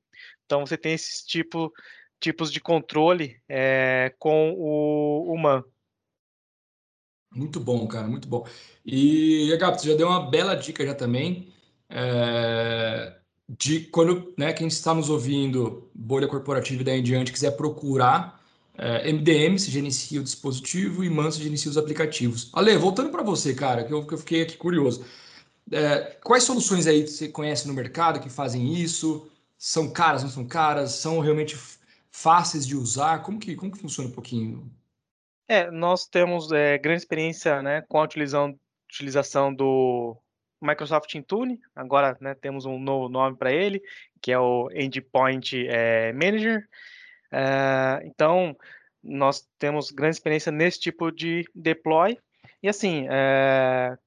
Então 0.46 0.66
você 0.66 0.78
tem 0.78 0.94
esses 0.94 1.24
tipo, 1.24 1.74
tipos 2.20 2.52
de 2.52 2.60
controle 2.60 3.42
é, 3.50 4.14
com 4.20 4.54
o, 4.54 5.34
o 5.34 5.38
MAN. 5.38 5.64
Muito 7.36 7.60
bom, 7.60 7.88
cara, 7.88 8.08
muito 8.08 8.28
bom. 8.28 8.48
E, 8.86 9.50
você 9.50 9.90
já 9.90 9.98
deu 9.98 10.08
uma 10.08 10.30
bela 10.30 10.56
dica 10.56 10.86
já 10.86 10.94
também. 10.94 11.52
É, 11.96 13.16
de 13.48 13.82
quando 13.82 14.34
né, 14.36 14.52
quem 14.52 14.68
está 14.68 14.96
nos 14.96 15.10
ouvindo, 15.10 15.92
bolha 15.94 16.28
corporativa 16.28 16.82
e 16.82 16.86
daí 16.86 17.00
em 17.00 17.04
diante, 17.04 17.32
quiser 17.32 17.52
procurar 17.52 18.42
é, 18.76 19.12
MDM, 19.12 19.60
se 19.60 19.70
gerencia 19.70 20.20
o 20.20 20.24
dispositivo, 20.24 21.04
e 21.04 21.10
MAN 21.10 21.30
se 21.30 21.44
gerencia 21.44 21.70
os 21.70 21.78
aplicativos. 21.78 22.50
Ale, 22.54 22.76
voltando 22.78 23.12
para 23.12 23.22
você, 23.22 23.54
cara, 23.54 23.84
que 23.84 23.94
eu, 23.94 24.08
que 24.08 24.14
eu, 24.14 24.18
fiquei 24.18 24.42
aqui 24.42 24.58
curioso. 24.58 25.06
É, 25.72 26.18
quais 26.24 26.44
soluções 26.44 26.88
aí 26.88 27.06
você 27.08 27.28
conhece 27.28 27.68
no 27.68 27.74
mercado 27.74 28.20
que 28.20 28.30
fazem 28.30 28.74
isso? 28.74 29.30
São 29.58 29.92
caras, 29.92 30.24
não 30.24 30.30
são 30.30 30.48
caras? 30.48 30.94
São 30.94 31.20
realmente 31.20 31.56
fáceis 32.12 32.66
de 32.66 32.76
usar? 32.76 33.22
Como 33.22 33.40
que, 33.40 33.56
como 33.56 33.72
que 33.72 33.80
funciona 33.80 34.10
um 34.10 34.14
pouquinho? 34.14 34.70
É, 35.48 35.70
nós 35.70 36.08
temos 36.08 36.52
é, 36.52 36.78
grande 36.80 37.02
experiência 37.02 37.62
né, 37.62 37.82
com 37.82 38.00
a 38.00 38.04
utilização, 38.04 38.58
utilização 38.90 39.54
do 39.54 40.18
Microsoft 40.66 41.14
Intune, 41.16 41.60
agora 41.76 42.18
né, 42.20 42.34
temos 42.36 42.66
um 42.66 42.80
novo 42.80 43.10
nome 43.10 43.36
para 43.38 43.52
ele, 43.52 43.82
que 44.22 44.32
é 44.32 44.40
o 44.40 44.70
Endpoint 44.74 45.68
é, 45.68 46.14
Manager. 46.14 46.68
É, 47.32 48.02
então, 48.06 48.56
nós 49.04 49.48
temos 49.58 49.92
grande 49.92 50.16
experiência 50.16 50.52
nesse 50.52 50.80
tipo 50.80 51.12
de 51.12 51.46
deploy. 51.54 52.18
E 52.62 52.70
assim, 52.70 53.08
é, 53.10 53.98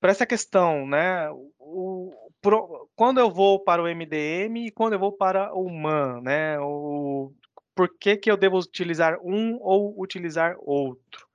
para 0.00 0.10
essa 0.10 0.26
questão, 0.26 0.86
né, 0.86 1.28
o, 1.58 2.12
pro, 2.40 2.88
quando 2.94 3.18
eu 3.18 3.30
vou 3.30 3.60
para 3.60 3.82
o 3.82 3.86
MDM 3.86 4.66
e 4.66 4.70
quando 4.70 4.94
eu 4.94 4.98
vou 4.98 5.12
para 5.12 5.54
o 5.54 5.68
MAN, 5.70 6.20
né, 6.20 6.58
o, 6.60 7.32
por 7.74 7.88
que, 7.98 8.16
que 8.16 8.30
eu 8.30 8.36
devo 8.36 8.58
utilizar 8.58 9.18
um 9.22 9.58
ou 9.60 10.00
utilizar 10.00 10.56
outro? 10.58 11.26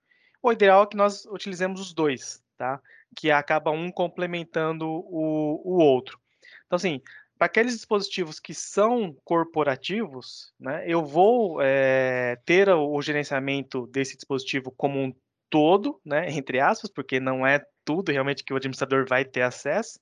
O 0.42 0.52
ideal 0.52 0.84
é 0.84 0.88
que 0.88 0.98
nós 0.98 1.26
utilizemos 1.26 1.82
os 1.82 1.94
dois, 1.94 2.44
tá? 2.58 2.82
Que 3.18 3.32
acaba 3.32 3.72
um 3.72 3.92
complementando 3.92 4.88
o, 4.88 5.60
o 5.66 5.84
outro. 5.84 6.20
Então, 6.68 6.76
assim, 6.76 7.02
para 7.36 7.48
aqueles 7.48 7.74
dispositivos 7.74 8.40
que 8.40 8.54
são 8.54 9.16
corporativos, 9.26 10.54
né, 10.60 10.84
eu 10.88 11.04
vou 11.04 11.60
é, 11.60 12.38
ter 12.46 12.70
o, 12.70 13.02
gerenciamento 13.02 13.88
desse 13.88 14.16
dispositivo 14.16 14.72
como 14.72 15.00
um 15.00 15.12
todo, 15.50 16.00
né, 16.06 16.30
entre 16.32 16.60
aspas, 16.60 16.92
porque 16.92 17.20
não 17.20 17.46
é 17.46 17.66
tudo 17.84 18.12
realmente 18.12 18.44
que 18.44 18.54
o 18.54 18.56
administrador 18.56 19.08
vai 19.10 19.26
ter 19.26 19.42
acesso. 19.42 20.00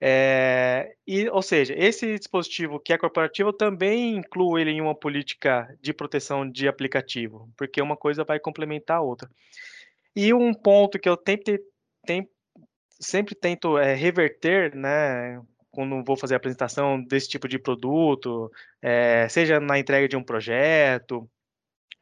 É, 0.00 0.94
e, 1.04 1.28
ou 1.30 1.42
seja, 1.42 1.74
esse 1.76 2.16
dispositivo 2.16 2.78
que 2.78 2.92
é 2.92 2.98
corporativo 2.98 3.52
também 3.52 4.16
incluo 4.16 4.56
ele 4.56 4.70
em 4.70 4.80
uma 4.80 4.94
política 4.94 5.76
de 5.82 5.92
proteção 5.92 6.48
de 6.48 6.68
aplicativo, 6.68 7.50
porque 7.56 7.82
uma 7.82 7.96
coisa 7.96 8.22
vai 8.22 8.38
complementar 8.38 8.98
a 8.98 9.02
outra. 9.02 9.28
E 10.14 10.32
um 10.32 10.54
ponto 10.54 11.00
que 11.00 11.08
eu 11.08 11.20
sempre 11.26 11.60
tem, 12.08 12.26
sempre 12.98 13.34
tento 13.34 13.76
é, 13.76 13.94
reverter, 13.94 14.74
né, 14.74 15.42
quando 15.70 16.02
vou 16.02 16.16
fazer 16.16 16.32
a 16.32 16.36
apresentação 16.38 17.02
desse 17.04 17.28
tipo 17.28 17.46
de 17.46 17.58
produto, 17.58 18.50
é, 18.80 19.28
seja 19.28 19.60
na 19.60 19.78
entrega 19.78 20.08
de 20.08 20.16
um 20.16 20.22
projeto, 20.22 21.28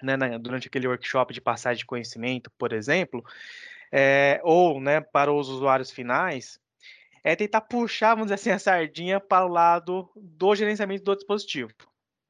né, 0.01 0.16
na, 0.16 0.38
durante 0.38 0.69
aquele 0.69 0.87
workshop 0.87 1.35
de 1.35 1.40
passagem 1.40 1.81
de 1.81 1.87
conhecimento, 1.87 2.53
por 2.57 2.73
exemplo, 2.73 3.25
é, 3.90 4.40
ou 4.45 4.81
né, 4.81 5.01
para 5.01 5.33
os 5.33 5.49
usuários 5.49 5.90
finais, 5.90 6.61
é 7.25 7.35
tentar 7.35 7.62
puxar, 7.62 8.14
vamos 8.14 8.27
dizer 8.27 8.35
assim, 8.35 8.51
a 8.51 8.59
sardinha 8.61 9.19
para 9.19 9.45
o 9.45 9.49
lado 9.49 10.09
do 10.14 10.55
gerenciamento 10.55 11.03
do 11.03 11.16
dispositivo. 11.16 11.73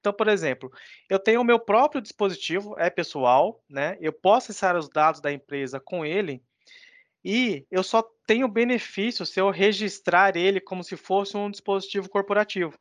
Então, 0.01 0.15
por 0.15 0.29
exemplo, 0.29 0.73
eu 1.11 1.19
tenho 1.19 1.43
o 1.43 1.45
meu 1.45 1.59
próprio 1.59 2.01
dispositivo, 2.01 2.75
é 2.79 2.89
pessoal, 2.89 3.63
né? 3.69 3.99
Eu 4.01 4.13
posso 4.13 4.51
acessar 4.51 4.77
os 4.77 4.89
dados 4.89 5.21
da 5.21 5.31
empresa 5.31 5.79
com 5.79 6.07
ele, 6.07 6.43
e 7.29 7.67
eu 7.73 7.83
só 7.83 8.05
tenho 8.25 8.47
benefício 8.47 9.27
se 9.27 9.41
eu 9.41 9.51
registrar 9.51 10.37
ele 10.37 10.61
como 10.61 10.85
se 10.85 10.97
fosse 10.97 11.37
um 11.37 11.51
dispositivo 11.51 12.09
corporativo. 12.09 12.79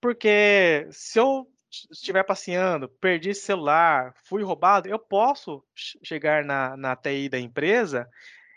Porque 0.00 0.88
se 0.90 1.18
eu 1.18 1.46
estiver 1.90 2.24
passeando, 2.24 2.88
perdi 2.88 3.34
celular, 3.34 4.14
fui 4.24 4.42
roubado, 4.42 4.88
eu 4.88 4.98
posso 4.98 5.62
chegar 5.74 6.42
na, 6.42 6.74
na 6.74 6.96
TI 6.96 7.28
da 7.28 7.38
empresa 7.38 8.08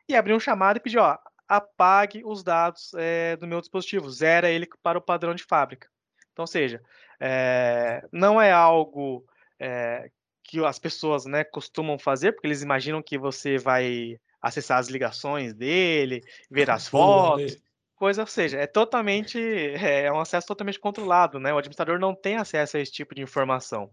e 0.08 0.16
abrir 0.16 0.36
um 0.36 0.39
chamado 0.39 0.78
e 0.78 0.80
pedir, 0.80 1.00
ó, 1.00 1.18
apague 1.50 2.24
os 2.24 2.42
dados 2.42 2.94
é, 2.94 3.36
do 3.36 3.46
meu 3.46 3.60
dispositivo, 3.60 4.10
zera 4.10 4.50
ele 4.50 4.70
para 4.82 4.98
o 4.98 5.02
padrão 5.02 5.36
de 5.36 5.44
fábrica. 5.44 5.89
Então, 6.32 6.44
ou 6.44 6.48
seja, 6.48 6.82
é, 7.20 8.08
não 8.10 8.42
é 8.42 8.54
algo 8.54 9.26
é, 9.60 10.10
que 10.46 10.63
as 10.63 10.80
pessoas 10.80 11.26
né, 11.26 11.44
costumam 11.44 12.00
fazer, 12.00 12.32
porque 12.32 12.48
eles 12.48 12.62
imaginam 12.62 13.04
que 13.04 13.18
você 13.18 13.58
vai 13.58 14.18
acessar 14.43 14.77
as 14.77 14.89
ligações 14.89 15.53
dele, 15.53 16.21
ver 16.51 16.69
as 16.69 16.86
fotos, 16.86 17.58
coisa, 17.95 18.21
ou 18.21 18.27
seja, 18.27 18.60
é 18.60 18.67
totalmente, 18.67 19.39
é, 19.79 20.12
um 20.12 20.19
acesso 20.19 20.45
totalmente 20.45 20.77
controlado, 20.77 21.39
né? 21.39 21.53
O 21.53 21.58
administrador 21.58 21.97
não 21.97 22.13
tem 22.13 22.36
acesso 22.36 22.75
a 22.75 22.82
esse 22.82 22.91
tipo 22.91 23.15
de 23.15 23.21
informação, 23.21 23.89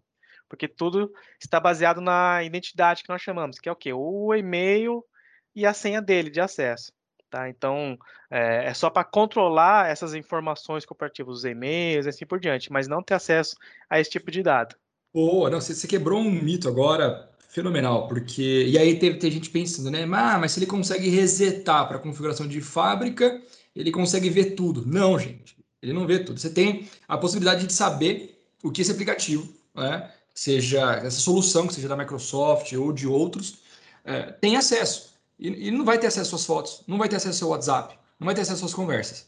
porque 0.48 0.66
tudo 0.66 1.12
está 1.40 1.60
baseado 1.60 2.00
na 2.00 2.42
identidade 2.42 3.04
que 3.04 3.08
nós 3.08 3.22
chamamos, 3.22 3.60
que 3.60 3.68
é 3.68 3.72
o 3.72 3.76
quê? 3.76 3.92
O 3.92 4.34
e-mail 4.34 5.04
e 5.54 5.64
a 5.64 5.72
senha 5.72 6.02
dele 6.02 6.28
de 6.28 6.40
acesso. 6.40 6.92
Tá? 7.30 7.48
Então, 7.48 7.96
é, 8.28 8.64
é 8.66 8.74
só 8.74 8.90
para 8.90 9.04
controlar 9.04 9.88
essas 9.88 10.14
informações 10.14 10.84
corporativas, 10.84 11.38
os 11.38 11.44
e-mails 11.44 12.06
e 12.06 12.08
assim 12.08 12.26
por 12.26 12.40
diante, 12.40 12.72
mas 12.72 12.88
não 12.88 13.04
ter 13.04 13.14
acesso 13.14 13.54
a 13.88 14.00
esse 14.00 14.10
tipo 14.10 14.32
de 14.32 14.42
dado. 14.42 14.74
Boa, 15.14 15.48
não, 15.48 15.60
você, 15.60 15.72
você 15.72 15.86
quebrou 15.86 16.18
um 16.18 16.28
mito 16.28 16.68
agora 16.68 17.29
fenomenal, 17.50 18.08
porque. 18.08 18.66
E 18.68 18.78
aí 18.78 18.98
teve, 18.98 19.18
teve 19.18 19.34
gente 19.34 19.50
pensando, 19.50 19.90
né? 19.90 20.04
Ah, 20.04 20.38
mas 20.38 20.52
se 20.52 20.58
ele 20.58 20.66
consegue 20.66 21.08
resetar 21.08 21.86
para 21.86 21.98
configuração 21.98 22.46
de 22.46 22.60
fábrica, 22.60 23.42
ele 23.74 23.90
consegue 23.90 24.30
ver 24.30 24.54
tudo. 24.54 24.86
Não, 24.86 25.18
gente, 25.18 25.56
ele 25.82 25.92
não 25.92 26.06
vê 26.06 26.20
tudo. 26.20 26.40
Você 26.40 26.50
tem 26.50 26.88
a 27.06 27.18
possibilidade 27.18 27.66
de 27.66 27.72
saber 27.72 28.40
o 28.62 28.70
que 28.70 28.82
esse 28.82 28.92
aplicativo, 28.92 29.52
né? 29.74 30.10
seja 30.34 30.94
essa 30.94 31.20
solução, 31.20 31.66
que 31.66 31.74
seja 31.74 31.88
da 31.88 31.96
Microsoft 31.96 32.72
ou 32.72 32.92
de 32.92 33.06
outros, 33.06 33.58
é, 34.04 34.22
tem 34.32 34.56
acesso. 34.56 35.14
E, 35.38 35.68
e 35.68 35.70
não 35.70 35.84
vai 35.84 35.98
ter 35.98 36.06
acesso 36.06 36.34
às 36.34 36.46
fotos, 36.46 36.82
não 36.86 36.98
vai 36.98 37.08
ter 37.08 37.16
acesso 37.16 37.34
ao 37.34 37.38
seu 37.38 37.48
WhatsApp, 37.48 37.98
não 38.18 38.26
vai 38.26 38.34
ter 38.34 38.42
acesso 38.42 38.64
às 38.64 38.74
conversas. 38.74 39.26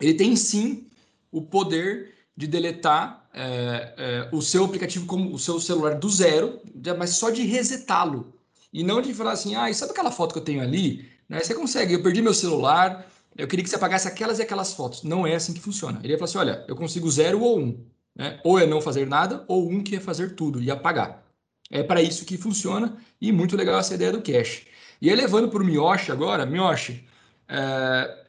Ele 0.00 0.14
tem 0.14 0.34
sim 0.36 0.86
o 1.30 1.42
poder 1.42 2.14
de 2.36 2.46
deletar 2.46 3.19
é, 3.32 3.94
é, 3.96 4.28
o 4.32 4.42
seu 4.42 4.64
aplicativo 4.64 5.06
como 5.06 5.32
o 5.32 5.38
seu 5.38 5.60
celular 5.60 5.94
do 5.94 6.08
zero, 6.08 6.60
mas 6.98 7.10
só 7.10 7.30
de 7.30 7.42
resetá-lo. 7.42 8.34
E 8.72 8.82
não 8.82 9.00
de 9.00 9.14
falar 9.14 9.32
assim, 9.32 9.54
ah, 9.54 9.72
sabe 9.72 9.92
aquela 9.92 10.10
foto 10.10 10.32
que 10.32 10.38
eu 10.38 10.44
tenho 10.44 10.62
ali? 10.62 11.08
Né, 11.28 11.40
você 11.40 11.54
consegue, 11.54 11.94
eu 11.94 12.02
perdi 12.02 12.22
meu 12.22 12.34
celular, 12.34 13.06
eu 13.36 13.46
queria 13.48 13.64
que 13.64 13.70
você 13.70 13.76
apagasse 13.76 14.08
aquelas 14.08 14.38
e 14.38 14.42
aquelas 14.42 14.72
fotos. 14.72 15.02
Não 15.02 15.26
é 15.26 15.34
assim 15.34 15.52
que 15.52 15.60
funciona. 15.60 16.00
Ele 16.02 16.12
ia 16.12 16.18
falar 16.18 16.28
assim, 16.28 16.38
olha, 16.38 16.64
eu 16.68 16.76
consigo 16.76 17.10
zero 17.10 17.40
ou 17.40 17.58
um. 17.58 17.84
Né? 18.14 18.40
Ou 18.44 18.58
é 18.58 18.66
não 18.66 18.80
fazer 18.80 19.06
nada, 19.06 19.44
ou 19.48 19.68
um 19.68 19.82
que 19.82 19.96
é 19.96 20.00
fazer 20.00 20.34
tudo 20.34 20.62
e 20.62 20.70
apagar. 20.70 21.24
É 21.70 21.82
para 21.82 22.02
isso 22.02 22.24
que 22.24 22.36
funciona 22.36 22.96
e 23.20 23.30
muito 23.32 23.56
legal 23.56 23.78
essa 23.78 23.94
ideia 23.94 24.12
do 24.12 24.22
cache. 24.22 24.66
E 25.00 25.08
aí, 25.08 25.16
levando 25.16 25.48
para 25.48 25.62
o 25.62 25.64
Miyoshi 25.64 26.12
agora, 26.12 26.44
Miyoshi, 26.44 27.06
é... 27.48 28.24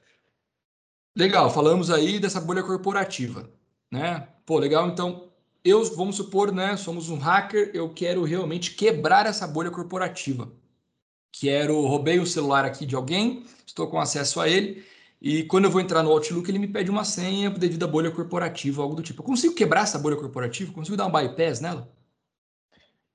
legal, 1.16 1.52
falamos 1.52 1.90
aí 1.90 2.20
dessa 2.20 2.40
bolha 2.40 2.64
corporativa 2.64 3.50
né? 3.92 4.28
Pô, 4.46 4.58
legal, 4.58 4.88
então 4.88 5.30
eu, 5.64 5.84
vamos 5.96 6.16
supor, 6.16 6.52
né, 6.52 6.76
somos 6.78 7.10
um 7.10 7.18
hacker, 7.18 7.72
eu 7.74 7.94
quero 7.94 8.24
realmente 8.24 8.74
quebrar 8.76 9.26
essa 9.26 9.48
bolha 9.48 9.70
corporativa. 9.70 10.52
Quero, 11.32 11.80
roubei 11.82 12.20
o 12.20 12.26
celular 12.26 12.66
aqui 12.66 12.86
de 12.86 12.96
alguém, 12.96 13.46
estou 13.66 13.88
com 13.88 14.00
acesso 14.00 14.40
a 14.40 14.50
ele, 14.50 14.84
e 15.22 15.44
quando 15.44 15.66
eu 15.66 15.72
vou 15.72 15.80
entrar 15.80 16.02
no 16.02 16.10
Outlook, 16.10 16.50
ele 16.50 16.58
me 16.58 16.68
pede 16.68 16.90
uma 16.90 17.04
senha 17.04 17.50
devido 17.52 17.84
à 17.84 17.88
bolha 17.88 18.10
corporativa, 18.10 18.82
algo 18.82 18.96
do 18.96 19.04
tipo. 19.04 19.22
Eu 19.22 19.26
consigo 19.26 19.54
quebrar 19.54 19.84
essa 19.84 20.00
bolha 20.00 20.18
corporativa? 20.18 20.74
Consigo 20.74 20.98
dar 20.98 21.06
um 21.06 21.12
bypass 21.12 21.62
nela? 21.62 21.94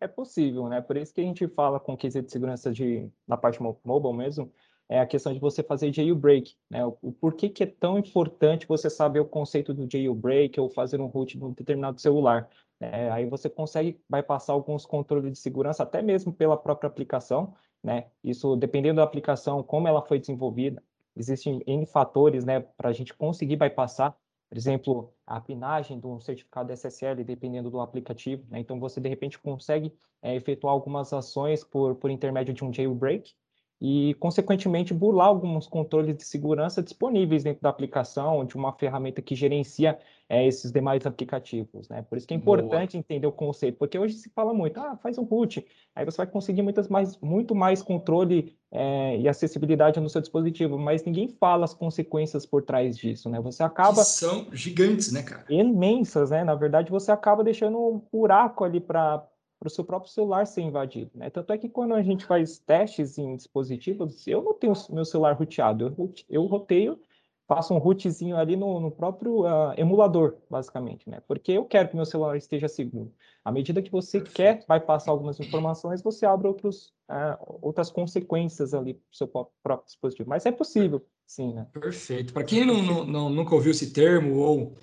É 0.01 0.07
possível, 0.07 0.69
né? 0.69 0.81
Por 0.81 0.97
isso 0.97 1.13
que 1.13 1.21
a 1.21 1.25
gente 1.25 1.49
fala 1.49 1.81
com 1.81 1.97
quesito 1.97 2.27
de 2.27 2.31
segurança 2.31 2.73
de, 2.73 3.11
na 3.27 3.37
parte 3.37 3.61
mobile 3.61 4.17
mesmo, 4.17 4.53
é 4.89 5.01
a 5.01 5.07
questão 5.07 5.33
de 5.33 5.41
você 5.41 5.63
fazer 5.63 5.93
jailbreak, 5.93 6.55
né? 6.71 6.85
O, 6.87 6.97
o 7.03 7.13
porquê 7.13 7.49
que 7.49 7.65
é 7.65 7.67
tão 7.67 7.99
importante 7.99 8.67
você 8.67 8.89
saber 8.89 9.21
o 9.21 9.25
conceito 9.25 9.75
do 9.75 9.91
jailbreak 9.91 10.59
ou 10.61 10.69
fazer 10.69 11.01
um 11.01 11.07
root 11.07 11.37
num 11.39 11.53
determinado 11.53 12.01
celular. 12.01 12.49
É, 12.79 13.11
aí 13.11 13.27
você 13.27 13.49
consegue 13.49 14.01
bypassar 14.09 14.55
alguns 14.55 14.85
controles 14.85 15.33
de 15.33 15.39
segurança, 15.39 15.83
até 15.83 16.03
mesmo 16.03 16.33
pela 16.33 16.57
própria 16.57 16.89
aplicação, 16.89 17.55
né? 17.83 18.07
Isso 18.23 18.55
dependendo 18.57 18.97
da 18.97 19.03
aplicação, 19.03 19.63
como 19.63 19.89
ela 19.89 20.03
foi 20.03 20.19
desenvolvida, 20.19 20.83
existem 21.17 21.63
N 21.67 21.87
fatores, 21.87 22.45
né, 22.45 22.61
para 22.61 22.91
a 22.91 22.93
gente 22.93 23.15
conseguir 23.15 23.57
bypassar. 23.57 24.17
Por 24.49 24.57
exemplo, 24.57 25.13
a 25.27 25.41
pinagem 25.41 25.99
de 25.99 26.07
um 26.07 26.21
certificado 26.21 26.73
SSL, 26.73 27.25
dependendo 27.25 27.71
do 27.71 27.81
aplicativo. 27.81 28.45
Né? 28.49 28.61
Então, 28.61 28.79
você, 28.79 29.01
de 29.01 29.09
repente, 29.09 29.39
consegue 29.39 29.93
é, 30.23 30.37
efetuar 30.37 30.73
algumas 30.73 31.13
ações 31.13 31.65
por, 31.65 31.97
por 31.97 32.11
intermédio 32.11 32.55
de 32.55 32.65
um 32.65 32.73
jailbreak, 32.73 33.35
e, 33.81 34.15
consequentemente, 34.15 34.95
burlar 34.95 35.27
alguns 35.27 35.67
controles 35.67 36.17
de 36.17 36.25
segurança 36.25 36.83
disponíveis 36.83 37.45
dentro 37.45 37.63
da 37.63 37.69
aplicação, 37.69 38.45
de 38.45 38.57
uma 38.57 38.73
ferramenta 38.73 39.21
que 39.21 39.35
gerencia 39.35 39.99
é, 40.29 40.47
esses 40.47 40.73
demais 40.73 41.07
aplicativos. 41.07 41.89
Né? 41.89 42.03
Por 42.03 42.17
isso 42.17 42.27
que 42.27 42.33
é 42.33 42.37
importante 42.37 42.93
Boa. 42.93 43.01
entender 43.01 43.27
o 43.27 43.33
conceito, 43.33 43.77
porque 43.77 43.99
hoje 43.99 44.15
se 44.15 44.31
fala 44.31 44.55
muito, 44.55 44.81
ah, 44.81 44.97
faz 44.97 45.19
um 45.19 45.25
root, 45.25 45.65
aí 45.95 46.05
você 46.05 46.17
vai 46.17 46.27
conseguir 46.27 46.63
muitas 46.63 46.89
mais, 46.89 47.19
muito 47.19 47.55
mais 47.55 47.83
controle 47.83 48.57
é, 48.73 49.19
e 49.19 49.29
acessibilidade 49.29 50.01
no 50.01 50.09
seu 50.09 50.23
dispositivo, 50.23 50.79
mas 50.79 51.05
ninguém 51.05 51.29
fala 51.29 51.65
as 51.65 51.75
consequências 51.75 52.47
por 52.47 52.63
trás 52.63 52.97
disso, 52.97 53.29
né? 53.29 53.41
Você 53.41 53.63
acaba... 53.63 54.03
Que 54.03 54.09
são 54.09 54.47
gigantes, 54.53 55.13
né, 55.13 55.23
cara? 55.23 55.45
Imensas, 55.51 56.31
né? 56.31 56.43
Na 56.43 56.55
verdade, 56.55 56.91
você 56.91 57.13
acaba 57.13 57.45
deixando 57.45 57.79
um 57.79 58.03
buraco 58.11 58.65
ali 58.65 58.81
para 58.81 59.25
para 59.59 59.69
o 59.69 59.71
seu 59.71 59.85
próprio 59.85 60.13
celular 60.13 60.47
ser 60.47 60.63
invadido. 60.63 61.11
Né? 61.15 61.31
Tanto 61.31 61.53
é 61.53 61.59
que 61.59 61.69
quando 61.69 61.95
a 61.95 62.03
gente 62.03 62.25
faz 62.25 62.59
testes 62.59 63.19
em 63.19 63.37
dispositivos, 63.37 64.27
eu 64.27 64.43
não 64.43 64.55
tenho 64.55 64.75
meu 64.91 65.05
celular 65.05 65.33
roteado, 65.33 65.95
eu, 65.99 66.15
eu 66.29 66.47
roteio, 66.47 66.99
faço 67.47 67.73
um 67.73 67.79
rootzinho 67.79 68.37
ali 68.37 68.57
no, 68.57 68.81
no 68.81 68.91
próprio 68.91 69.43
uh, 69.43 69.73
emulador, 69.77 70.37
basicamente, 70.51 71.09
né? 71.09 71.23
porque 71.27 71.53
eu 71.53 71.65
quero 71.65 71.89
que 71.89 71.97
meu 71.97 72.05
celular 72.05 72.37
esteja 72.37 72.69
seguro. 72.69 73.13
À 73.45 73.53
medida 73.53 73.81
que 73.81 73.91
você 73.91 74.21
quer 74.21 74.65
vai 74.67 74.81
passar 74.81 75.13
algumas 75.13 75.39
informações, 75.39 76.03
você 76.03 76.27
abre 76.27 76.49
outros, 76.49 76.93
uh, 77.09 77.59
outras 77.63 77.89
consequências 77.89 78.75
ali 78.75 78.95
para 78.95 79.13
o 79.13 79.17
seu 79.17 79.29
próprio 79.29 79.87
dispositivo. 79.87 80.29
Mas 80.29 80.45
é 80.45 80.51
possível, 80.51 81.07
sim. 81.25 81.55
Né? 81.55 81.67
Perfeito. 81.73 82.33
Para 82.33 82.45
quem 82.45 82.67
não, 82.67 83.05
não, 83.07 83.31
nunca 83.31 83.55
ouviu 83.55 83.71
esse 83.71 83.93
termo 83.93 84.39
ou 84.39 84.75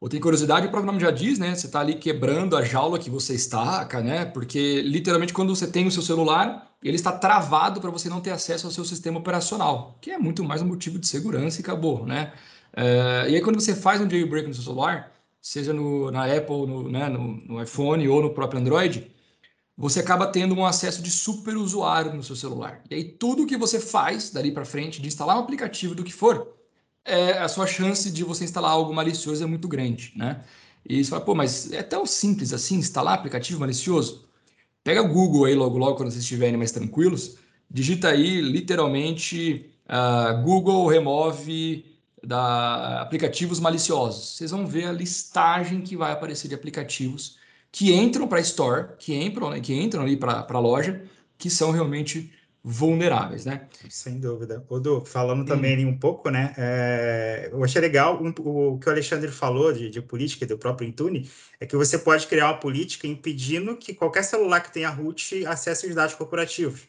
ou 0.00 0.08
tem 0.08 0.20
curiosidade, 0.20 0.66
o 0.66 0.70
próprio 0.70 0.86
nome 0.86 1.00
já 1.00 1.10
diz, 1.10 1.38
né? 1.38 1.54
Você 1.54 1.66
está 1.66 1.80
ali 1.80 1.94
quebrando 1.96 2.56
a 2.56 2.62
jaula 2.62 2.98
que 2.98 3.10
você 3.10 3.34
está, 3.34 3.88
né? 4.00 4.24
Porque 4.24 4.80
literalmente 4.82 5.32
quando 5.32 5.54
você 5.54 5.66
tem 5.66 5.86
o 5.86 5.90
seu 5.90 6.02
celular, 6.02 6.70
ele 6.82 6.96
está 6.96 7.10
travado 7.12 7.80
para 7.80 7.90
você 7.90 8.08
não 8.08 8.20
ter 8.20 8.30
acesso 8.30 8.66
ao 8.66 8.72
seu 8.72 8.84
sistema 8.84 9.18
operacional, 9.18 9.98
que 10.00 10.12
é 10.12 10.18
muito 10.18 10.44
mais 10.44 10.62
um 10.62 10.66
motivo 10.66 10.98
de 10.98 11.08
segurança 11.08 11.60
e 11.60 11.62
acabou, 11.62 12.06
né? 12.06 12.32
É, 12.76 13.26
e 13.28 13.34
aí 13.34 13.40
quando 13.40 13.60
você 13.60 13.74
faz 13.74 14.00
um 14.00 14.08
jailbreak 14.08 14.46
no 14.46 14.54
seu 14.54 14.62
celular, 14.62 15.12
seja 15.42 15.72
no, 15.72 16.10
na 16.12 16.26
Apple, 16.26 16.66
no, 16.66 16.88
né, 16.88 17.08
no, 17.08 17.36
no 17.46 17.62
iPhone 17.62 18.06
ou 18.08 18.22
no 18.22 18.34
próprio 18.34 18.60
Android, 18.60 19.10
você 19.76 20.00
acaba 20.00 20.26
tendo 20.28 20.54
um 20.54 20.64
acesso 20.66 21.02
de 21.02 21.10
super 21.10 21.56
usuário 21.56 22.12
no 22.14 22.22
seu 22.22 22.36
celular. 22.36 22.82
E 22.90 22.94
aí 22.94 23.04
tudo 23.04 23.46
que 23.46 23.56
você 23.56 23.80
faz 23.80 24.30
dali 24.30 24.52
para 24.52 24.64
frente, 24.64 25.00
de 25.00 25.08
instalar 25.08 25.36
um 25.36 25.40
aplicativo 25.40 25.94
do 25.94 26.04
que 26.04 26.12
for, 26.12 26.57
é, 27.08 27.38
a 27.38 27.48
sua 27.48 27.66
chance 27.66 28.10
de 28.10 28.22
você 28.24 28.44
instalar 28.44 28.70
algo 28.70 28.94
malicioso 28.94 29.42
é 29.42 29.46
muito 29.46 29.66
grande, 29.66 30.12
né? 30.16 30.42
E 30.88 31.02
você 31.02 31.10
fala, 31.10 31.24
pô, 31.24 31.34
mas 31.34 31.72
é 31.72 31.82
tão 31.82 32.06
simples 32.06 32.52
assim 32.52 32.76
instalar 32.76 33.14
aplicativo 33.14 33.60
malicioso? 33.60 34.26
Pega 34.84 35.02
o 35.02 35.08
Google 35.08 35.44
aí 35.44 35.54
logo, 35.54 35.76
logo, 35.76 35.96
quando 35.96 36.10
vocês 36.10 36.22
estiverem 36.22 36.56
mais 36.56 36.72
tranquilos, 36.72 37.36
digita 37.70 38.08
aí 38.08 38.40
literalmente 38.40 39.70
uh, 39.86 40.42
Google 40.42 40.86
remove 40.86 41.84
da 42.24 43.00
aplicativos 43.02 43.60
maliciosos. 43.60 44.36
Vocês 44.36 44.50
vão 44.50 44.66
ver 44.66 44.86
a 44.86 44.92
listagem 44.92 45.82
que 45.82 45.96
vai 45.96 46.12
aparecer 46.12 46.48
de 46.48 46.54
aplicativos 46.54 47.36
que 47.70 47.92
entram 47.92 48.26
para 48.26 48.38
a 48.38 48.40
Store, 48.40 48.88
que 48.98 49.14
entram, 49.14 49.60
que 49.60 49.74
entram 49.74 50.02
ali 50.02 50.16
para 50.16 50.46
a 50.48 50.58
loja, 50.58 51.02
que 51.36 51.50
são 51.50 51.70
realmente 51.70 52.32
vulneráveis, 52.70 53.46
né? 53.46 53.66
Sem 53.88 54.20
dúvida. 54.20 54.62
Odo, 54.68 55.02
falando 55.06 55.46
também 55.46 55.86
hum. 55.86 55.88
um 55.88 55.98
pouco, 55.98 56.28
né? 56.28 56.54
É, 56.58 57.48
eu 57.50 57.64
achei 57.64 57.80
legal 57.80 58.22
um, 58.22 58.28
o 58.40 58.78
que 58.78 58.86
o 58.86 58.92
Alexandre 58.92 59.30
falou 59.30 59.72
de, 59.72 59.88
de, 59.88 60.02
política 60.02 60.44
do 60.44 60.58
próprio 60.58 60.86
Intune, 60.86 61.30
é 61.58 61.64
que 61.64 61.74
você 61.74 61.96
pode 61.96 62.26
criar 62.26 62.48
uma 62.48 62.60
política 62.60 63.06
impedindo 63.06 63.74
que 63.74 63.94
qualquer 63.94 64.22
celular 64.22 64.60
que 64.60 64.70
tenha 64.70 64.90
root 64.90 65.46
acesse 65.46 65.86
os 65.86 65.94
dados 65.94 66.14
corporativos. 66.14 66.82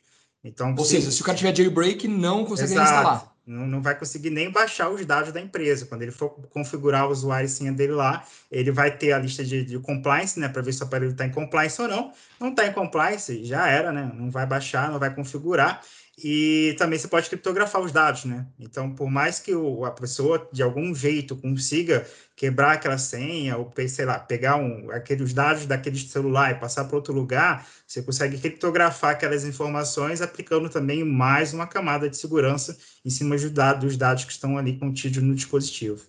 Então, 0.44 0.76
Ou 0.78 0.84
se... 0.84 0.96
seja, 0.96 1.12
se 1.12 1.22
o 1.22 1.26
cara 1.26 1.38
tiver 1.38 1.56
jailbreak, 1.56 2.08
não 2.10 2.44
consegue 2.44 2.74
Exato. 2.74 2.90
instalar 2.90 3.39
não, 3.50 3.66
não 3.66 3.82
vai 3.82 3.98
conseguir 3.98 4.30
nem 4.30 4.52
baixar 4.52 4.90
os 4.90 5.04
dados 5.04 5.34
da 5.34 5.42
empresa. 5.42 5.88
Quando 5.88 6.04
ele 6.04 6.12
for 6.12 6.30
configurar 6.52 7.08
o 7.08 7.12
usuário 7.12 7.48
e 7.48 7.50
senha 7.50 7.72
dele 7.72 7.94
lá, 7.94 8.24
ele 8.52 8.72
vai 8.72 8.96
ter 8.96 9.12
a 9.12 9.18
lista 9.18 9.44
de, 9.44 9.66
de 9.66 9.80
compliance, 9.80 10.40
né, 10.40 10.48
para 10.48 10.62
ver 10.62 10.72
se 10.72 10.84
o 10.84 10.86
aparelho 10.86 11.12
está 11.12 11.26
em 11.26 11.32
compliance 11.32 11.82
ou 11.82 11.88
não. 11.88 12.14
Não 12.40 12.50
está 12.50 12.68
em 12.68 12.74
compliance, 12.74 13.44
já 13.44 13.68
era, 13.68 13.92
né? 13.92 14.12
Não 14.14 14.30
vai 14.30 14.46
baixar, 14.46 14.92
não 14.92 15.00
vai 15.00 15.14
configurar. 15.14 15.82
E 16.22 16.76
também 16.78 17.00
você 17.00 17.08
pode 17.08 17.30
criptografar 17.30 17.82
os 17.82 17.92
dados, 17.92 18.26
né? 18.26 18.46
Então, 18.60 18.94
por 18.94 19.10
mais 19.10 19.40
que 19.40 19.56
o, 19.56 19.86
a 19.86 19.92
pessoa, 19.92 20.50
de 20.52 20.62
algum 20.62 20.94
jeito, 20.94 21.36
consiga 21.36 22.06
quebrar 22.36 22.74
aquela 22.74 22.98
senha, 22.98 23.58
ou, 23.58 23.72
sei 23.88 24.06
lá, 24.06 24.20
pegar 24.20 24.58
um, 24.58 24.92
aqueles 24.92 25.34
dados 25.34 25.66
daquele 25.66 25.98
celular 25.98 26.52
e 26.52 26.60
passar 26.60 26.86
para 26.86 26.96
outro 26.96 27.14
lugar, 27.14 27.68
você 27.88 28.02
consegue 28.02 28.38
criptografar 28.38 29.12
aquelas 29.12 29.46
informações, 29.46 30.22
aplicando 30.22 30.70
também 30.70 31.04
mais 31.06 31.54
uma 31.54 31.68
camada 31.68 32.10
de 32.10 32.18
segurança 32.18 32.78
em 33.06 33.10
cima 33.10 33.36
dos 33.36 33.50
dados, 33.50 33.84
dos 33.86 33.98
dados 33.98 34.26
que 34.26 34.32
estão 34.32 34.58
ali 34.58 34.78
contidos 34.78 35.24
no 35.24 35.34
dispositivo. 35.34 36.06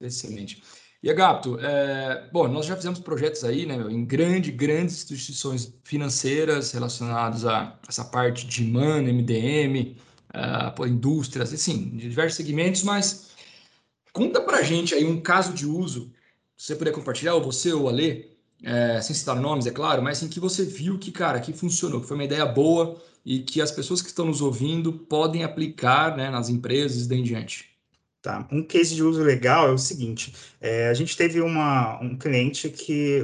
Excelente. 0.00 0.62
E 1.04 1.10
Agapto, 1.10 1.58
é, 1.60 2.30
bom, 2.32 2.48
nós 2.48 2.64
já 2.64 2.74
fizemos 2.74 2.98
projetos 2.98 3.44
aí, 3.44 3.66
né, 3.66 3.76
em 3.90 4.06
grande, 4.06 4.50
grandes 4.50 4.94
instituições 4.94 5.70
financeiras 5.84 6.72
relacionadas 6.72 7.44
a 7.44 7.78
essa 7.86 8.06
parte 8.06 8.46
de 8.46 8.64
MAN, 8.64 9.02
MDM, 9.02 9.98
uh, 10.34 10.86
indústrias, 10.86 11.52
assim, 11.52 11.90
de 11.90 12.08
diversos 12.08 12.38
segmentos, 12.38 12.82
mas 12.82 13.32
conta 14.14 14.40
pra 14.40 14.62
gente 14.62 14.94
aí 14.94 15.04
um 15.04 15.20
caso 15.20 15.52
de 15.52 15.66
uso, 15.66 16.10
se 16.56 16.68
você 16.68 16.74
puder 16.74 16.92
compartilhar, 16.92 17.34
ou 17.34 17.42
você 17.42 17.70
ou 17.70 17.86
a 17.86 17.92
Lê, 17.92 18.30
é, 18.62 18.98
sem 19.02 19.14
citar 19.14 19.38
nomes, 19.38 19.66
é 19.66 19.70
claro, 19.70 20.02
mas 20.02 20.22
em 20.22 20.24
assim, 20.24 20.32
que 20.32 20.40
você 20.40 20.64
viu 20.64 20.98
que, 20.98 21.12
cara, 21.12 21.38
que 21.38 21.52
funcionou, 21.52 22.00
que 22.00 22.08
foi 22.08 22.16
uma 22.16 22.24
ideia 22.24 22.46
boa 22.46 22.98
e 23.22 23.40
que 23.40 23.60
as 23.60 23.70
pessoas 23.70 24.00
que 24.00 24.08
estão 24.08 24.24
nos 24.24 24.40
ouvindo 24.40 24.90
podem 24.90 25.44
aplicar 25.44 26.16
né, 26.16 26.30
nas 26.30 26.48
empresas 26.48 27.04
e 27.04 27.08
daí 27.10 27.18
em 27.18 27.24
diante. 27.24 27.73
Tá? 28.24 28.48
Um 28.50 28.62
case 28.62 28.94
de 28.94 29.02
uso 29.02 29.22
legal 29.22 29.68
é 29.68 29.70
o 29.70 29.76
seguinte: 29.76 30.34
é, 30.58 30.88
a 30.88 30.94
gente 30.94 31.14
teve 31.14 31.42
uma, 31.42 32.00
um 32.00 32.16
cliente 32.16 32.70
que 32.70 33.22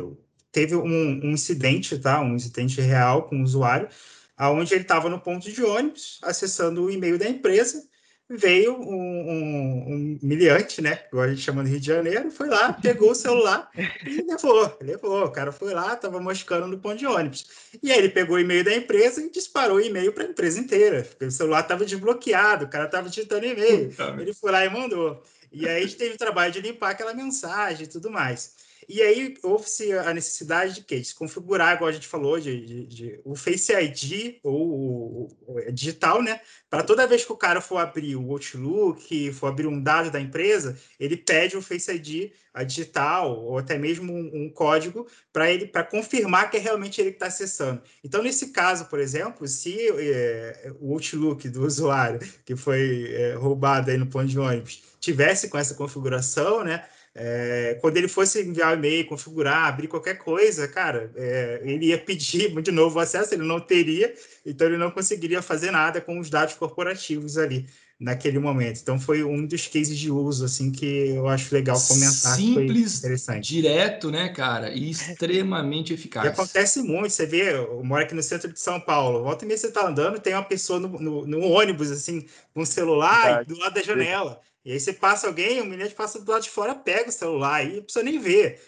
teve 0.53 0.77
um, 0.77 0.85
um, 0.85 1.31
incidente, 1.31 1.99
tá? 1.99 2.21
um 2.21 2.35
incidente 2.35 2.83
real 2.83 3.23
com 3.23 3.41
o 3.41 3.43
usuário, 3.43 3.89
aonde 4.37 4.75
ele 4.75 4.83
estava 4.83 5.09
no 5.09 5.19
ponto 5.19 5.51
de 5.51 5.63
ônibus, 5.65 6.19
acessando 6.23 6.85
o 6.85 6.91
e-mail 6.91 7.19
da 7.19 7.27
empresa, 7.27 7.83
veio 8.31 8.75
um, 8.75 8.95
um, 8.95 9.95
um 9.95 10.19
miliante, 10.23 10.81
né? 10.81 11.01
Igual 11.09 11.25
a 11.25 11.29
gente 11.29 11.43
chama 11.43 11.63
no 11.63 11.69
Rio 11.69 11.81
de 11.81 11.87
Janeiro, 11.87 12.31
foi 12.31 12.49
lá, 12.49 12.73
pegou 12.73 13.11
o 13.11 13.15
celular 13.15 13.71
e 14.07 14.23
levou. 14.23 14.79
Levou. 14.81 15.25
O 15.25 15.31
cara 15.31 15.51
foi 15.51 15.75
lá, 15.75 15.95
estava 15.95 16.21
moscando 16.21 16.67
no 16.67 16.79
ponto 16.79 16.97
de 16.97 17.07
ônibus. 17.07 17.47
E 17.83 17.91
aí 17.91 17.99
ele 17.99 18.09
pegou 18.09 18.37
o 18.37 18.41
e-mail 18.41 18.63
da 18.65 18.75
empresa 18.75 19.21
e 19.21 19.31
disparou 19.31 19.79
o 19.79 19.81
e-mail 19.81 20.13
para 20.13 20.25
a 20.25 20.29
empresa 20.29 20.61
inteira. 20.61 21.03
Porque 21.03 21.25
o 21.25 21.31
celular 21.31 21.61
estava 21.61 21.85
desbloqueado, 21.85 22.67
o 22.67 22.69
cara 22.69 22.85
estava 22.85 23.09
digitando 23.09 23.47
e-mail. 23.47 23.93
Ele 24.21 24.33
foi 24.33 24.53
lá 24.53 24.65
e 24.65 24.71
mandou. 24.71 25.23
E 25.53 25.69
aí 25.69 25.79
a 25.79 25.87
gente 25.87 25.97
teve 25.97 26.15
o 26.15 26.19
trabalho 26.19 26.53
de 26.53 26.61
limpar 26.61 26.91
aquela 26.91 27.13
mensagem 27.13 27.85
e 27.85 27.89
tudo 27.89 28.11
mais. 28.11 28.55
E 28.93 29.01
aí 29.03 29.37
houve-se 29.45 29.93
a 29.93 30.13
necessidade 30.13 30.75
de 30.75 30.83
quê? 30.83 30.99
De 30.99 31.15
configurar, 31.15 31.77
igual 31.77 31.89
a 31.89 31.93
gente 31.93 32.09
falou, 32.09 32.41
de, 32.41 32.67
de, 32.67 32.87
de 32.87 33.21
o 33.25 33.37
Face 33.37 33.73
ID 33.73 34.41
ou 34.43 35.29
o 35.47 35.73
digital, 35.73 36.21
né? 36.21 36.41
Para 36.69 36.83
toda 36.83 37.07
vez 37.07 37.25
que 37.25 37.31
o 37.31 37.37
cara 37.37 37.61
for 37.61 37.79
abrir 37.79 38.17
o 38.17 38.33
Outlook, 38.33 39.33
for 39.33 39.47
abrir 39.47 39.69
um 39.69 39.81
dado 39.81 40.11
da 40.11 40.21
empresa, 40.21 40.77
ele 40.99 41.17
pede 41.17 41.57
o 41.57 41.63
Face 41.63 41.89
ID 41.89 42.33
a 42.53 42.65
digital 42.65 43.39
ou 43.39 43.59
até 43.59 43.79
mesmo 43.79 44.13
um, 44.13 44.47
um 44.47 44.51
código 44.51 45.07
para 45.33 45.49
ele 45.49 45.69
para 45.69 45.85
confirmar 45.85 46.51
que 46.51 46.57
é 46.57 46.61
realmente 46.61 47.01
ele 47.01 47.11
que 47.11 47.17
está 47.17 47.27
acessando. 47.27 47.81
Então, 48.03 48.21
nesse 48.25 48.49
caso, 48.49 48.87
por 48.87 48.99
exemplo, 48.99 49.47
se 49.47 49.89
é, 49.89 50.73
o 50.81 50.95
Outlook 50.95 51.49
do 51.49 51.65
usuário 51.65 52.19
que 52.45 52.57
foi 52.57 53.09
é, 53.13 53.35
roubado 53.35 53.89
aí 53.89 53.97
no 53.97 54.07
ponto 54.07 54.27
de 54.27 54.37
ônibus 54.37 54.83
tivesse 54.99 55.49
com 55.49 55.59
essa 55.59 55.75
configuração, 55.75 56.65
né? 56.65 56.85
É, 57.15 57.77
quando 57.81 57.97
ele 57.97 58.07
fosse 58.07 58.41
enviar 58.41 58.73
o 58.73 58.79
e-mail, 58.79 59.07
configurar, 59.07 59.67
abrir 59.67 59.89
qualquer 59.89 60.17
coisa, 60.19 60.69
cara, 60.69 61.11
é, 61.17 61.61
ele 61.65 61.87
ia 61.87 61.99
pedir 61.99 62.55
de 62.63 62.71
novo 62.71 62.99
o 62.99 63.03
acesso, 63.03 63.35
ele 63.35 63.43
não 63.43 63.59
teria, 63.59 64.15
então 64.47 64.67
ele 64.67 64.77
não 64.77 64.91
conseguiria 64.91 65.43
fazer 65.43 65.73
nada 65.73 66.01
com 66.01 66.21
os 66.21 66.31
dados 66.31 66.55
corporativos 66.55 67.37
ali 67.37 67.67
naquele 68.01 68.39
momento. 68.39 68.81
Então 68.81 68.99
foi 68.99 69.23
um 69.23 69.45
dos 69.45 69.67
cases 69.67 69.99
de 69.99 70.11
uso 70.11 70.45
assim 70.45 70.71
que 70.71 71.11
eu 71.11 71.29
acho 71.29 71.55
legal 71.55 71.79
comentar. 71.87 72.37
Simples, 72.37 72.99
interessante. 72.99 73.53
direto, 73.53 74.11
né, 74.11 74.31
cara, 74.31 74.71
e 74.73 74.89
extremamente 74.89 75.93
eficaz. 75.93 76.25
E 76.25 76.29
acontece 76.29 76.81
muito. 76.81 77.11
Você 77.11 77.27
vê, 77.27 77.55
eu 77.57 77.85
moro 77.85 78.03
aqui 78.03 78.15
no 78.15 78.23
centro 78.23 78.51
de 78.51 78.59
São 78.59 78.81
Paulo. 78.81 79.25
Volta 79.25 79.45
e 79.45 79.49
meia 79.49 79.59
você 79.59 79.71
tá 79.71 79.87
andando, 79.87 80.19
tem 80.19 80.33
uma 80.33 80.43
pessoa 80.43 80.81
no, 80.81 80.89
no, 80.89 81.27
no 81.27 81.41
ônibus 81.43 81.91
assim 81.91 82.25
com 82.55 82.63
um 82.63 82.67
celular 82.67 83.45
do 83.45 83.59
lado 83.59 83.75
da 83.75 83.83
janela. 83.83 84.41
E 84.65 84.73
aí 84.73 84.81
você 84.81 84.93
passa 84.93 85.27
alguém, 85.27 85.61
o 85.61 85.65
menino 85.65 85.91
passa 85.91 86.21
do 86.21 86.31
lado 86.31 86.43
de 86.43 86.51
fora, 86.51 86.75
pega 86.75 87.09
o 87.09 87.13
celular 87.13 87.65
e 87.65 87.77
não 87.77 87.83
precisa 87.83 88.05
nem 88.05 88.19
ver. 88.19 88.61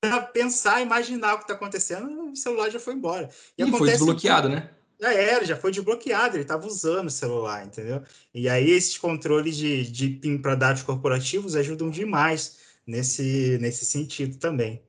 Pra 0.00 0.20
pensar, 0.20 0.82
imaginar 0.82 1.34
o 1.34 1.38
que 1.38 1.44
está 1.44 1.54
acontecendo, 1.54 2.30
o 2.30 2.36
celular 2.36 2.70
já 2.70 2.78
foi 2.78 2.94
embora. 2.94 3.30
E, 3.56 3.62
e 3.62 3.70
foi 3.70 3.90
desbloqueado, 3.90 4.48
né? 4.48 4.70
Já 5.00 5.12
era, 5.12 5.44
já 5.44 5.56
foi 5.56 5.70
desbloqueado, 5.70 6.36
ele 6.36 6.42
estava 6.42 6.66
usando 6.66 7.08
o 7.08 7.10
celular, 7.10 7.64
entendeu? 7.64 8.02
E 8.32 8.48
aí 8.48 8.70
esses 8.70 8.96
controles 8.96 9.56
de, 9.56 9.90
de 9.90 10.08
PIN 10.08 10.38
para 10.38 10.54
dados 10.54 10.82
corporativos 10.82 11.54
ajudam 11.54 11.90
demais 11.90 12.58
nesse, 12.86 13.58
nesse 13.60 13.84
sentido 13.84 14.38
também. 14.38 14.82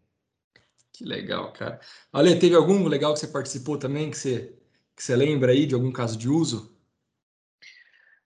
Que 0.93 1.03
legal, 1.03 1.51
cara. 1.53 1.79
Olha, 2.11 2.39
teve 2.39 2.55
algum 2.55 2.87
legal 2.87 3.13
que 3.13 3.19
você 3.19 3.27
participou 3.27 3.77
também, 3.77 4.09
que 4.09 4.17
você, 4.17 4.57
que 4.95 5.03
você 5.03 5.15
lembra 5.15 5.51
aí 5.51 5.65
de 5.65 5.75
algum 5.75 5.91
caso 5.91 6.17
de 6.17 6.29
uso? 6.29 6.75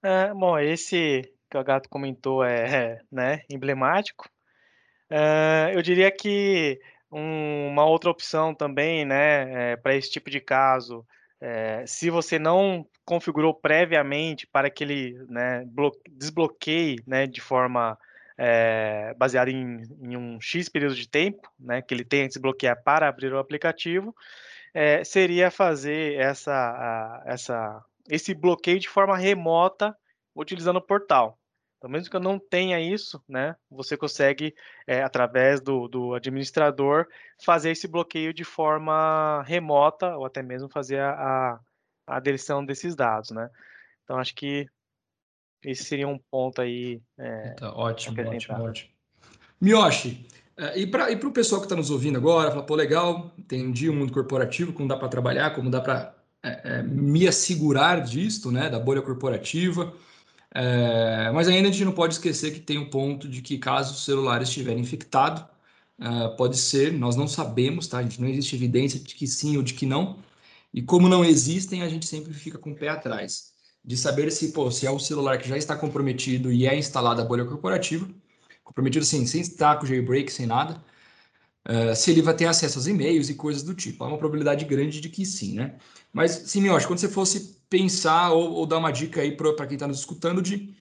É, 0.03 0.33
bom, 0.33 0.57
esse 0.57 1.33
que 1.51 1.57
o 1.57 1.63
Gato 1.63 1.89
comentou 1.89 2.43
é, 2.43 3.01
né, 3.11 3.41
emblemático. 3.49 4.29
É, 5.09 5.71
eu 5.75 5.81
diria 5.81 6.09
que 6.09 6.79
um, 7.11 7.67
uma 7.67 7.85
outra 7.85 8.09
opção 8.09 8.55
também, 8.55 9.03
né, 9.03 9.73
é, 9.73 9.75
para 9.75 9.93
esse 9.93 10.09
tipo 10.09 10.29
de 10.29 10.39
caso, 10.39 11.05
é, 11.41 11.83
se 11.85 12.09
você 12.09 12.39
não 12.39 12.87
configurou 13.03 13.53
previamente 13.53 14.47
para 14.47 14.69
que 14.69 14.83
ele 14.83 15.17
né, 15.27 15.65
desbloqueie 16.09 17.03
né, 17.05 17.27
de 17.27 17.41
forma 17.41 17.97
é, 18.37 19.13
baseada 19.17 19.51
em, 19.51 19.81
em, 20.01 20.15
um 20.15 20.39
X 20.39 20.69
período 20.69 20.95
de 20.95 21.09
tempo, 21.09 21.51
né, 21.59 21.81
que 21.81 21.93
ele 21.93 22.05
tenha 22.05 22.23
que 22.23 22.29
desbloquear 22.29 22.81
para 22.81 23.09
abrir 23.09 23.33
o 23.33 23.39
aplicativo, 23.39 24.15
é, 24.73 25.03
seria 25.03 25.51
fazer 25.51 26.17
essa, 26.17 26.53
a, 26.53 27.23
essa, 27.25 27.83
esse 28.09 28.33
bloqueio 28.33 28.79
de 28.79 28.87
forma 28.87 29.17
remota 29.17 29.93
utilizando 30.33 30.77
o 30.77 30.81
portal. 30.81 31.37
Então, 31.81 31.89
mesmo 31.89 32.11
que 32.11 32.15
eu 32.15 32.21
não 32.21 32.37
tenha 32.37 32.79
isso, 32.79 33.19
né, 33.27 33.55
você 33.67 33.97
consegue, 33.97 34.53
é, 34.85 35.01
através 35.01 35.59
do, 35.59 35.87
do, 35.87 36.13
administrador, 36.13 37.07
fazer 37.43 37.71
esse 37.71 37.87
bloqueio 37.87 38.31
de 38.31 38.43
forma 38.43 39.41
remota 39.47 40.15
ou 40.15 40.23
até 40.23 40.43
mesmo 40.43 40.69
fazer 40.69 40.99
a, 40.99 41.59
a, 42.05 42.15
aderição 42.17 42.63
desses 42.63 42.95
dados, 42.95 43.31
né. 43.31 43.49
Então, 44.03 44.19
acho 44.19 44.35
que 44.35 44.67
esse 45.63 45.83
seria 45.85 46.07
um 46.07 46.19
ponto 46.19 46.61
aí. 46.61 47.01
É, 47.17 47.55
ótimo, 47.63 48.29
ótimo, 48.29 48.63
ótimo. 48.63 48.89
Miyoshi, 49.59 50.27
é, 50.55 50.79
e 50.79 50.85
para 50.85 51.11
o 51.11 51.31
pessoal 51.31 51.61
que 51.61 51.65
está 51.65 51.75
nos 51.75 51.89
ouvindo 51.89 52.15
agora, 52.15 52.51
fala, 52.51 52.63
pô, 52.63 52.75
legal, 52.75 53.33
entendi 53.35 53.89
o 53.89 53.93
mundo 53.93 54.13
corporativo, 54.13 54.71
como 54.71 54.87
dá 54.87 54.97
para 54.97 55.07
trabalhar, 55.07 55.55
como 55.55 55.67
dá 55.67 55.81
para 55.81 56.13
é, 56.43 56.83
me 56.83 57.27
assegurar 57.27 58.03
disto, 58.03 58.51
né, 58.51 58.69
da 58.69 58.79
bolha 58.79 59.01
corporativa. 59.01 59.91
É, 60.53 61.31
mas 61.31 61.47
ainda 61.47 61.69
a 61.69 61.71
gente 61.71 61.85
não 61.85 61.93
pode 61.93 62.15
esquecer 62.15 62.53
que 62.53 62.59
tem 62.59 62.77
o 62.77 62.81
um 62.81 62.89
ponto 62.89 63.27
de 63.27 63.41
que 63.41 63.57
caso 63.57 63.93
o 63.93 63.97
celular 63.97 64.41
estiver 64.41 64.77
infectado, 64.77 65.47
é, 65.99 66.27
pode 66.35 66.57
ser, 66.57 66.91
nós 66.93 67.15
não 67.15 67.27
sabemos, 67.27 67.87
tá? 67.87 67.99
A 67.99 68.03
gente 68.03 68.19
não 68.21 68.27
existe 68.27 68.55
evidência 68.55 68.99
de 68.99 69.15
que 69.15 69.27
sim 69.27 69.57
ou 69.57 69.63
de 69.63 69.73
que 69.73 69.85
não. 69.85 70.19
E 70.73 70.81
como 70.81 71.07
não 71.09 71.23
existem, 71.25 71.83
a 71.83 71.89
gente 71.89 72.05
sempre 72.07 72.33
fica 72.33 72.57
com 72.57 72.71
o 72.71 72.75
pé 72.75 72.89
atrás 72.89 73.51
de 73.83 73.97
saber 73.97 74.31
se, 74.31 74.51
pô, 74.51 74.69
se 74.71 74.85
é 74.85 74.91
um 74.91 74.99
celular 74.99 75.37
que 75.39 75.49
já 75.49 75.57
está 75.57 75.75
comprometido 75.75 76.51
e 76.51 76.67
é 76.67 76.77
instalada 76.77 77.21
a 77.21 77.25
bolha 77.25 77.45
corporativa, 77.45 78.07
comprometido 78.63 79.03
assim, 79.03 79.25
sem 79.25 79.41
estar 79.41 79.79
com 79.79 79.85
jailbreak, 79.85 80.31
sem 80.31 80.45
nada, 80.45 80.83
uh, 81.67 81.95
se 81.95 82.11
ele 82.11 82.21
vai 82.21 82.35
ter 82.35 82.45
acesso 82.45 82.77
aos 82.79 82.87
e-mails 82.87 83.29
e 83.29 83.35
coisas 83.35 83.63
do 83.63 83.73
tipo. 83.73 84.03
Há 84.03 84.07
uma 84.07 84.17
probabilidade 84.17 84.65
grande 84.65 85.01
de 85.01 85.09
que 85.09 85.25
sim, 85.25 85.55
né? 85.55 85.75
Mas, 86.13 86.31
sim, 86.31 86.65
eu 86.67 86.75
acho 86.75 86.87
quando 86.87 86.99
você 86.99 87.09
fosse 87.09 87.57
pensar 87.69 88.31
ou, 88.31 88.51
ou 88.53 88.65
dar 88.65 88.77
uma 88.77 88.91
dica 88.91 89.21
aí 89.21 89.35
para 89.35 89.65
quem 89.67 89.75
está 89.75 89.87
nos 89.87 89.99
escutando 89.99 90.41
de 90.41 90.75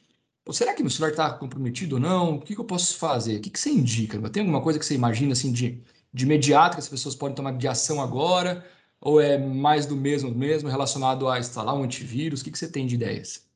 será 0.52 0.74
que 0.74 0.82
meu 0.82 0.90
celular 0.90 1.10
está 1.10 1.32
comprometido 1.32 1.96
ou 1.96 2.00
não? 2.00 2.36
O 2.36 2.40
que, 2.40 2.54
que 2.54 2.60
eu 2.60 2.64
posso 2.64 2.96
fazer? 2.98 3.36
O 3.36 3.40
que, 3.40 3.50
que 3.50 3.58
você 3.60 3.70
indica? 3.70 4.18
Tem 4.30 4.42
alguma 4.42 4.62
coisa 4.62 4.78
que 4.78 4.84
você 4.84 4.94
imagina 4.94 5.32
assim 5.32 5.52
de, 5.52 5.82
de 6.12 6.24
imediato 6.24 6.76
que 6.76 6.80
as 6.80 6.88
pessoas 6.88 7.14
podem 7.14 7.34
tomar 7.34 7.52
de 7.52 7.68
ação 7.68 8.00
agora? 8.00 8.64
Ou 9.00 9.20
é 9.20 9.38
mais 9.38 9.86
do 9.86 9.96
mesmo 9.96 10.30
mesmo 10.34 10.68
relacionado 10.68 11.28
a 11.28 11.38
instalar 11.38 11.74
um 11.74 11.82
antivírus? 11.84 12.40
O 12.40 12.44
que, 12.44 12.50
que 12.50 12.58
você 12.58 12.68
tem 12.68 12.86
de 12.86 12.94
ideias? 12.96 13.49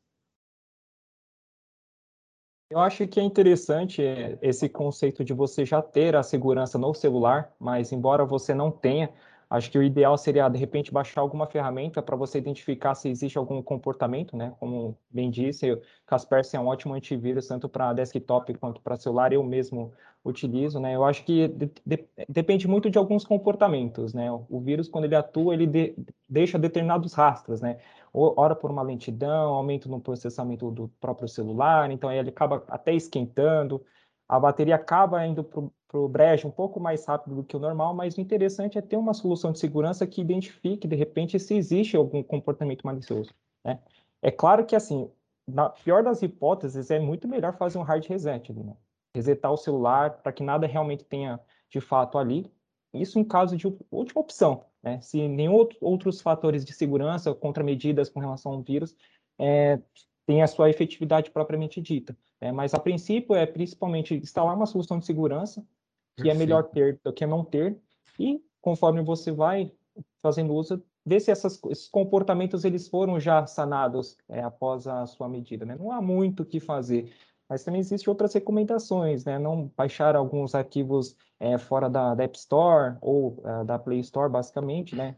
Eu 2.70 2.80
acho 2.80 3.06
que 3.06 3.20
é 3.20 3.22
interessante 3.22 4.02
é, 4.02 4.38
esse 4.42 4.68
conceito 4.68 5.24
de 5.24 5.32
você 5.32 5.64
já 5.64 5.80
ter 5.82 6.16
a 6.16 6.22
segurança 6.22 6.78
no 6.78 6.92
celular, 6.94 7.52
mas 7.58 7.92
embora 7.92 8.24
você 8.24 8.54
não 8.54 8.70
tenha, 8.70 9.10
Acho 9.54 9.70
que 9.70 9.78
o 9.78 9.82
ideal 9.84 10.18
seria, 10.18 10.48
de 10.48 10.58
repente, 10.58 10.92
baixar 10.92 11.20
alguma 11.20 11.46
ferramenta 11.46 12.02
para 12.02 12.16
você 12.16 12.38
identificar 12.38 12.92
se 12.96 13.08
existe 13.08 13.38
algum 13.38 13.62
comportamento, 13.62 14.36
né? 14.36 14.52
Como 14.58 14.98
bem 15.08 15.30
disse, 15.30 15.70
o 15.70 15.80
Kaspersky 16.06 16.56
é 16.56 16.60
um 16.60 16.66
ótimo 16.66 16.92
antivírus, 16.92 17.46
tanto 17.46 17.68
para 17.68 17.92
desktop 17.92 18.52
quanto 18.54 18.80
para 18.80 18.96
celular, 18.96 19.32
eu 19.32 19.44
mesmo 19.44 19.92
utilizo, 20.24 20.80
né? 20.80 20.96
Eu 20.96 21.04
acho 21.04 21.24
que 21.24 21.46
de, 21.46 21.70
de, 21.86 22.04
depende 22.28 22.66
muito 22.66 22.90
de 22.90 22.98
alguns 22.98 23.24
comportamentos, 23.24 24.12
né? 24.12 24.28
O 24.32 24.60
vírus, 24.60 24.88
quando 24.88 25.04
ele 25.04 25.14
atua, 25.14 25.54
ele 25.54 25.68
de, 25.68 25.94
deixa 26.28 26.58
determinados 26.58 27.14
rastros, 27.14 27.60
né? 27.60 27.78
Ora 28.12 28.56
por 28.56 28.72
uma 28.72 28.82
lentidão, 28.82 29.54
aumento 29.54 29.88
no 29.88 30.00
processamento 30.00 30.68
do 30.72 30.88
próprio 31.00 31.28
celular, 31.28 31.92
então 31.92 32.10
ele 32.10 32.30
acaba 32.30 32.64
até 32.66 32.92
esquentando, 32.92 33.84
a 34.34 34.40
bateria 34.40 34.74
acaba 34.74 35.24
indo 35.24 35.44
para 35.44 36.00
o 36.00 36.08
brejo 36.08 36.48
um 36.48 36.50
pouco 36.50 36.80
mais 36.80 37.04
rápido 37.06 37.36
do 37.36 37.44
que 37.44 37.56
o 37.56 37.60
normal, 37.60 37.94
mas 37.94 38.16
o 38.16 38.20
interessante 38.20 38.76
é 38.76 38.82
ter 38.82 38.96
uma 38.96 39.14
solução 39.14 39.52
de 39.52 39.60
segurança 39.60 40.06
que 40.06 40.20
identifique, 40.20 40.88
de 40.88 40.96
repente, 40.96 41.38
se 41.38 41.54
existe 41.54 41.96
algum 41.96 42.22
comportamento 42.22 42.82
malicioso. 42.84 43.32
Né? 43.64 43.78
É 44.20 44.30
claro 44.30 44.66
que, 44.66 44.74
assim, 44.74 45.08
na 45.46 45.68
pior 45.68 46.02
das 46.02 46.20
hipóteses, 46.22 46.90
é 46.90 46.98
muito 46.98 47.28
melhor 47.28 47.56
fazer 47.56 47.78
um 47.78 47.82
hard 47.82 48.04
reset, 48.06 48.52
né? 48.52 48.76
resetar 49.14 49.52
o 49.52 49.56
celular 49.56 50.22
para 50.22 50.32
que 50.32 50.42
nada 50.42 50.66
realmente 50.66 51.04
tenha 51.04 51.38
de 51.70 51.80
fato 51.80 52.18
ali. 52.18 52.50
Isso 52.92 53.18
em 53.18 53.24
caso 53.24 53.56
de 53.56 53.66
última 53.90 54.20
opção, 54.20 54.64
né? 54.82 55.00
Se 55.00 55.28
nenhum 55.28 55.54
outro, 55.54 55.76
outros 55.80 56.20
fatores 56.20 56.64
de 56.64 56.72
segurança, 56.72 57.34
contramedidas 57.34 58.08
com 58.08 58.20
relação 58.20 58.52
ao 58.52 58.62
vírus, 58.62 58.96
é, 59.38 59.80
tem 60.26 60.42
a 60.42 60.46
sua 60.46 60.70
efetividade 60.70 61.30
propriamente 61.30 61.80
dita. 61.80 62.16
Né? 62.40 62.52
Mas, 62.52 62.74
a 62.74 62.78
princípio, 62.78 63.34
é 63.34 63.46
principalmente 63.46 64.14
instalar 64.14 64.56
uma 64.56 64.66
solução 64.66 64.98
de 64.98 65.06
segurança, 65.06 65.64
que 66.16 66.30
é 66.30 66.34
melhor 66.34 66.64
ter 66.64 67.00
do 67.02 67.12
que 67.12 67.26
não 67.26 67.44
ter, 67.44 67.76
e 68.18 68.40
conforme 68.60 69.02
você 69.02 69.32
vai 69.32 69.70
fazendo 70.22 70.54
uso, 70.54 70.82
ver 71.04 71.20
se 71.20 71.30
essas, 71.30 71.60
esses 71.70 71.88
comportamentos 71.88 72.64
eles 72.64 72.88
foram 72.88 73.20
já 73.20 73.46
sanados 73.46 74.16
é, 74.28 74.40
após 74.42 74.86
a 74.86 75.06
sua 75.06 75.28
medida. 75.28 75.66
Né? 75.66 75.76
Não 75.78 75.92
há 75.92 76.00
muito 76.00 76.42
o 76.42 76.46
que 76.46 76.60
fazer, 76.60 77.12
mas 77.48 77.62
também 77.62 77.80
existem 77.80 78.10
outras 78.10 78.32
recomendações, 78.32 79.24
né? 79.24 79.38
não 79.38 79.70
baixar 79.76 80.16
alguns 80.16 80.54
arquivos 80.54 81.14
é, 81.38 81.58
fora 81.58 81.90
da, 81.90 82.14
da, 82.14 82.24
App 82.24 82.38
Store 82.38 82.96
ou 83.02 83.38
uh, 83.44 83.64
da 83.64 83.78
Play 83.78 84.00
Store, 84.00 84.30
basicamente, 84.30 84.96
né? 84.96 85.16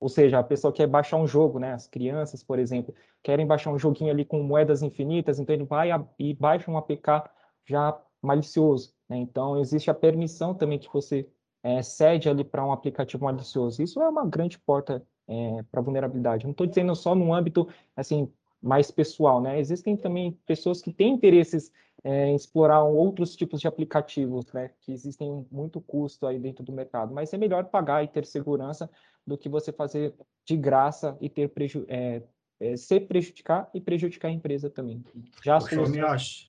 Ou 0.00 0.08
seja, 0.08 0.38
a 0.38 0.44
pessoa 0.44 0.72
quer 0.72 0.86
baixar 0.86 1.16
um 1.16 1.26
jogo, 1.26 1.58
né? 1.58 1.72
As 1.72 1.86
crianças, 1.86 2.42
por 2.42 2.58
exemplo, 2.58 2.94
querem 3.22 3.46
baixar 3.46 3.70
um 3.70 3.78
joguinho 3.78 4.10
ali 4.10 4.24
com 4.24 4.42
moedas 4.42 4.82
infinitas, 4.82 5.38
então 5.38 5.54
ele 5.54 5.64
vai 5.64 5.90
e 6.18 6.34
baixa 6.34 6.70
um 6.70 6.78
APK 6.78 7.28
já 7.64 8.00
malicioso. 8.22 8.94
Né? 9.08 9.16
Então, 9.16 9.58
existe 9.58 9.90
a 9.90 9.94
permissão 9.94 10.54
também 10.54 10.78
que 10.78 10.92
você 10.92 11.28
é, 11.62 11.82
cede 11.82 12.28
ali 12.28 12.44
para 12.44 12.64
um 12.64 12.72
aplicativo 12.72 13.24
malicioso. 13.24 13.82
Isso 13.82 14.00
é 14.00 14.08
uma 14.08 14.24
grande 14.24 14.58
porta 14.58 15.04
é, 15.26 15.62
para 15.70 15.80
vulnerabilidade. 15.80 16.44
Não 16.44 16.52
estou 16.52 16.66
dizendo 16.66 16.94
só 16.94 17.14
no 17.14 17.32
âmbito 17.34 17.68
assim 17.96 18.30
mais 18.60 18.90
pessoal, 18.90 19.40
né? 19.40 19.58
Existem 19.60 19.96
também 19.96 20.32
pessoas 20.46 20.82
que 20.82 20.92
têm 20.92 21.12
interesses 21.12 21.72
é, 22.02 22.26
em 22.26 22.34
explorar 22.34 22.82
outros 22.84 23.36
tipos 23.36 23.60
de 23.60 23.68
aplicativos, 23.68 24.52
né? 24.52 24.70
Que 24.80 24.92
existem 24.92 25.46
muito 25.50 25.80
custo 25.80 26.26
aí 26.26 26.38
dentro 26.38 26.64
do 26.64 26.72
mercado, 26.72 27.14
mas 27.14 27.32
é 27.32 27.36
melhor 27.36 27.64
pagar 27.66 28.02
e 28.02 28.08
ter 28.08 28.24
segurança 28.24 28.90
do 29.28 29.38
que 29.38 29.48
você 29.48 29.70
fazer 29.70 30.14
de 30.46 30.56
graça 30.56 31.16
e 31.20 31.28
ter 31.28 31.48
preju 31.48 31.84
é, 31.88 32.22
é, 32.58 32.76
se 32.76 32.98
prejudicar 32.98 33.70
e 33.74 33.80
prejudicar 33.80 34.28
a 34.28 34.32
empresa 34.32 34.70
também. 34.70 35.04
Já 35.44 35.58
Poxa, 35.58 35.76
solução... 35.76 35.96
eu 35.96 36.06
acho. 36.08 36.48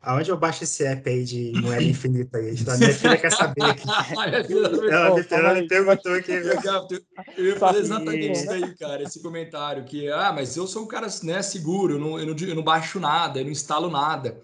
Aonde 0.00 0.30
eu 0.30 0.36
baixo 0.36 0.62
esse 0.62 0.84
app 0.84 1.10
aí 1.10 1.24
de 1.24 1.52
moeda 1.60 1.82
infinita 1.82 2.38
aí? 2.38 2.54
A 2.68 2.76
minha 2.76 2.94
filha 2.94 3.16
quer 3.16 3.32
saber 3.32 3.64
aqui. 3.64 3.82
ela, 4.92 5.14
me, 5.16 5.26
ela 5.28 5.54
me 5.54 5.66
perguntou 5.66 6.12
aqui. 6.12 6.30
Eu 7.36 7.44
ia 7.46 7.56
fazer 7.56 7.80
exatamente 7.80 8.38
isso 8.38 8.48
aí, 8.48 8.76
cara, 8.76 9.02
esse 9.02 9.20
comentário, 9.20 9.84
que, 9.84 10.08
ah, 10.08 10.32
mas 10.32 10.56
eu 10.56 10.68
sou 10.68 10.84
um 10.84 10.86
cara 10.86 11.08
né, 11.24 11.42
seguro, 11.42 11.94
eu 11.94 11.98
não, 11.98 12.18
eu, 12.18 12.26
não, 12.26 12.36
eu 12.46 12.54
não 12.54 12.62
baixo 12.62 13.00
nada, 13.00 13.40
eu 13.40 13.44
não 13.44 13.50
instalo 13.50 13.90
nada. 13.90 14.40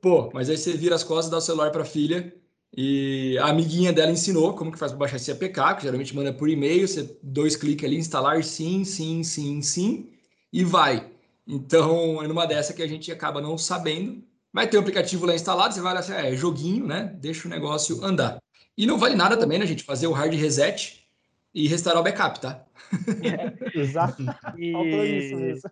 Pô, 0.00 0.30
mas 0.34 0.50
aí 0.50 0.58
você 0.58 0.74
vira 0.74 0.94
as 0.94 1.02
costas, 1.02 1.30
dá 1.30 1.38
o 1.38 1.40
celular 1.40 1.70
para 1.70 1.82
a 1.82 1.86
filha, 1.86 2.34
e 2.74 3.36
a 3.38 3.46
amiguinha 3.46 3.92
dela 3.92 4.10
ensinou 4.10 4.54
como 4.54 4.72
que 4.72 4.78
faz 4.78 4.92
para 4.92 4.98
baixar 4.98 5.16
esse 5.16 5.30
APK, 5.30 5.76
que 5.76 5.82
geralmente 5.82 6.14
manda 6.14 6.32
por 6.32 6.48
e-mail, 6.48 6.88
você 6.88 7.16
dois 7.22 7.54
cliques 7.54 7.84
ali, 7.84 7.98
instalar 7.98 8.42
sim, 8.42 8.84
sim, 8.84 9.22
sim, 9.22 9.60
sim, 9.60 10.10
e 10.52 10.64
vai. 10.64 11.10
Então, 11.46 12.22
é 12.22 12.28
numa 12.28 12.46
dessa 12.46 12.72
que 12.72 12.82
a 12.82 12.86
gente 12.86 13.12
acaba 13.12 13.40
não 13.40 13.58
sabendo. 13.58 14.22
Vai 14.52 14.68
ter 14.68 14.78
um 14.78 14.80
aplicativo 14.80 15.26
lá 15.26 15.34
instalado, 15.34 15.74
você 15.74 15.80
vai 15.80 15.92
lá, 15.92 16.00
assim, 16.00 16.12
é 16.12 16.34
joguinho, 16.34 16.86
né? 16.86 17.14
Deixa 17.18 17.46
o 17.46 17.50
negócio 17.50 18.02
andar. 18.04 18.38
E 18.76 18.86
não 18.86 18.98
vale 18.98 19.14
nada 19.14 19.36
também, 19.36 19.58
né, 19.58 19.66
gente? 19.66 19.84
Fazer 19.84 20.06
o 20.06 20.12
hard 20.12 20.32
reset 20.34 21.06
e 21.54 21.68
restaurar 21.68 22.00
o 22.00 22.04
backup, 22.04 22.40
tá? 22.40 22.64
É, 23.22 23.78
exato. 23.78 24.22
E... 24.56 24.72
Faltou 24.72 25.04
isso 25.04 25.36
mesmo. 25.36 25.70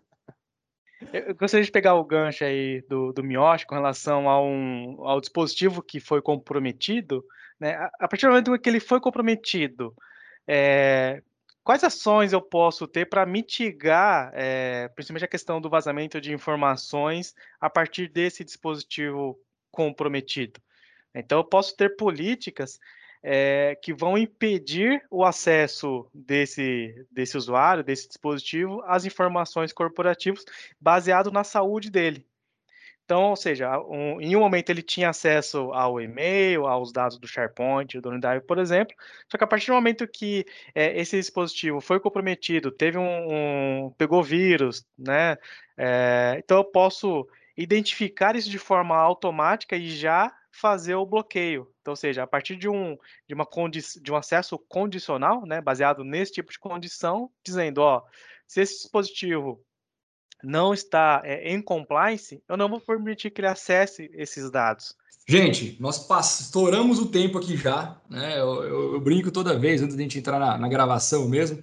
Eu 1.12 1.34
gostaria 1.34 1.64
de 1.64 1.72
pegar 1.72 1.94
o 1.94 2.04
gancho 2.04 2.44
aí 2.44 2.82
do, 2.82 3.12
do 3.12 3.22
Mioshi 3.22 3.66
com 3.66 3.74
relação 3.74 4.28
a 4.28 4.42
um, 4.42 4.96
ao 5.00 5.20
dispositivo 5.20 5.82
que 5.82 5.98
foi 5.98 6.20
comprometido. 6.20 7.24
Né? 7.58 7.74
A 7.98 8.06
partir 8.06 8.26
do 8.26 8.30
momento 8.30 8.58
que 8.58 8.68
ele 8.68 8.80
foi 8.80 9.00
comprometido, 9.00 9.94
é, 10.46 11.22
quais 11.64 11.82
ações 11.82 12.32
eu 12.32 12.42
posso 12.42 12.86
ter 12.86 13.06
para 13.06 13.24
mitigar, 13.24 14.30
é, 14.34 14.88
principalmente 14.88 15.24
a 15.24 15.28
questão 15.28 15.60
do 15.60 15.70
vazamento 15.70 16.20
de 16.20 16.34
informações 16.34 17.34
a 17.58 17.70
partir 17.70 18.08
desse 18.08 18.44
dispositivo 18.44 19.40
comprometido? 19.70 20.60
Então, 21.14 21.38
eu 21.38 21.44
posso 21.44 21.76
ter 21.76 21.96
políticas 21.96 22.78
é, 23.22 23.76
que 23.82 23.92
vão 23.92 24.16
impedir 24.16 25.02
o 25.10 25.24
acesso 25.24 26.08
desse, 26.14 27.06
desse 27.10 27.36
usuário, 27.36 27.84
desse 27.84 28.08
dispositivo, 28.08 28.82
às 28.86 29.04
informações 29.04 29.72
corporativas, 29.72 30.44
baseado 30.80 31.30
na 31.30 31.44
saúde 31.44 31.90
dele. 31.90 32.26
Então, 33.10 33.30
ou 33.30 33.36
seja, 33.36 33.76
um, 33.80 34.20
em 34.20 34.36
um 34.36 34.38
momento 34.38 34.70
ele 34.70 34.82
tinha 34.82 35.08
acesso 35.08 35.72
ao 35.72 36.00
e-mail, 36.00 36.64
aos 36.64 36.92
dados 36.92 37.18
do 37.18 37.26
SharePoint, 37.26 38.00
do 38.00 38.08
Unidive, 38.08 38.40
por 38.46 38.56
exemplo, 38.56 38.94
só 39.28 39.36
que 39.36 39.42
a 39.42 39.48
partir 39.48 39.66
do 39.66 39.74
momento 39.74 40.06
que 40.06 40.46
é, 40.72 40.96
esse 40.96 41.16
dispositivo 41.16 41.80
foi 41.80 41.98
comprometido, 41.98 42.70
teve 42.70 42.98
um, 42.98 43.86
um 43.86 43.90
pegou 43.98 44.22
vírus, 44.22 44.86
né? 44.96 45.36
É, 45.76 46.36
então 46.38 46.58
eu 46.58 46.64
posso 46.64 47.26
identificar 47.56 48.36
isso 48.36 48.48
de 48.48 48.58
forma 48.58 48.96
automática 48.96 49.76
e 49.76 49.90
já 49.90 50.32
fazer 50.60 50.94
o 50.94 51.06
bloqueio. 51.06 51.66
Então, 51.80 51.92
ou 51.92 51.96
seja, 51.96 52.22
a 52.22 52.26
partir 52.26 52.56
de 52.56 52.68
um, 52.68 52.96
de 53.26 53.34
uma 53.34 53.48
de 54.02 54.12
um 54.12 54.16
acesso 54.16 54.58
condicional, 54.58 55.46
né, 55.46 55.60
baseado 55.60 56.04
nesse 56.04 56.32
tipo 56.32 56.52
de 56.52 56.58
condição, 56.58 57.30
dizendo, 57.44 57.78
ó, 57.78 58.02
se 58.46 58.60
esse 58.60 58.82
dispositivo 58.82 59.64
não 60.42 60.72
está 60.74 61.22
é, 61.24 61.52
em 61.52 61.60
compliance, 61.62 62.42
eu 62.48 62.56
não 62.56 62.68
vou 62.68 62.80
permitir 62.80 63.30
que 63.30 63.40
ele 63.40 63.48
acesse 63.48 64.10
esses 64.14 64.50
dados. 64.50 64.94
Gente, 65.26 65.76
nós 65.80 66.06
estouramos 66.40 66.98
o 66.98 67.06
tempo 67.06 67.38
aqui 67.38 67.56
já, 67.56 67.96
né? 68.08 68.40
Eu, 68.40 68.64
eu, 68.64 68.92
eu, 68.94 69.00
brinco 69.00 69.30
toda 69.30 69.58
vez, 69.58 69.80
antes 69.82 69.94
de 69.94 70.02
a 70.02 70.04
gente 70.04 70.18
entrar 70.18 70.38
na, 70.38 70.58
na 70.58 70.68
gravação 70.68 71.28
mesmo, 71.28 71.62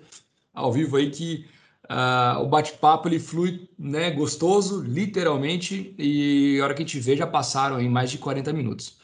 ao 0.53 0.71
vivo 0.71 0.95
aí, 0.95 1.11
que 1.11 1.45
uh, 1.85 2.41
o 2.41 2.47
bate-papo 2.47 3.07
ele 3.07 3.19
flui 3.19 3.69
né, 3.77 4.11
gostoso, 4.11 4.81
literalmente, 4.81 5.95
e 5.97 6.59
a 6.59 6.63
hora 6.63 6.73
que 6.73 6.83
a 6.83 6.85
gente 6.85 6.99
vê 6.99 7.15
já 7.15 7.27
passaram 7.27 7.77
aí 7.77 7.89
mais 7.89 8.11
de 8.11 8.17
40 8.17 8.51
minutos. 8.53 8.97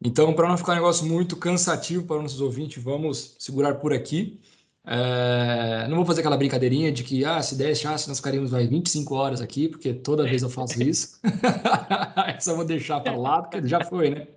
Então, 0.00 0.32
para 0.32 0.48
não 0.48 0.56
ficar 0.56 0.72
um 0.72 0.76
negócio 0.76 1.06
muito 1.06 1.36
cansativo 1.36 2.04
para 2.06 2.16
os 2.16 2.22
nossos 2.22 2.40
ouvintes, 2.40 2.82
vamos 2.82 3.34
segurar 3.38 3.74
por 3.76 3.92
aqui. 3.92 4.40
É, 4.86 5.86
não 5.88 5.96
vou 5.96 6.06
fazer 6.06 6.20
aquela 6.20 6.36
brincadeirinha 6.36 6.90
de 6.90 7.02
que, 7.04 7.24
ah, 7.24 7.42
se 7.42 7.56
deixasse, 7.56 8.08
nós 8.08 8.18
ficaríamos 8.18 8.52
mais 8.52 8.68
25 8.68 9.14
horas 9.14 9.40
aqui, 9.40 9.68
porque 9.68 9.92
toda 9.92 10.24
vez 10.24 10.42
eu 10.42 10.48
faço 10.48 10.80
isso. 10.82 11.20
Essa 12.26 12.54
vou 12.54 12.64
deixar 12.64 13.00
para 13.00 13.16
lá, 13.16 13.42
porque 13.42 13.66
já 13.66 13.84
foi, 13.84 14.10
né? 14.10 14.28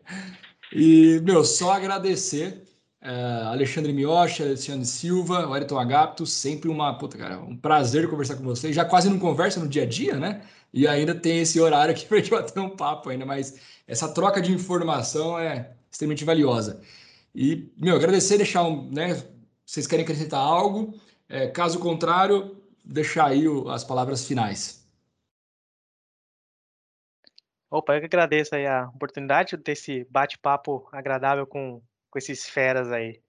E, 0.73 1.21
meu, 1.23 1.45
só 1.45 1.71
agradecer 1.71 2.63
uh, 3.01 3.47
Alexandre 3.49 3.91
Miocha, 3.93 4.43
Alexandre 4.43 4.85
Silva, 4.85 5.47
o 5.47 5.53
Ayrton 5.53 5.79
Agapto, 5.79 6.25
sempre 6.25 6.69
uma, 6.69 6.97
puta, 6.97 7.17
cara, 7.17 7.39
um 7.39 7.57
prazer 7.57 8.09
conversar 8.09 8.35
com 8.35 8.43
vocês. 8.43 8.75
Já 8.75 8.85
quase 8.85 9.09
não 9.09 9.19
conversa 9.19 9.59
no 9.59 9.67
dia 9.67 9.83
a 9.83 9.85
dia, 9.85 10.15
né? 10.17 10.41
E 10.73 10.87
ainda 10.87 11.13
tem 11.13 11.39
esse 11.39 11.59
horário 11.59 11.93
aqui 11.93 12.05
para 12.07 12.17
a 12.17 12.19
gente 12.19 12.31
bater 12.31 12.59
um 12.59 12.69
papo 12.69 13.09
ainda, 13.09 13.25
mas 13.25 13.59
essa 13.87 14.13
troca 14.13 14.41
de 14.41 14.51
informação 14.51 15.37
é 15.37 15.71
extremamente 15.89 16.23
valiosa. 16.23 16.81
E, 17.33 17.71
meu, 17.77 17.95
agradecer, 17.95 18.37
deixar 18.37 18.63
um, 18.63 18.89
né? 18.91 19.21
Vocês 19.65 19.87
querem 19.87 20.03
acrescentar 20.03 20.39
algo? 20.39 20.99
É, 21.29 21.47
caso 21.47 21.79
contrário, 21.79 22.57
deixar 22.83 23.27
aí 23.27 23.47
o, 23.47 23.69
as 23.69 23.83
palavras 23.83 24.25
finais. 24.25 24.81
Opa, 27.69 27.95
eu 27.95 28.01
que 28.01 28.05
agradeço 28.05 28.53
aí 28.53 28.67
a 28.67 28.89
oportunidade 28.89 29.55
desse 29.55 30.05
bate-papo 30.09 30.89
agradável 30.91 31.47
com 31.47 31.81
com 32.11 32.19
esses 32.19 32.45
feras 32.47 32.91
aí. 32.91 33.23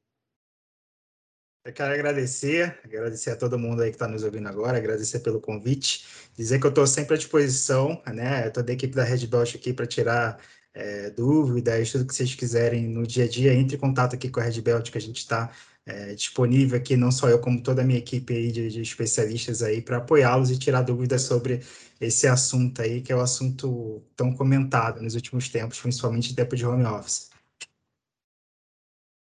Eu 1.65 1.73
quero 1.73 1.95
agradecer, 1.95 2.77
agradecer 2.85 3.31
a 3.31 3.37
todo 3.37 3.57
mundo 3.57 3.83
aí 3.83 3.91
que 3.91 3.95
está 3.95 4.09
nos 4.09 4.25
ouvindo 4.25 4.49
agora, 4.49 4.77
agradecer 4.77 5.21
pelo 5.21 5.41
convite, 5.41 6.05
dizer 6.35 6.59
que 6.59 6.67
eu 6.67 6.71
estou 6.71 6.87
sempre 6.89 7.15
à 7.15 7.17
disposição, 7.17 8.03
né? 8.13 8.49
Estou 8.49 8.65
da 8.65 8.73
equipe 8.73 8.97
da 8.97 9.05
Red 9.05 9.29
Dot 9.29 9.57
aqui 9.57 9.73
para 9.73 9.87
tirar 9.87 10.41
é, 10.75 11.11
dúvidas, 11.11 11.93
tudo 11.93 12.05
que 12.05 12.15
vocês 12.15 12.35
quiserem 12.35 12.89
no 12.89 13.07
dia 13.07 13.25
a 13.25 13.29
dia, 13.29 13.55
entre 13.55 13.77
em 13.77 13.79
contato 13.79 14.15
aqui 14.17 14.29
com 14.29 14.41
a 14.41 14.43
Red 14.43 14.61
Belt, 14.61 14.91
que 14.91 14.99
a 14.99 15.01
gente 15.01 15.19
está 15.19 15.53
é, 15.87 16.15
disponível 16.15 16.77
aqui, 16.77 16.97
não 16.97 17.13
só 17.13 17.29
eu, 17.29 17.39
como 17.39 17.63
toda 17.63 17.83
a 17.83 17.85
minha 17.85 17.99
equipe 18.01 18.35
aí 18.35 18.51
de, 18.51 18.69
de 18.69 18.83
especialistas 18.83 19.63
aí, 19.63 19.81
para 19.81 19.99
apoiá-los 19.99 20.51
e 20.51 20.59
tirar 20.59 20.83
dúvidas 20.83 21.23
sobre 21.23 21.61
esse 22.01 22.27
assunto 22.27 22.83
aí, 22.83 23.01
que 23.01 23.13
é 23.13 23.15
o 23.15 23.19
um 23.19 23.23
assunto 23.23 24.03
tão 24.17 24.35
comentado 24.35 25.01
nos 25.01 25.15
últimos 25.15 25.49
tempos, 25.49 25.81
principalmente 25.81 26.35
tempo 26.35 26.57
de 26.57 26.67
home 26.67 26.85
office. 26.85 27.32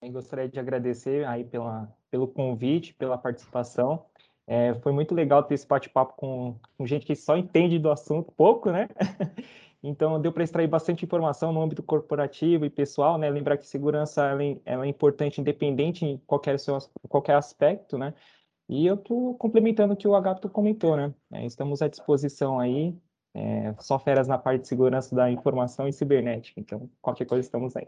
Gostaria 0.02 0.48
de 0.48 0.60
agradecer 0.60 1.26
aí 1.26 1.44
pela, 1.44 1.92
pelo 2.12 2.28
convite, 2.28 2.94
pela 2.94 3.18
participação. 3.18 4.06
É, 4.46 4.74
foi 4.76 4.92
muito 4.92 5.14
legal 5.14 5.44
ter 5.44 5.56
esse 5.56 5.68
bate-papo 5.68 6.14
com, 6.16 6.56
com, 6.78 6.86
gente 6.86 7.06
que 7.06 7.16
só 7.16 7.36
entende 7.36 7.78
do 7.80 7.92
assunto 7.92 8.32
pouco, 8.32 8.72
né? 8.72 8.88
então, 9.84 10.22
deu 10.22 10.32
para 10.32 10.44
extrair 10.44 10.68
bastante 10.68 11.04
informação 11.04 11.52
no 11.52 11.62
âmbito 11.62 11.84
corporativo 11.84 12.64
e 12.64 12.70
pessoal, 12.70 13.18
né? 13.18 13.30
Lembrar 13.30 13.58
que 13.58 13.68
segurança 13.68 14.26
ela 14.26 14.44
é, 14.44 14.58
ela 14.66 14.86
é 14.86 14.88
importante, 14.88 15.42
independente 15.42 16.06
em 16.06 16.18
qualquer, 16.26 16.60
seu, 16.60 16.78
qualquer 17.10 17.36
aspecto, 17.36 17.98
né? 17.98 18.14
E 18.70 18.86
eu 18.86 18.96
estou 18.96 19.36
complementando 19.36 19.94
o 19.94 19.98
que 19.98 20.08
o 20.08 20.16
Agato 20.16 20.50
comentou, 20.50 20.96
né? 20.96 21.14
É, 21.32 21.46
estamos 21.46 21.82
à 21.82 21.88
disposição 21.88 22.60
aí, 22.60 22.96
é, 23.34 23.74
só 23.80 24.00
feras 24.00 24.28
na 24.28 24.38
parte 24.38 24.62
de 24.62 24.68
segurança 24.68 25.16
da 25.16 25.30
informação 25.32 25.88
e 25.88 25.94
cibernética. 25.94 26.60
Então, 26.60 26.90
qualquer 27.02 27.26
coisa 27.26 27.42
estamos 27.46 27.76
aí. 27.76 27.88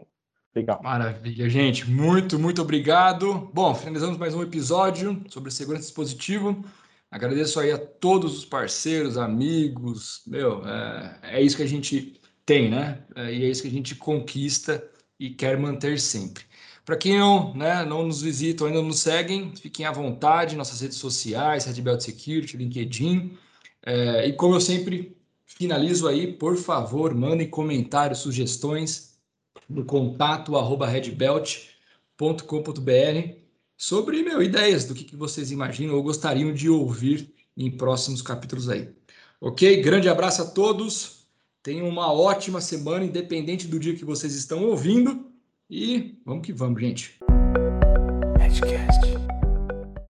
Legal. 0.54 0.80
Maravilha, 0.82 1.48
gente. 1.48 1.88
Muito, 1.88 2.38
muito 2.38 2.60
obrigado. 2.60 3.50
Bom, 3.54 3.72
finalizamos 3.72 4.18
mais 4.18 4.34
um 4.34 4.42
episódio 4.42 5.22
sobre 5.28 5.50
segurança 5.50 5.84
dispositivo. 5.84 6.64
Agradeço 7.08 7.60
aí 7.60 7.70
a 7.70 7.78
todos 7.78 8.36
os 8.36 8.44
parceiros, 8.44 9.16
amigos. 9.16 10.22
Meu, 10.26 10.66
é, 10.66 11.20
é 11.22 11.42
isso 11.42 11.56
que 11.56 11.62
a 11.62 11.68
gente 11.68 12.20
tem, 12.44 12.68
né? 12.68 13.04
É, 13.14 13.32
e 13.32 13.44
é 13.44 13.48
isso 13.48 13.62
que 13.62 13.68
a 13.68 13.70
gente 13.70 13.94
conquista 13.94 14.84
e 15.20 15.30
quer 15.30 15.56
manter 15.56 16.00
sempre. 16.00 16.44
Para 16.84 16.96
quem 16.96 17.18
não, 17.18 17.54
né, 17.54 17.84
não 17.84 18.06
nos 18.06 18.20
visita 18.20 18.64
ou 18.64 18.68
ainda 18.68 18.80
não 18.80 18.88
nos 18.88 19.00
seguem, 19.00 19.54
fiquem 19.54 19.86
à 19.86 19.92
vontade, 19.92 20.56
nossas 20.56 20.80
redes 20.80 20.98
sociais, 20.98 21.64
Red 21.66 21.80
Belt 21.80 22.00
Security, 22.00 22.56
LinkedIn. 22.56 23.38
É, 23.86 24.26
e 24.26 24.32
como 24.32 24.56
eu 24.56 24.60
sempre 24.60 25.16
finalizo 25.46 26.08
aí, 26.08 26.32
por 26.32 26.56
favor, 26.56 27.14
mandem 27.14 27.48
comentários, 27.48 28.18
sugestões, 28.18 29.09
no 29.70 29.84
contato 29.84 30.56
arroba 30.56 30.86
redbelt.com.br 30.86 33.34
sobre 33.76 34.22
meu, 34.22 34.42
ideias 34.42 34.84
do 34.84 34.94
que, 34.94 35.04
que 35.04 35.16
vocês 35.16 35.50
imaginam 35.50 35.94
ou 35.94 36.02
gostariam 36.02 36.52
de 36.52 36.68
ouvir 36.68 37.32
em 37.56 37.70
próximos 37.70 38.20
capítulos 38.20 38.68
aí. 38.68 38.90
Ok? 39.40 39.80
Grande 39.80 40.08
abraço 40.08 40.42
a 40.42 40.46
todos. 40.46 41.20
Tenham 41.62 41.88
uma 41.88 42.12
ótima 42.12 42.60
semana, 42.60 43.04
independente 43.04 43.66
do 43.66 43.78
dia 43.78 43.94
que 43.94 44.04
vocês 44.04 44.34
estão 44.34 44.64
ouvindo. 44.64 45.26
E 45.68 46.18
vamos 46.26 46.44
que 46.44 46.52
vamos, 46.52 46.80
gente. 46.80 47.18
Edcast. 48.44 49.09